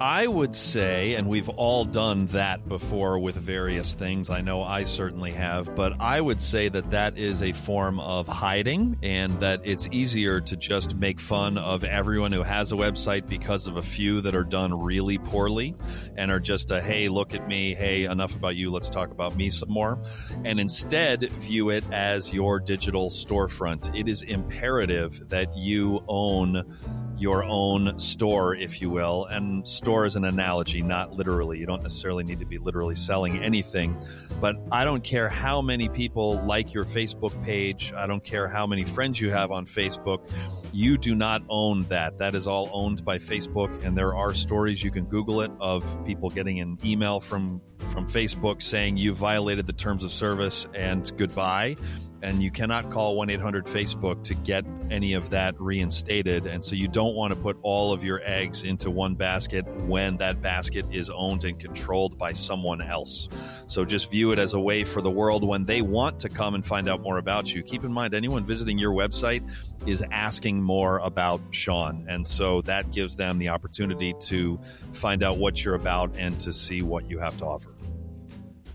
I 0.00 0.28
would 0.28 0.54
say, 0.54 1.14
and 1.14 1.28
we've 1.28 1.48
all 1.48 1.84
done 1.84 2.26
that 2.26 2.68
before 2.68 3.18
with 3.18 3.34
various 3.34 3.94
things. 3.94 4.30
I 4.30 4.40
know 4.42 4.62
I 4.62 4.84
certainly 4.84 5.32
have, 5.32 5.74
but 5.74 6.00
I 6.00 6.20
would 6.20 6.40
say 6.40 6.68
that 6.68 6.90
that 6.90 7.18
is 7.18 7.42
a 7.42 7.50
form 7.50 7.98
of 7.98 8.28
hiding 8.28 8.96
and 9.02 9.32
that 9.40 9.60
it's 9.64 9.88
easier 9.90 10.40
to 10.40 10.56
just 10.56 10.94
make 10.94 11.18
fun 11.18 11.58
of 11.58 11.82
everyone 11.82 12.30
who 12.30 12.44
has 12.44 12.70
a 12.70 12.76
website 12.76 13.28
because 13.28 13.66
of 13.66 13.76
a 13.76 13.82
few 13.82 14.20
that 14.20 14.36
are 14.36 14.44
done 14.44 14.72
really 14.72 15.18
poorly 15.18 15.74
and 16.16 16.30
are 16.30 16.38
just 16.38 16.70
a, 16.70 16.80
hey, 16.80 17.08
look 17.08 17.34
at 17.34 17.48
me. 17.48 17.74
Hey, 17.74 18.04
enough 18.04 18.36
about 18.36 18.54
you. 18.54 18.70
Let's 18.70 18.90
talk 18.90 19.10
about 19.10 19.34
me 19.34 19.50
some 19.50 19.70
more. 19.70 20.00
And 20.44 20.60
instead 20.60 21.28
view 21.32 21.70
it 21.70 21.82
as 21.90 22.32
your 22.32 22.60
digital 22.60 23.10
storefront. 23.10 23.92
It 23.98 24.06
is 24.06 24.22
imperative 24.22 25.28
that 25.28 25.56
you 25.56 26.04
own 26.06 26.78
your 27.18 27.44
own 27.44 27.98
store, 27.98 28.54
if 28.54 28.80
you 28.80 28.90
will. 28.90 29.26
And 29.26 29.66
store 29.66 30.06
is 30.06 30.16
an 30.16 30.24
analogy, 30.24 30.82
not 30.82 31.12
literally. 31.12 31.58
You 31.58 31.66
don't 31.66 31.82
necessarily 31.82 32.24
need 32.24 32.38
to 32.38 32.44
be 32.44 32.58
literally 32.58 32.94
selling 32.94 33.42
anything. 33.42 33.96
But 34.40 34.56
I 34.70 34.84
don't 34.84 35.02
care 35.02 35.28
how 35.28 35.60
many 35.60 35.88
people 35.88 36.40
like 36.42 36.72
your 36.72 36.84
Facebook 36.84 37.42
page. 37.42 37.92
I 37.92 38.06
don't 38.06 38.22
care 38.22 38.46
how 38.48 38.66
many 38.66 38.84
friends 38.84 39.20
you 39.20 39.30
have 39.30 39.50
on 39.50 39.66
Facebook. 39.66 40.30
You 40.72 40.96
do 40.96 41.14
not 41.14 41.42
own 41.48 41.82
that. 41.84 42.18
That 42.18 42.34
is 42.34 42.46
all 42.46 42.70
owned 42.72 43.04
by 43.04 43.18
Facebook. 43.18 43.84
And 43.84 43.96
there 43.96 44.14
are 44.14 44.32
stories, 44.32 44.82
you 44.82 44.90
can 44.90 45.04
Google 45.06 45.40
it, 45.40 45.50
of 45.60 46.04
people 46.04 46.30
getting 46.30 46.60
an 46.60 46.78
email 46.84 47.18
from, 47.18 47.60
from 47.78 48.06
Facebook 48.06 48.62
saying 48.62 48.96
you 48.96 49.12
violated 49.12 49.66
the 49.66 49.72
terms 49.72 50.04
of 50.04 50.12
service 50.12 50.66
and 50.74 51.10
goodbye 51.16 51.76
and 52.22 52.42
you 52.42 52.50
cannot 52.50 52.90
call 52.90 53.16
1 53.16 53.30
800 53.30 53.66
Facebook 53.66 54.22
to 54.24 54.34
get 54.34 54.64
any 54.90 55.12
of 55.12 55.30
that 55.30 55.60
reinstated. 55.60 56.46
And 56.46 56.64
so 56.64 56.74
you 56.74 56.88
don't 56.88 57.14
want 57.14 57.32
to 57.32 57.38
put 57.38 57.58
all 57.62 57.92
of 57.92 58.04
your 58.04 58.20
eggs 58.24 58.64
into 58.64 58.90
one 58.90 59.14
basket 59.14 59.66
when 59.86 60.16
that 60.18 60.42
basket 60.42 60.86
is 60.90 61.10
owned 61.10 61.44
and 61.44 61.58
controlled 61.58 62.18
by 62.18 62.32
someone 62.32 62.80
else. 62.80 63.28
So 63.66 63.84
just 63.84 64.10
view 64.10 64.32
it 64.32 64.38
as 64.38 64.54
a 64.54 64.60
way 64.60 64.84
for 64.84 65.00
the 65.00 65.10
world 65.10 65.46
when 65.46 65.64
they 65.64 65.82
want 65.82 66.18
to 66.20 66.28
come 66.28 66.54
and 66.54 66.64
find 66.64 66.88
out 66.88 67.00
more 67.00 67.18
about 67.18 67.54
you. 67.54 67.62
Keep 67.62 67.84
in 67.84 67.92
mind, 67.92 68.14
anyone 68.14 68.44
visiting 68.44 68.78
your 68.78 68.92
website 68.92 69.42
is 69.86 70.02
asking 70.10 70.62
more 70.62 70.98
about 70.98 71.40
Sean. 71.50 72.04
And 72.08 72.26
so 72.26 72.62
that 72.62 72.90
gives 72.90 73.16
them 73.16 73.38
the 73.38 73.50
opportunity 73.50 74.14
to 74.20 74.58
find 74.92 75.22
out 75.22 75.38
what 75.38 75.64
you're 75.64 75.74
about 75.74 76.16
and 76.16 76.38
to 76.40 76.52
see 76.52 76.82
what 76.82 77.08
you 77.08 77.18
have 77.18 77.36
to 77.38 77.44
offer. 77.44 77.77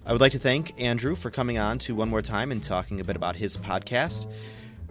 I 0.05 0.11
would 0.11 0.19
like 0.19 0.33
to 0.33 0.39
thank 0.39 0.79
Andrew 0.81 1.15
for 1.15 1.31
coming 1.31 1.57
on 1.57 1.79
to 1.79 1.95
One 1.95 2.09
More 2.09 2.21
Time 2.21 2.51
and 2.51 2.61
talking 2.61 2.99
a 2.99 3.05
bit 3.05 3.15
about 3.15 3.37
his 3.37 3.55
podcast. 3.55 4.29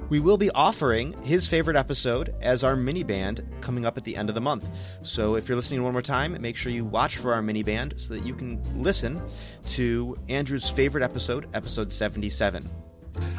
We 0.08 0.20
will 0.20 0.38
be 0.38 0.50
offering 0.50 1.12
his 1.22 1.46
favorite 1.46 1.76
episode 1.76 2.34
as 2.40 2.64
our 2.64 2.76
mini 2.76 3.02
band 3.02 3.44
coming 3.60 3.84
up 3.84 3.98
at 3.98 4.04
the 4.04 4.16
end 4.16 4.30
of 4.30 4.34
the 4.34 4.40
month. 4.40 4.66
So 5.02 5.36
if 5.36 5.48
you're 5.48 5.56
listening 5.56 5.82
one 5.82 5.92
more 5.92 6.00
time, 6.00 6.40
make 6.40 6.56
sure 6.56 6.72
you 6.72 6.86
watch 6.86 7.18
for 7.18 7.34
our 7.34 7.42
mini 7.42 7.62
band 7.62 7.94
so 7.98 8.14
that 8.14 8.24
you 8.24 8.34
can 8.34 8.62
listen 8.82 9.20
to 9.68 10.16
Andrew's 10.30 10.70
favorite 10.70 11.04
episode, 11.04 11.46
episode 11.54 11.92
77. 11.92 12.68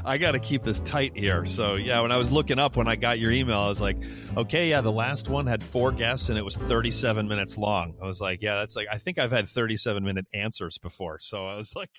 I 0.06 0.18
got 0.18 0.32
to 0.32 0.40
keep 0.40 0.64
this 0.64 0.80
tight 0.82 1.16
here. 1.16 1.46
So, 1.46 1.76
yeah, 1.76 2.02
when 2.02 2.12
I 2.12 2.18
was 2.18 2.32
looking 2.32 2.60
up 2.60 2.76
when 2.76 2.88
I 2.88 2.96
got 2.96 3.20
your 3.20 3.32
email, 3.32 3.60
I 3.60 3.68
was 3.68 3.82
like, 3.82 3.98
okay, 4.36 4.70
yeah, 4.70 4.82
the 4.82 4.92
last 4.92 5.30
one 5.30 5.48
had 5.48 5.64
four 5.64 5.92
guests 5.92 6.30
and 6.30 6.38
it 6.38 6.44
was 6.44 6.56
37 6.56 7.28
minutes 7.28 7.58
long. 7.58 7.96
I 8.02 8.06
was 8.06 8.22
like, 8.22 8.42
yeah, 8.42 8.60
that's 8.60 8.76
like, 8.76 8.88
I 8.92 8.98
think 8.98 9.18
I've 9.18 9.32
had 9.32 9.48
37 9.48 10.04
minute 10.04 10.28
answers 10.34 10.78
before. 10.78 11.20
So 11.20 11.48
I 11.48 11.56
was 11.56 11.76
like, 11.76 11.92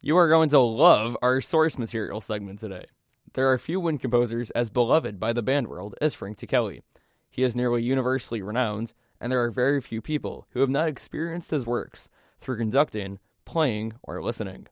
you 0.00 0.16
are 0.16 0.28
going 0.28 0.50
to 0.50 0.58
love 0.58 1.16
our 1.22 1.40
source 1.40 1.78
material 1.78 2.20
segment 2.20 2.58
today. 2.58 2.86
There 3.32 3.50
are 3.50 3.58
few 3.58 3.80
wind 3.80 4.00
composers 4.00 4.50
as 4.50 4.70
beloved 4.70 5.18
by 5.18 5.32
the 5.32 5.42
band 5.42 5.66
world 5.66 5.94
as 6.00 6.14
Frank 6.14 6.38
Ticheli. 6.38 6.82
He 7.30 7.42
is 7.42 7.56
nearly 7.56 7.82
universally 7.82 8.42
renowned, 8.42 8.92
and 9.20 9.32
there 9.32 9.42
are 9.42 9.50
very 9.50 9.80
few 9.80 10.00
people 10.00 10.46
who 10.50 10.60
have 10.60 10.70
not 10.70 10.88
experienced 10.88 11.50
his 11.50 11.66
works 11.66 12.08
through 12.38 12.58
conducting, 12.58 13.18
playing, 13.44 13.94
or 14.04 14.22
listening. 14.22 14.68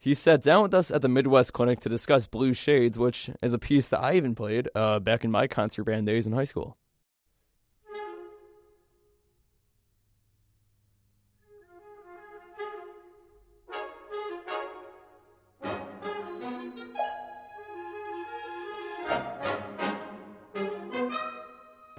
He 0.00 0.14
sat 0.14 0.42
down 0.42 0.62
with 0.62 0.74
us 0.74 0.92
at 0.92 1.02
the 1.02 1.08
Midwest 1.08 1.52
Clinic 1.52 1.80
to 1.80 1.88
discuss 1.88 2.26
Blue 2.26 2.54
Shades, 2.54 2.98
which 2.98 3.30
is 3.42 3.52
a 3.52 3.58
piece 3.58 3.88
that 3.88 4.00
I 4.00 4.14
even 4.14 4.36
played 4.36 4.68
uh, 4.74 5.00
back 5.00 5.24
in 5.24 5.30
my 5.32 5.48
concert 5.48 5.84
band 5.84 6.06
days 6.06 6.24
in 6.24 6.32
high 6.32 6.44
school. 6.44 6.76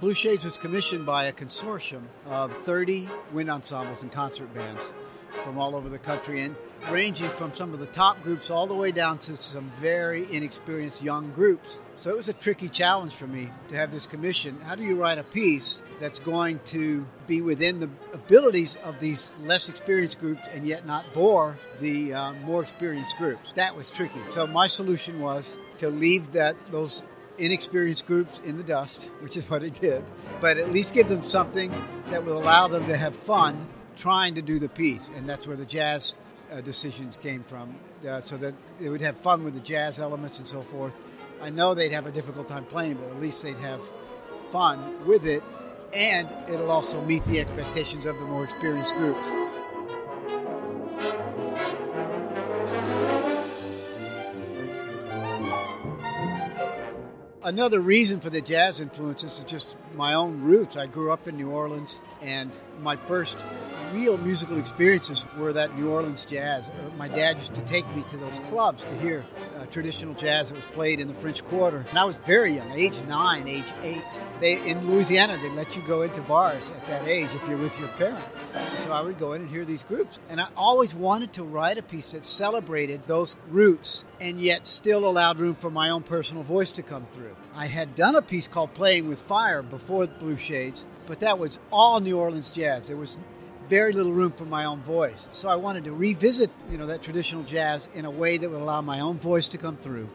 Blue 0.00 0.14
Shades 0.14 0.46
was 0.46 0.56
commissioned 0.56 1.04
by 1.04 1.26
a 1.26 1.32
consortium 1.34 2.04
of 2.24 2.56
30 2.64 3.06
wind 3.34 3.50
ensembles 3.50 4.02
and 4.02 4.10
concert 4.10 4.52
bands 4.54 4.82
from 5.40 5.58
all 5.58 5.74
over 5.74 5.88
the 5.88 5.98
country 5.98 6.42
and 6.42 6.56
ranging 6.90 7.28
from 7.30 7.54
some 7.54 7.72
of 7.74 7.80
the 7.80 7.86
top 7.86 8.22
groups 8.22 8.50
all 8.50 8.66
the 8.66 8.74
way 8.74 8.90
down 8.92 9.18
to 9.18 9.36
some 9.36 9.70
very 9.76 10.30
inexperienced 10.32 11.02
young 11.02 11.30
groups. 11.32 11.78
So 11.96 12.10
it 12.10 12.16
was 12.16 12.28
a 12.28 12.32
tricky 12.32 12.68
challenge 12.68 13.12
for 13.12 13.26
me 13.26 13.50
to 13.68 13.76
have 13.76 13.90
this 13.90 14.06
commission. 14.06 14.58
How 14.64 14.74
do 14.74 14.82
you 14.82 14.96
write 14.96 15.18
a 15.18 15.24
piece 15.24 15.80
that's 16.00 16.18
going 16.18 16.60
to 16.66 17.06
be 17.26 17.42
within 17.42 17.80
the 17.80 17.90
abilities 18.12 18.76
of 18.84 18.98
these 18.98 19.32
less 19.44 19.68
experienced 19.68 20.18
groups 20.18 20.42
and 20.52 20.66
yet 20.66 20.86
not 20.86 21.04
bore 21.12 21.58
the 21.80 22.14
uh, 22.14 22.32
more 22.32 22.62
experienced 22.62 23.16
groups? 23.18 23.52
That 23.56 23.76
was 23.76 23.90
tricky. 23.90 24.20
So 24.28 24.46
my 24.46 24.66
solution 24.66 25.20
was 25.20 25.56
to 25.78 25.90
leave 25.90 26.32
that 26.32 26.56
those 26.70 27.04
inexperienced 27.38 28.06
groups 28.06 28.40
in 28.44 28.56
the 28.56 28.62
dust, 28.62 29.10
which 29.20 29.36
is 29.36 29.48
what 29.48 29.62
I 29.62 29.68
did, 29.68 30.04
but 30.40 30.58
at 30.58 30.70
least 30.72 30.94
give 30.94 31.08
them 31.08 31.24
something 31.24 31.72
that 32.10 32.24
would 32.24 32.36
allow 32.36 32.68
them 32.68 32.86
to 32.86 32.96
have 32.96 33.16
fun 33.16 33.66
trying 34.00 34.34
to 34.34 34.40
do 34.40 34.58
the 34.58 34.68
piece, 34.68 35.06
and 35.14 35.28
that's 35.28 35.46
where 35.46 35.58
the 35.58 35.66
jazz 35.66 36.14
uh, 36.50 36.62
decisions 36.62 37.18
came 37.18 37.44
from, 37.44 37.76
uh, 38.08 38.22
so 38.22 38.34
that 38.38 38.54
they 38.80 38.88
would 38.88 39.02
have 39.02 39.14
fun 39.14 39.44
with 39.44 39.52
the 39.52 39.60
jazz 39.60 39.98
elements 39.98 40.38
and 40.38 40.48
so 40.48 40.62
forth. 40.62 40.94
I 41.42 41.50
know 41.50 41.74
they'd 41.74 41.92
have 41.92 42.06
a 42.06 42.10
difficult 42.10 42.48
time 42.48 42.64
playing, 42.64 42.94
but 42.94 43.10
at 43.10 43.20
least 43.20 43.42
they'd 43.42 43.58
have 43.58 43.82
fun 44.50 45.06
with 45.06 45.26
it, 45.26 45.44
and 45.92 46.26
it'll 46.48 46.70
also 46.70 47.04
meet 47.04 47.22
the 47.26 47.40
expectations 47.40 48.06
of 48.06 48.16
the 48.16 48.24
more 48.24 48.44
experienced 48.44 48.94
groups. 48.94 49.28
Another 57.42 57.80
reason 57.80 58.20
for 58.20 58.30
the 58.30 58.40
jazz 58.40 58.80
influence 58.80 59.24
is 59.24 59.44
just 59.46 59.76
my 59.94 60.14
own 60.14 60.40
roots. 60.40 60.76
I 60.76 60.86
grew 60.86 61.12
up 61.12 61.28
in 61.28 61.36
New 61.36 61.50
Orleans 61.50 61.98
and 62.22 62.50
my 62.82 62.96
first 62.96 63.36
real 63.92 64.16
musical 64.18 64.58
experiences 64.58 65.24
were 65.36 65.52
that 65.52 65.76
New 65.76 65.90
Orleans 65.90 66.24
jazz. 66.24 66.68
Uh, 66.68 66.96
my 66.96 67.08
dad 67.08 67.38
used 67.38 67.54
to 67.54 67.60
take 67.62 67.86
me 67.94 68.04
to 68.10 68.16
those 68.16 68.38
clubs 68.48 68.84
to 68.84 68.94
hear 68.98 69.24
uh, 69.58 69.66
traditional 69.66 70.14
jazz 70.14 70.48
that 70.48 70.54
was 70.54 70.64
played 70.72 71.00
in 71.00 71.08
the 71.08 71.14
French 71.14 71.44
Quarter. 71.44 71.84
And 71.88 71.98
I 71.98 72.04
was 72.04 72.16
very 72.18 72.52
young, 72.52 72.70
age 72.72 73.00
nine, 73.08 73.48
age 73.48 73.72
eight. 73.82 74.04
They 74.40 74.60
in 74.68 74.88
Louisiana 74.90 75.38
they 75.42 75.50
let 75.50 75.76
you 75.76 75.82
go 75.82 76.02
into 76.02 76.20
bars 76.22 76.70
at 76.70 76.86
that 76.86 77.06
age 77.06 77.28
if 77.34 77.48
you're 77.48 77.58
with 77.58 77.78
your 77.78 77.88
parent. 77.88 78.24
So 78.82 78.92
I 78.92 79.00
would 79.00 79.18
go 79.18 79.32
in 79.32 79.42
and 79.42 79.50
hear 79.50 79.64
these 79.64 79.82
groups, 79.82 80.18
and 80.28 80.40
I 80.40 80.48
always 80.56 80.94
wanted 80.94 81.32
to 81.34 81.44
write 81.44 81.78
a 81.78 81.82
piece 81.82 82.12
that 82.12 82.24
celebrated 82.24 83.02
those 83.04 83.36
roots 83.48 84.04
and 84.20 84.40
yet 84.40 84.66
still 84.66 85.08
allowed 85.08 85.38
room 85.38 85.54
for 85.54 85.70
my 85.70 85.90
own 85.90 86.02
personal 86.02 86.42
voice 86.42 86.70
to 86.72 86.82
come 86.82 87.06
through. 87.12 87.34
I 87.54 87.66
had 87.66 87.94
done 87.94 88.14
a 88.14 88.22
piece 88.22 88.46
called 88.46 88.74
Playing 88.74 89.08
with 89.08 89.20
Fire 89.20 89.62
before 89.62 90.06
Blue 90.06 90.36
Shades, 90.36 90.84
but 91.06 91.20
that 91.20 91.38
was 91.38 91.58
all 91.72 92.00
New 92.00 92.18
Orleans 92.18 92.52
jazz. 92.52 92.69
There 92.78 92.96
was 92.96 93.18
very 93.68 93.92
little 93.92 94.12
room 94.12 94.32
for 94.32 94.44
my 94.44 94.64
own 94.64 94.80
voice. 94.82 95.28
So 95.32 95.48
I 95.48 95.56
wanted 95.56 95.84
to 95.84 95.92
revisit, 95.92 96.50
you 96.70 96.78
know, 96.78 96.86
that 96.86 97.02
traditional 97.02 97.44
jazz 97.44 97.88
in 97.94 98.04
a 98.04 98.10
way 98.10 98.36
that 98.36 98.50
would 98.50 98.60
allow 98.60 98.80
my 98.80 99.00
own 99.00 99.18
voice 99.18 99.48
to 99.48 99.58
come 99.58 99.76
through. 99.76 100.08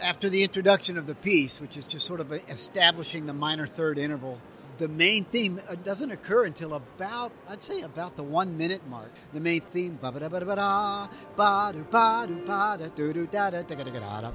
After 0.00 0.28
the 0.28 0.42
introduction 0.42 0.98
of 0.98 1.06
the 1.06 1.14
piece, 1.14 1.60
which 1.60 1.76
is 1.76 1.84
just 1.84 2.06
sort 2.06 2.20
of 2.20 2.30
establishing 2.50 3.26
the 3.26 3.32
minor 3.32 3.66
third 3.66 3.98
interval, 3.98 4.40
the 4.78 4.88
main 4.88 5.24
theme 5.24 5.60
uh, 5.68 5.74
doesn't 5.74 6.10
occur 6.10 6.44
until 6.44 6.74
about, 6.74 7.32
I'd 7.48 7.62
say, 7.62 7.80
about 7.80 8.16
the 8.16 8.22
one 8.22 8.58
minute 8.58 8.86
mark. 8.88 9.10
The 9.32 9.40
main 9.40 9.62
theme, 9.62 9.98
ba 10.00 10.12
ba 10.12 10.20
da 10.20 10.28
ba 10.28 10.40
da 10.40 10.46
ba 10.46 10.56
da, 10.56 11.08
ba 11.34 11.72
do 11.72 11.82
ba 11.84 12.26
do 12.28 12.34
ba 12.44 12.76
da 12.78 12.88
do 12.88 13.12
do 13.12 13.26
da 13.26 13.50
da 13.50 13.62
da 13.62 13.74
da 13.74 13.84
da 13.84 13.90
da 13.90 14.30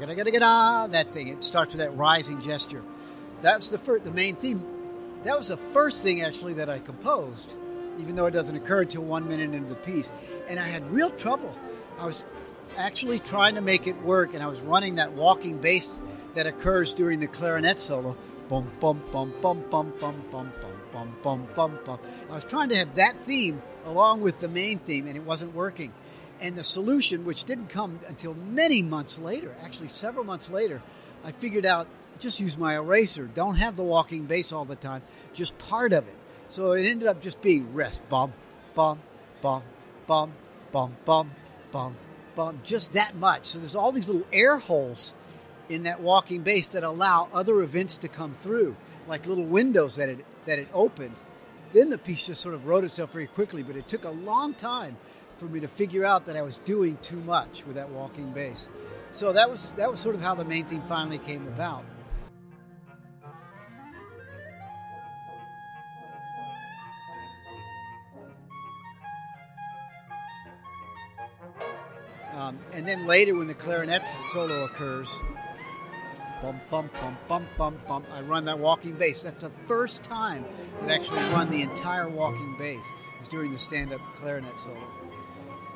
da 0.00 0.38
da 0.38 0.86
that 0.88 1.12
thing, 1.12 1.28
it 1.28 1.44
starts 1.44 1.72
with 1.72 1.78
that 1.78 1.96
rising 1.96 2.40
gesture. 2.40 2.82
That's 3.42 3.68
the 3.68 3.78
first, 3.78 4.04
the 4.04 4.10
main 4.10 4.34
theme 4.34 4.75
that 5.24 5.36
was 5.36 5.48
the 5.48 5.56
first 5.72 6.02
thing 6.02 6.22
actually 6.22 6.54
that 6.54 6.70
I 6.70 6.78
composed, 6.78 7.52
even 7.98 8.16
though 8.16 8.26
it 8.26 8.32
doesn't 8.32 8.56
occur 8.56 8.82
until 8.82 9.02
one 9.02 9.28
minute 9.28 9.54
into 9.54 9.68
the 9.68 9.76
piece. 9.76 10.10
And 10.48 10.60
I 10.60 10.66
had 10.66 10.90
real 10.90 11.10
trouble. 11.10 11.54
I 11.98 12.06
was 12.06 12.24
actually 12.76 13.18
trying 13.18 13.54
to 13.54 13.60
make 13.60 13.86
it 13.86 14.00
work, 14.02 14.34
and 14.34 14.42
I 14.42 14.46
was 14.46 14.60
running 14.60 14.96
that 14.96 15.12
walking 15.12 15.58
bass 15.58 16.00
that 16.34 16.46
occurs 16.46 16.92
during 16.92 17.20
the 17.20 17.26
clarinet 17.26 17.80
solo. 17.80 18.16
Bum 18.48 18.70
bum 18.80 19.02
bum 19.10 19.34
bum 19.42 19.64
bum 19.70 19.92
bum 20.00 20.22
bum 20.30 20.52
bum 20.62 20.76
bum 20.92 21.16
bum 21.22 21.48
bum 21.54 21.78
bum. 21.84 21.98
I 22.30 22.34
was 22.34 22.44
trying 22.44 22.68
to 22.68 22.76
have 22.76 22.94
that 22.94 23.18
theme 23.20 23.62
along 23.84 24.20
with 24.20 24.40
the 24.40 24.48
main 24.48 24.78
theme, 24.78 25.06
and 25.06 25.16
it 25.16 25.24
wasn't 25.24 25.54
working. 25.54 25.92
And 26.40 26.54
the 26.54 26.64
solution, 26.64 27.24
which 27.24 27.44
didn't 27.44 27.68
come 27.68 27.98
until 28.08 28.34
many 28.34 28.82
months 28.82 29.18
later, 29.18 29.56
actually 29.62 29.88
several 29.88 30.24
months 30.24 30.50
later, 30.50 30.82
I 31.24 31.32
figured 31.32 31.66
out 31.66 31.88
just 32.20 32.40
use 32.40 32.56
my 32.56 32.76
eraser. 32.76 33.26
Don't 33.26 33.56
have 33.56 33.76
the 33.76 33.82
walking 33.82 34.24
bass 34.26 34.52
all 34.52 34.64
the 34.64 34.76
time, 34.76 35.02
just 35.34 35.56
part 35.58 35.92
of 35.92 36.06
it. 36.06 36.14
So 36.48 36.72
it 36.72 36.86
ended 36.86 37.08
up 37.08 37.20
just 37.20 37.40
being 37.40 37.74
rest, 37.74 38.00
bum, 38.08 38.32
bum, 38.74 39.00
bum, 39.40 39.62
bum, 40.06 40.32
bum, 40.72 40.96
bum, 41.04 41.30
bum, 41.72 41.96
bum, 42.34 42.60
just 42.62 42.92
that 42.92 43.16
much. 43.16 43.46
So 43.46 43.58
there's 43.58 43.74
all 43.74 43.92
these 43.92 44.08
little 44.08 44.26
air 44.32 44.58
holes 44.58 45.12
in 45.68 45.84
that 45.84 46.00
walking 46.00 46.42
bass 46.42 46.68
that 46.68 46.84
allow 46.84 47.28
other 47.32 47.60
events 47.62 47.96
to 47.98 48.08
come 48.08 48.36
through, 48.40 48.76
like 49.08 49.26
little 49.26 49.44
windows 49.44 49.96
that 49.96 50.08
it 50.08 50.24
that 50.46 50.58
it 50.58 50.68
opened. 50.72 51.16
Then 51.72 51.90
the 51.90 51.98
piece 51.98 52.26
just 52.26 52.40
sort 52.40 52.54
of 52.54 52.66
wrote 52.66 52.84
itself 52.84 53.12
very 53.12 53.26
quickly, 53.26 53.62
but 53.62 53.76
it 53.76 53.88
took 53.88 54.04
a 54.04 54.10
long 54.10 54.54
time 54.54 54.96
for 55.38 55.46
me 55.46 55.60
to 55.60 55.68
figure 55.68 56.04
out 56.04 56.26
that 56.26 56.36
I 56.36 56.42
was 56.42 56.58
doing 56.58 56.96
too 57.02 57.20
much 57.20 57.64
with 57.66 57.74
that 57.74 57.90
walking 57.90 58.32
bass. 58.32 58.68
So 59.10 59.32
that 59.32 59.50
was 59.50 59.72
that 59.76 59.90
was 59.90 60.00
sort 60.00 60.14
of 60.14 60.20
how 60.22 60.34
the 60.34 60.44
main 60.44 60.64
theme 60.66 60.82
finally 60.88 61.18
came 61.18 61.46
about. 61.48 61.84
And 72.76 72.86
then 72.86 73.06
later, 73.06 73.34
when 73.34 73.46
the 73.46 73.54
clarinet 73.54 74.06
solo 74.32 74.64
occurs, 74.64 75.08
bum 76.42 76.60
bum 76.70 76.90
bum 77.00 77.16
bum 77.26 77.46
bum 77.56 77.80
bum, 77.88 78.04
I 78.12 78.20
run 78.20 78.44
that 78.44 78.58
walking 78.58 78.92
bass. 78.92 79.22
That's 79.22 79.42
the 79.42 79.50
first 79.66 80.02
time 80.02 80.44
that 80.82 80.90
I 80.90 80.94
actually 80.94 81.24
run 81.32 81.50
the 81.50 81.62
entire 81.62 82.08
walking 82.08 82.54
bass. 82.58 82.82
Is 83.22 83.28
during 83.28 83.50
the 83.50 83.58
stand-up 83.58 84.00
clarinet 84.16 84.52
solo. 84.58 84.76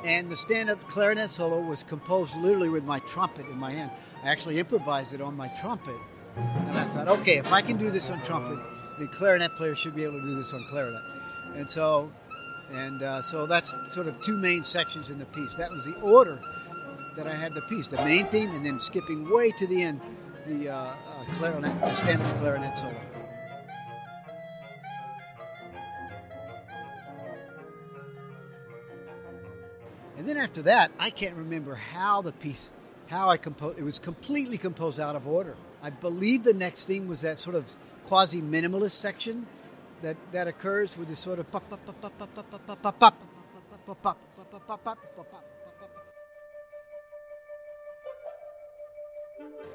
And 0.05 0.29
the 0.31 0.37
stand-up 0.37 0.83
clarinet 0.89 1.31
solo 1.31 1.61
was 1.61 1.83
composed 1.83 2.37
literally 2.37 2.69
with 2.69 2.85
my 2.85 2.99
trumpet 3.01 3.47
in 3.47 3.57
my 3.57 3.71
hand. 3.71 3.91
I 4.23 4.29
actually 4.29 4.59
improvised 4.59 5.15
it 5.15 5.23
on 5.23 5.35
my 5.39 5.49
trumpet, 5.63 5.97
and 6.37 6.77
I 6.77 6.85
thought, 6.85 7.09
okay, 7.09 7.39
if 7.39 7.51
I 7.51 7.63
can 7.63 7.79
do 7.79 7.91
this 7.91 8.11
on 8.11 8.21
trumpet, 8.25 8.59
the 8.99 9.07
clarinet 9.07 9.53
player 9.57 9.75
should 9.75 9.95
be 9.95 10.05
able 10.05 10.21
to 10.21 10.27
do 10.27 10.37
this 10.37 10.53
on 10.53 10.63
clarinet. 10.65 11.01
And 11.57 11.71
so 11.71 12.13
and 12.73 13.03
uh, 13.03 13.23
so 13.23 13.47
that's 13.47 13.77
sort 13.89 14.07
of 14.07 14.21
two 14.23 14.37
main 14.37 14.63
sections 14.63 15.11
in 15.11 15.19
the 15.19 15.25
piece. 15.27 15.53
That 15.55 15.71
was 15.71 15.85
the 15.85 15.95
order 16.01 16.39
that 17.17 17.27
I 17.27 17.35
had 17.35 17.55
the 17.55 17.63
piece, 17.63 17.87
the 17.87 17.97
main 17.97 18.27
theme, 18.27 18.51
and 18.51 18.65
then 18.65 18.81
skipping 18.81 19.29
way 19.31 19.51
to 19.53 19.67
the 19.67 19.83
end, 19.83 20.01
the 20.47 20.69
uh, 20.69 20.77
uh, 20.77 20.95
clarinet, 21.35 21.81
the 21.81 21.95
standard 21.95 22.37
clarinet 22.37 22.77
solo. 22.77 22.95
And 30.17 30.29
then 30.29 30.37
after 30.37 30.63
that, 30.63 30.93
I 30.99 31.09
can't 31.11 31.35
remember 31.37 31.75
how 31.75 32.21
the 32.21 32.33
piece, 32.33 32.73
how 33.07 33.31
I 33.31 33.39
composed. 33.39 33.79
It 33.79 33.85
was 33.85 33.99
completely 33.99 34.59
composed 34.59 35.01
out 35.01 35.17
of 35.17 35.27
order. 35.27 35.57
I 35.83 35.89
believe 35.89 36.45
the 36.45 36.53
next 36.53 36.85
theme 36.85 37.09
was 37.09 37.23
that 37.23 37.39
sort 37.39 37.57
of 37.57 37.73
quasi 38.07 38.43
minimalist 38.43 38.93
section 38.93 39.47
that 40.03 40.17
that 40.33 40.47
occurs 40.47 40.97
with 40.97 41.09
this 41.09 41.21
sort 41.21 41.39
of 41.39 41.51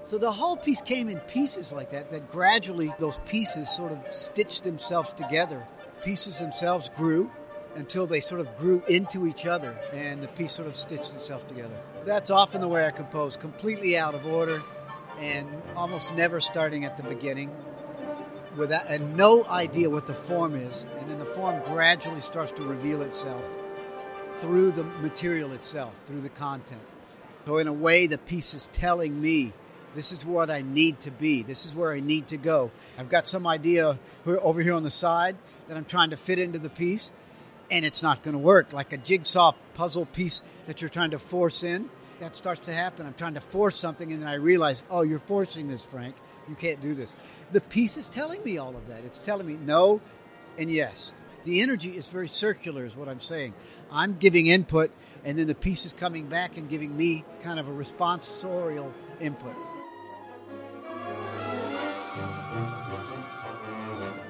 so 0.03 0.17
the 0.17 0.31
whole 0.31 0.57
piece 0.57 0.81
came 0.81 1.09
in 1.09 1.19
pieces 1.21 1.71
like 1.71 1.91
that 1.91 2.11
that 2.11 2.31
gradually 2.31 2.93
those 2.99 3.17
pieces 3.27 3.69
sort 3.69 3.91
of 3.91 3.99
stitched 4.13 4.63
themselves 4.63 5.13
together. 5.13 5.65
Pieces 6.03 6.39
themselves 6.39 6.89
grew 6.95 7.31
until 7.75 8.05
they 8.07 8.19
sort 8.19 8.41
of 8.41 8.55
grew 8.57 8.83
into 8.87 9.25
each 9.25 9.45
other 9.45 9.77
and 9.93 10.21
the 10.21 10.27
piece 10.29 10.53
sort 10.53 10.67
of 10.67 10.75
stitched 10.75 11.13
itself 11.13 11.47
together. 11.47 11.75
That's 12.05 12.29
often 12.29 12.61
the 12.61 12.67
way 12.67 12.85
i 12.85 12.91
compose 12.91 13.35
completely 13.35 13.97
out 13.97 14.15
of 14.15 14.25
order 14.27 14.61
and 15.17 15.47
almost 15.75 16.13
never 16.15 16.39
starting 16.41 16.85
at 16.85 16.97
the 16.97 17.03
beginning 17.03 17.51
without 18.55 18.85
and 18.87 19.15
no 19.15 19.45
idea 19.45 19.89
what 19.89 20.07
the 20.07 20.13
form 20.13 20.55
is, 20.55 20.85
and 20.99 21.09
then 21.09 21.19
the 21.19 21.25
form 21.25 21.61
gradually 21.65 22.21
starts 22.21 22.51
to 22.53 22.63
reveal 22.63 23.01
itself 23.01 23.47
through 24.39 24.71
the 24.71 24.83
material 24.83 25.53
itself, 25.53 25.93
through 26.05 26.21
the 26.21 26.29
content. 26.29 26.81
So 27.45 27.57
in 27.57 27.67
a 27.67 27.73
way, 27.73 28.07
the 28.07 28.17
piece 28.17 28.53
is 28.53 28.69
telling 28.73 29.21
me 29.21 29.53
this 29.95 30.11
is 30.11 30.25
what 30.25 30.49
I 30.49 30.61
need 30.61 30.99
to 31.01 31.11
be. 31.11 31.41
This 31.41 31.65
is 31.65 31.73
where 31.73 31.91
I 31.93 31.99
need 31.99 32.27
to 32.27 32.37
go. 32.37 32.71
I've 32.97 33.09
got 33.09 33.27
some 33.27 33.47
idea 33.47 33.97
over 34.25 34.61
here 34.61 34.73
on 34.73 34.83
the 34.83 34.91
side 34.91 35.37
that 35.67 35.77
I'm 35.77 35.85
trying 35.85 36.11
to 36.11 36.17
fit 36.17 36.37
into 36.37 36.59
the 36.59 36.69
piece, 36.69 37.11
and 37.71 37.83
it's 37.85 38.03
not 38.03 38.21
going 38.21 38.33
to 38.33 38.39
work. 38.39 38.73
Like 38.73 38.93
a 38.93 38.97
jigsaw 38.97 39.53
puzzle 39.73 40.05
piece 40.05 40.43
that 40.67 40.81
you're 40.81 40.89
trying 40.89 41.11
to 41.11 41.19
force 41.19 41.63
in, 41.63 41.89
that 42.19 42.35
starts 42.35 42.65
to 42.65 42.73
happen. 42.73 43.05
I'm 43.05 43.13
trying 43.13 43.33
to 43.33 43.41
force 43.41 43.77
something, 43.77 44.11
and 44.11 44.21
then 44.21 44.29
I 44.29 44.35
realize, 44.35 44.83
oh, 44.89 45.01
you're 45.01 45.19
forcing 45.19 45.67
this, 45.67 45.83
Frank. 45.83 46.15
You 46.47 46.55
can't 46.55 46.81
do 46.81 46.93
this. 46.93 47.13
The 47.51 47.61
piece 47.61 47.97
is 47.97 48.07
telling 48.07 48.43
me 48.43 48.57
all 48.57 48.75
of 48.75 48.87
that. 48.87 49.03
It's 49.03 49.17
telling 49.17 49.47
me 49.47 49.55
no 49.55 50.01
and 50.57 50.71
yes. 50.71 51.13
The 51.43 51.61
energy 51.61 51.95
is 51.95 52.07
very 52.09 52.27
circular, 52.27 52.85
is 52.85 52.95
what 52.95 53.09
I'm 53.09 53.19
saying. 53.19 53.53
I'm 53.91 54.17
giving 54.17 54.47
input, 54.47 54.91
and 55.23 55.37
then 55.37 55.47
the 55.47 55.55
piece 55.55 55.85
is 55.85 55.93
coming 55.93 56.27
back 56.27 56.57
and 56.57 56.69
giving 56.69 56.95
me 56.95 57.23
kind 57.41 57.59
of 57.59 57.67
a 57.67 57.71
responsorial 57.71 58.91
input. 59.19 59.55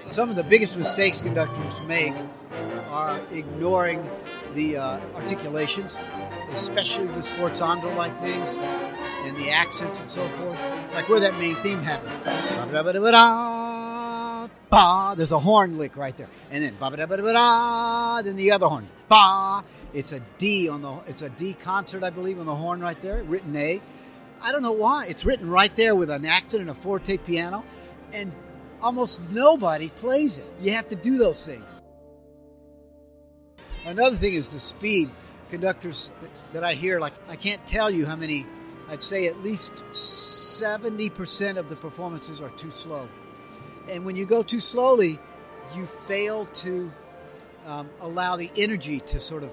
Some 0.08 0.30
of 0.30 0.36
the 0.36 0.44
biggest 0.44 0.78
mistakes 0.78 1.22
conductors 1.22 1.74
make 1.88 2.14
are 2.90 3.20
ignoring 3.32 4.10
the 4.54 4.78
uh, 4.78 5.00
articulations, 5.16 5.96
especially 6.52 7.08
the 7.08 7.20
sforzando 7.20 7.94
like 7.98 8.18
things 8.22 8.58
and 9.26 9.36
the 9.38 9.50
accents 9.50 10.00
and 10.00 10.10
so 10.10 10.26
forth. 10.30 10.60
Like 10.94 11.10
where 11.10 11.20
that 11.20 11.38
main 11.40 11.56
theme 11.56 11.82
happens. 11.82 12.14
Ba, 14.70 15.16
There's 15.18 15.32
a 15.32 15.40
horn 15.40 15.78
lick 15.78 15.98
right 15.98 16.16
there. 16.16 16.30
And 16.52 16.64
then 16.64 16.76
ba. 16.80 16.92
then 18.24 18.36
the 18.36 18.52
other 18.52 18.68
horn. 18.68 18.88
Ba. 19.10 19.64
It's 19.94 20.12
a 20.12 20.20
D 20.38 20.70
on 20.70 20.82
the 20.82 21.00
it's 21.08 21.22
a 21.22 21.30
D 21.30 21.54
concert, 21.54 22.04
I 22.04 22.10
believe, 22.10 22.40
on 22.40 22.46
the 22.46 22.56
horn 22.56 22.80
right 22.82 23.02
there, 23.02 23.24
written 23.24 23.56
A. 23.56 23.82
I 24.42 24.52
don't 24.52 24.62
know 24.62 24.74
why. 24.74 25.08
It's 25.08 25.26
written 25.26 25.50
right 25.50 25.76
there 25.76 25.96
with 25.96 26.10
an 26.10 26.26
accent 26.26 26.62
and 26.62 26.70
a 26.70 26.74
forte 26.74 27.18
piano. 27.18 27.64
And 28.14 28.32
almost 28.82 29.22
nobody 29.30 29.90
plays 29.90 30.38
it. 30.38 30.46
You 30.62 30.74
have 30.74 30.88
to 30.90 30.96
do 30.96 31.18
those 31.18 31.46
things. 31.46 31.66
Another 33.86 34.16
thing 34.16 34.34
is 34.34 34.52
the 34.52 34.60
speed. 34.60 35.10
Conductors 35.52 36.12
that, 36.22 36.30
that 36.54 36.64
I 36.64 36.74
hear, 36.74 37.00
like, 37.00 37.14
I 37.30 37.36
can't 37.36 37.66
tell 37.68 37.92
you 37.92 38.06
how 38.06 38.16
many 38.16 38.48
I'd 38.90 39.04
say 39.04 39.28
at 39.28 39.42
least 39.42 39.74
70% 39.92 41.58
of 41.58 41.70
the 41.70 41.76
performances 41.76 42.42
are 42.42 42.50
too 42.52 42.72
slow. 42.72 43.08
And 43.90 44.06
when 44.06 44.16
you 44.16 44.26
go 44.26 44.42
too 44.42 44.60
slowly, 44.60 45.20
you 45.76 45.88
fail 46.08 46.46
to 46.48 46.92
um, 47.68 47.90
allow 48.02 48.36
the 48.36 48.52
energy 48.56 49.00
to 49.02 49.20
sort 49.20 49.44
of 49.44 49.52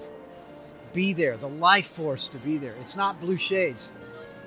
be 0.93 1.13
there, 1.13 1.37
the 1.37 1.49
life 1.49 1.87
force 1.87 2.27
to 2.29 2.37
be 2.37 2.57
there. 2.57 2.73
It's 2.79 2.95
not 2.95 3.19
blue 3.19 3.37
shades 3.37 3.91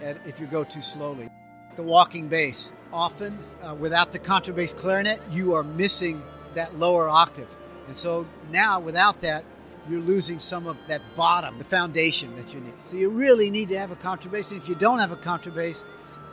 if 0.00 0.40
you 0.40 0.46
go 0.46 0.64
too 0.64 0.82
slowly. 0.82 1.28
The 1.76 1.82
walking 1.82 2.28
bass. 2.28 2.70
Often, 2.92 3.38
uh, 3.62 3.74
without 3.74 4.12
the 4.12 4.18
contrabass 4.18 4.76
clarinet, 4.76 5.20
you 5.30 5.54
are 5.54 5.62
missing 5.62 6.22
that 6.54 6.78
lower 6.78 7.08
octave. 7.08 7.48
And 7.88 7.96
so 7.96 8.26
now, 8.50 8.80
without 8.80 9.20
that, 9.20 9.44
you're 9.88 10.00
losing 10.00 10.40
some 10.40 10.66
of 10.66 10.76
that 10.88 11.02
bottom, 11.14 11.58
the 11.58 11.64
foundation 11.64 12.34
that 12.36 12.52
you 12.52 12.60
need. 12.60 12.72
So 12.86 12.96
you 12.96 13.10
really 13.10 13.50
need 13.50 13.68
to 13.68 13.78
have 13.78 13.90
a 13.90 13.96
contrabass. 13.96 14.50
And 14.50 14.60
if 14.60 14.68
you 14.68 14.74
don't 14.74 14.98
have 14.98 15.12
a 15.12 15.16
contrabass, 15.16 15.82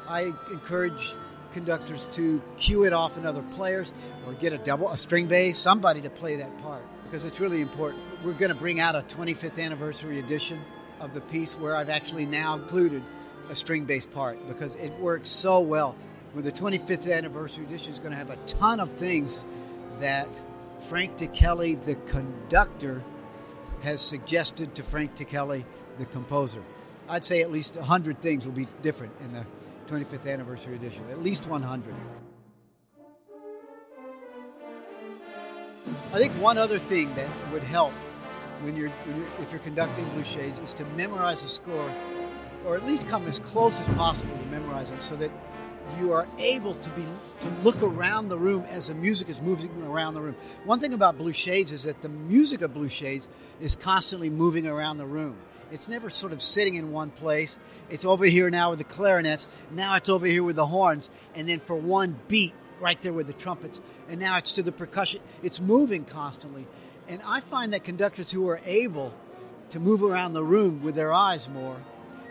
I 0.07 0.33
encourage 0.51 1.15
conductors 1.53 2.07
to 2.13 2.41
cue 2.57 2.83
it 2.83 2.93
off 2.93 3.17
in 3.17 3.25
other 3.25 3.43
players 3.53 3.91
or 4.25 4.33
get 4.33 4.53
a 4.53 4.57
double, 4.57 4.89
a 4.89 4.97
string 4.97 5.27
bass, 5.27 5.59
somebody 5.59 6.01
to 6.01 6.09
play 6.09 6.37
that 6.37 6.61
part 6.61 6.83
because 7.03 7.25
it's 7.25 7.39
really 7.39 7.61
important. 7.61 8.03
We're 8.23 8.33
going 8.33 8.49
to 8.49 8.55
bring 8.55 8.79
out 8.79 8.95
a 8.95 9.01
25th 9.01 9.63
anniversary 9.63 10.17
edition 10.17 10.59
of 10.99 11.13
the 11.13 11.21
piece 11.21 11.53
where 11.53 11.75
I've 11.75 11.89
actually 11.89 12.25
now 12.25 12.55
included 12.55 13.03
a 13.49 13.55
string 13.55 13.85
bass 13.85 14.05
part 14.05 14.47
because 14.47 14.75
it 14.75 14.91
works 14.99 15.29
so 15.29 15.59
well. 15.59 15.95
With 16.33 16.45
the 16.45 16.51
25th 16.51 17.13
anniversary 17.13 17.63
edition 17.63 17.93
is 17.93 17.99
going 17.99 18.11
to 18.11 18.17
have 18.17 18.31
a 18.31 18.37
ton 18.47 18.79
of 18.79 18.91
things 18.91 19.39
that 19.99 20.27
Frank 20.81 21.17
Ticheli, 21.17 21.81
the 21.83 21.93
conductor, 21.93 23.03
has 23.83 24.01
suggested 24.01 24.73
to 24.75 24.83
Frank 24.83 25.13
Ticheli, 25.13 25.63
the 25.99 26.05
composer. 26.07 26.63
I'd 27.07 27.23
say 27.23 27.41
at 27.41 27.51
least 27.51 27.75
100 27.75 28.19
things 28.19 28.45
will 28.45 28.53
be 28.53 28.67
different 28.81 29.13
in 29.21 29.31
the 29.33 29.45
25th 29.87 30.31
anniversary 30.31 30.73
edition, 30.75 31.03
at 31.11 31.21
least 31.21 31.45
100. 31.47 31.93
I 36.13 36.17
think 36.17 36.33
one 36.33 36.57
other 36.57 36.79
thing 36.79 37.13
that 37.13 37.27
would 37.51 37.63
help 37.63 37.93
when 38.61 38.75
you're, 38.75 38.89
when 38.89 39.17
you're, 39.17 39.27
if 39.41 39.51
you're 39.51 39.59
conducting 39.59 40.05
Blue 40.09 40.23
Shades 40.23 40.57
is 40.59 40.73
to 40.73 40.85
memorize 40.95 41.43
the 41.43 41.49
score, 41.49 41.91
or 42.65 42.75
at 42.75 42.85
least 42.85 43.07
come 43.07 43.27
as 43.27 43.37
close 43.37 43.79
as 43.79 43.87
possible 43.89 44.35
to 44.35 44.45
memorizing, 44.45 44.99
so 44.99 45.15
that 45.17 45.29
you 45.99 46.13
are 46.13 46.27
able 46.37 46.75
to 46.75 46.89
be 46.91 47.05
to 47.41 47.49
look 47.63 47.81
around 47.81 48.29
the 48.29 48.37
room 48.37 48.63
as 48.69 48.87
the 48.87 48.93
music 48.95 49.29
is 49.29 49.41
moving 49.41 49.69
around 49.83 50.13
the 50.13 50.21
room. 50.21 50.35
One 50.65 50.79
thing 50.79 50.93
about 50.93 51.17
Blue 51.17 51.33
Shades 51.33 51.71
is 51.71 51.83
that 51.83 52.01
the 52.01 52.09
music 52.09 52.61
of 52.61 52.73
Blue 52.73 52.89
Shades 52.89 53.27
is 53.59 53.75
constantly 53.75 54.29
moving 54.29 54.65
around 54.65 54.97
the 54.97 55.05
room. 55.05 55.35
It's 55.71 55.89
never 55.89 56.09
sort 56.09 56.33
of 56.33 56.41
sitting 56.41 56.75
in 56.75 56.91
one 56.91 57.09
place. 57.09 57.57
It's 57.89 58.05
over 58.05 58.25
here 58.25 58.49
now 58.49 58.69
with 58.69 58.79
the 58.79 58.85
clarinets. 58.85 59.47
Now 59.71 59.95
it's 59.95 60.09
over 60.09 60.25
here 60.25 60.43
with 60.43 60.55
the 60.55 60.67
horns, 60.67 61.09
and 61.35 61.49
then 61.49 61.59
for 61.59 61.75
one 61.75 62.19
beat, 62.27 62.53
right 62.79 63.01
there 63.01 63.13
with 63.13 63.27
the 63.27 63.33
trumpets, 63.33 63.81
and 64.09 64.19
now 64.19 64.37
it's 64.37 64.53
to 64.53 64.63
the 64.63 64.71
percussion. 64.71 65.21
It's 65.41 65.59
moving 65.59 66.05
constantly. 66.05 66.67
And 67.07 67.21
I 67.25 67.39
find 67.39 67.73
that 67.73 67.83
conductors 67.83 68.29
who 68.29 68.47
are 68.49 68.61
able 68.65 69.13
to 69.71 69.79
move 69.79 70.03
around 70.03 70.33
the 70.33 70.43
room 70.43 70.83
with 70.83 70.95
their 70.95 71.13
eyes 71.13 71.47
more, 71.49 71.77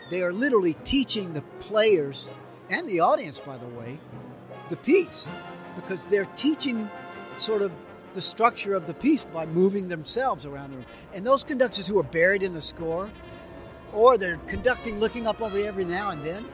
they 0.09 0.21
are 0.21 0.31
literally 0.31 0.75
teaching 0.83 1.33
the 1.33 1.41
players 1.59 2.29
and 2.73 2.89
the 2.89 3.01
audience, 3.01 3.39
by 3.39 3.55
the 3.57 3.67
way, 3.67 3.99
the 4.69 4.75
piece 4.75 5.25
because 5.75 6.07
they're 6.07 6.29
teaching 6.35 6.89
sort 7.35 7.61
of 7.61 7.71
the 8.13 8.21
structure 8.21 8.73
of 8.73 8.87
the 8.87 8.93
piece 8.93 9.25
by 9.25 9.45
moving 9.45 9.87
themselves 9.87 10.45
around 10.45 10.71
the 10.71 10.77
room. 10.77 10.85
And 11.13 11.25
those 11.25 11.43
conductors 11.43 11.85
who 11.85 11.99
are 11.99 12.03
buried 12.03 12.41
in 12.41 12.53
the 12.53 12.61
score, 12.61 13.09
or 13.93 14.17
they're 14.17 14.37
conducting 14.47 14.99
looking 14.99 15.27
up 15.27 15.41
over 15.41 15.59
every 15.59 15.85
now 15.85 16.09
and 16.09 16.23
then, 16.23 16.45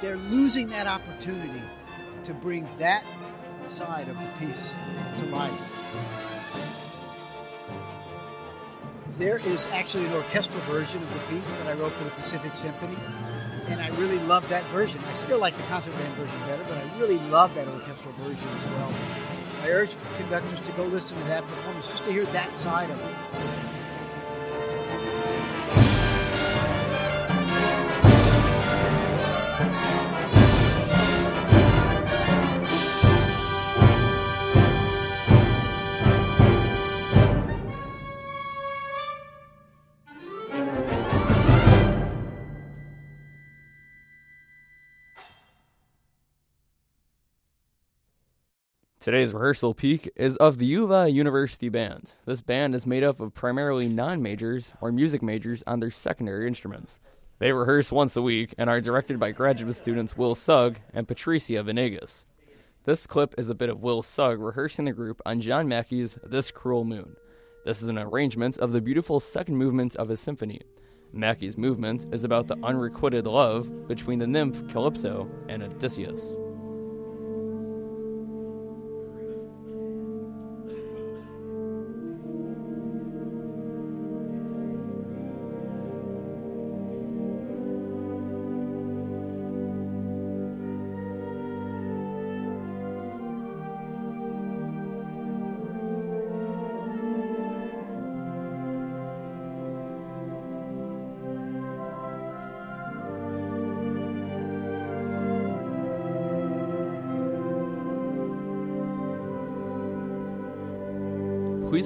they're 0.00 0.16
losing 0.16 0.68
that 0.70 0.86
opportunity 0.86 1.62
to 2.24 2.32
bring 2.32 2.68
that 2.78 3.04
side 3.66 4.08
of 4.08 4.16
the 4.16 4.46
piece 4.46 4.72
to 5.18 5.26
life. 5.26 5.75
There 9.16 9.38
is 9.38 9.66
actually 9.68 10.04
an 10.04 10.12
orchestral 10.12 10.60
version 10.64 11.02
of 11.02 11.14
the 11.14 11.20
piece 11.20 11.50
that 11.56 11.66
I 11.68 11.72
wrote 11.72 11.92
for 11.92 12.04
the 12.04 12.10
Pacific 12.10 12.54
Symphony, 12.54 12.98
and 13.66 13.80
I 13.80 13.88
really 13.96 14.18
love 14.20 14.46
that 14.50 14.62
version. 14.64 15.00
I 15.08 15.14
still 15.14 15.38
like 15.38 15.56
the 15.56 15.62
concert 15.64 15.96
band 15.96 16.12
version 16.14 16.38
better, 16.40 16.62
but 16.64 16.76
I 16.76 16.98
really 16.98 17.18
love 17.30 17.54
that 17.54 17.66
orchestral 17.66 18.12
version 18.18 18.46
as 18.46 18.70
well. 18.72 18.92
I 19.62 19.70
urge 19.70 19.96
conductors 20.18 20.60
to 20.60 20.72
go 20.72 20.84
listen 20.84 21.16
to 21.16 21.24
that 21.28 21.48
performance 21.48 21.88
just 21.88 22.04
to 22.04 22.12
hear 22.12 22.26
that 22.26 22.58
side 22.58 22.90
of 22.90 23.00
it. 23.00 23.65
Today's 49.06 49.32
rehearsal 49.32 49.72
peek 49.72 50.10
is 50.16 50.36
of 50.38 50.58
the 50.58 50.66
Uva 50.66 51.08
University 51.08 51.68
Band. 51.68 52.14
This 52.24 52.42
band 52.42 52.74
is 52.74 52.88
made 52.88 53.04
up 53.04 53.20
of 53.20 53.34
primarily 53.34 53.88
non 53.88 54.20
majors 54.20 54.72
or 54.80 54.90
music 54.90 55.22
majors 55.22 55.62
on 55.64 55.78
their 55.78 55.92
secondary 55.92 56.48
instruments. 56.48 56.98
They 57.38 57.52
rehearse 57.52 57.92
once 57.92 58.16
a 58.16 58.20
week 58.22 58.52
and 58.58 58.68
are 58.68 58.80
directed 58.80 59.20
by 59.20 59.30
graduate 59.30 59.76
students 59.76 60.16
Will 60.16 60.34
Sugg 60.34 60.80
and 60.92 61.06
Patricia 61.06 61.62
Venegas. 61.62 62.24
This 62.84 63.06
clip 63.06 63.32
is 63.38 63.48
a 63.48 63.54
bit 63.54 63.68
of 63.68 63.80
Will 63.80 64.02
Sugg 64.02 64.40
rehearsing 64.40 64.86
the 64.86 64.92
group 64.92 65.22
on 65.24 65.40
John 65.40 65.68
Mackey's 65.68 66.18
This 66.24 66.50
Cruel 66.50 66.84
Moon. 66.84 67.14
This 67.64 67.82
is 67.82 67.88
an 67.88 67.98
arrangement 67.98 68.58
of 68.58 68.72
the 68.72 68.80
beautiful 68.80 69.20
second 69.20 69.56
movement 69.56 69.94
of 69.94 70.08
his 70.08 70.18
symphony. 70.18 70.62
Mackey's 71.12 71.56
movement 71.56 72.06
is 72.12 72.24
about 72.24 72.48
the 72.48 72.58
unrequited 72.64 73.28
love 73.28 73.86
between 73.86 74.18
the 74.18 74.26
nymph 74.26 74.66
Calypso 74.66 75.30
and 75.48 75.62
Odysseus. 75.62 76.34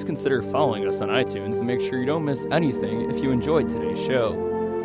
Please 0.01 0.07
consider 0.07 0.41
following 0.41 0.89
us 0.89 1.03
on 1.03 1.11
iTunes 1.11 1.59
to 1.59 1.63
make 1.63 1.79
sure 1.79 1.99
you 1.99 2.07
don't 2.07 2.25
miss 2.25 2.47
anything 2.51 3.11
if 3.11 3.23
you 3.23 3.31
enjoyed 3.31 3.69
today's 3.69 3.99
show. 3.99 4.33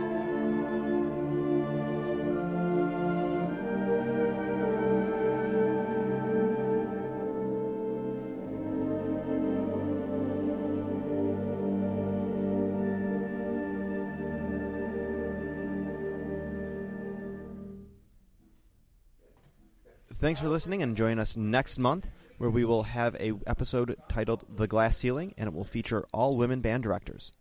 Thanks 20.31 20.41
for 20.41 20.49
listening 20.49 20.81
and 20.81 20.97
join 20.97 21.19
us 21.19 21.37
next 21.37 21.77
month 21.77 22.07
where 22.39 22.51
we 22.51 22.65
will 22.65 22.85
have 22.85 23.17
a 23.17 23.33
episode 23.49 23.97
titled 24.09 24.45
The 24.49 24.69
Glass 24.69 24.97
Ceiling 24.97 25.35
and 25.37 25.49
it 25.49 25.53
will 25.53 25.65
feature 25.65 26.07
all 26.13 26.37
women 26.37 26.61
band 26.61 26.85
directors. 26.85 27.33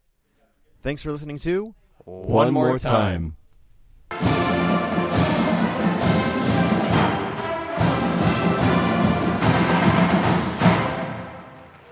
Thanks 0.82 1.04
for 1.04 1.12
listening 1.12 1.38
to 1.38 1.76
One 2.06 2.52
More 2.52 2.80
Time. 2.80 3.36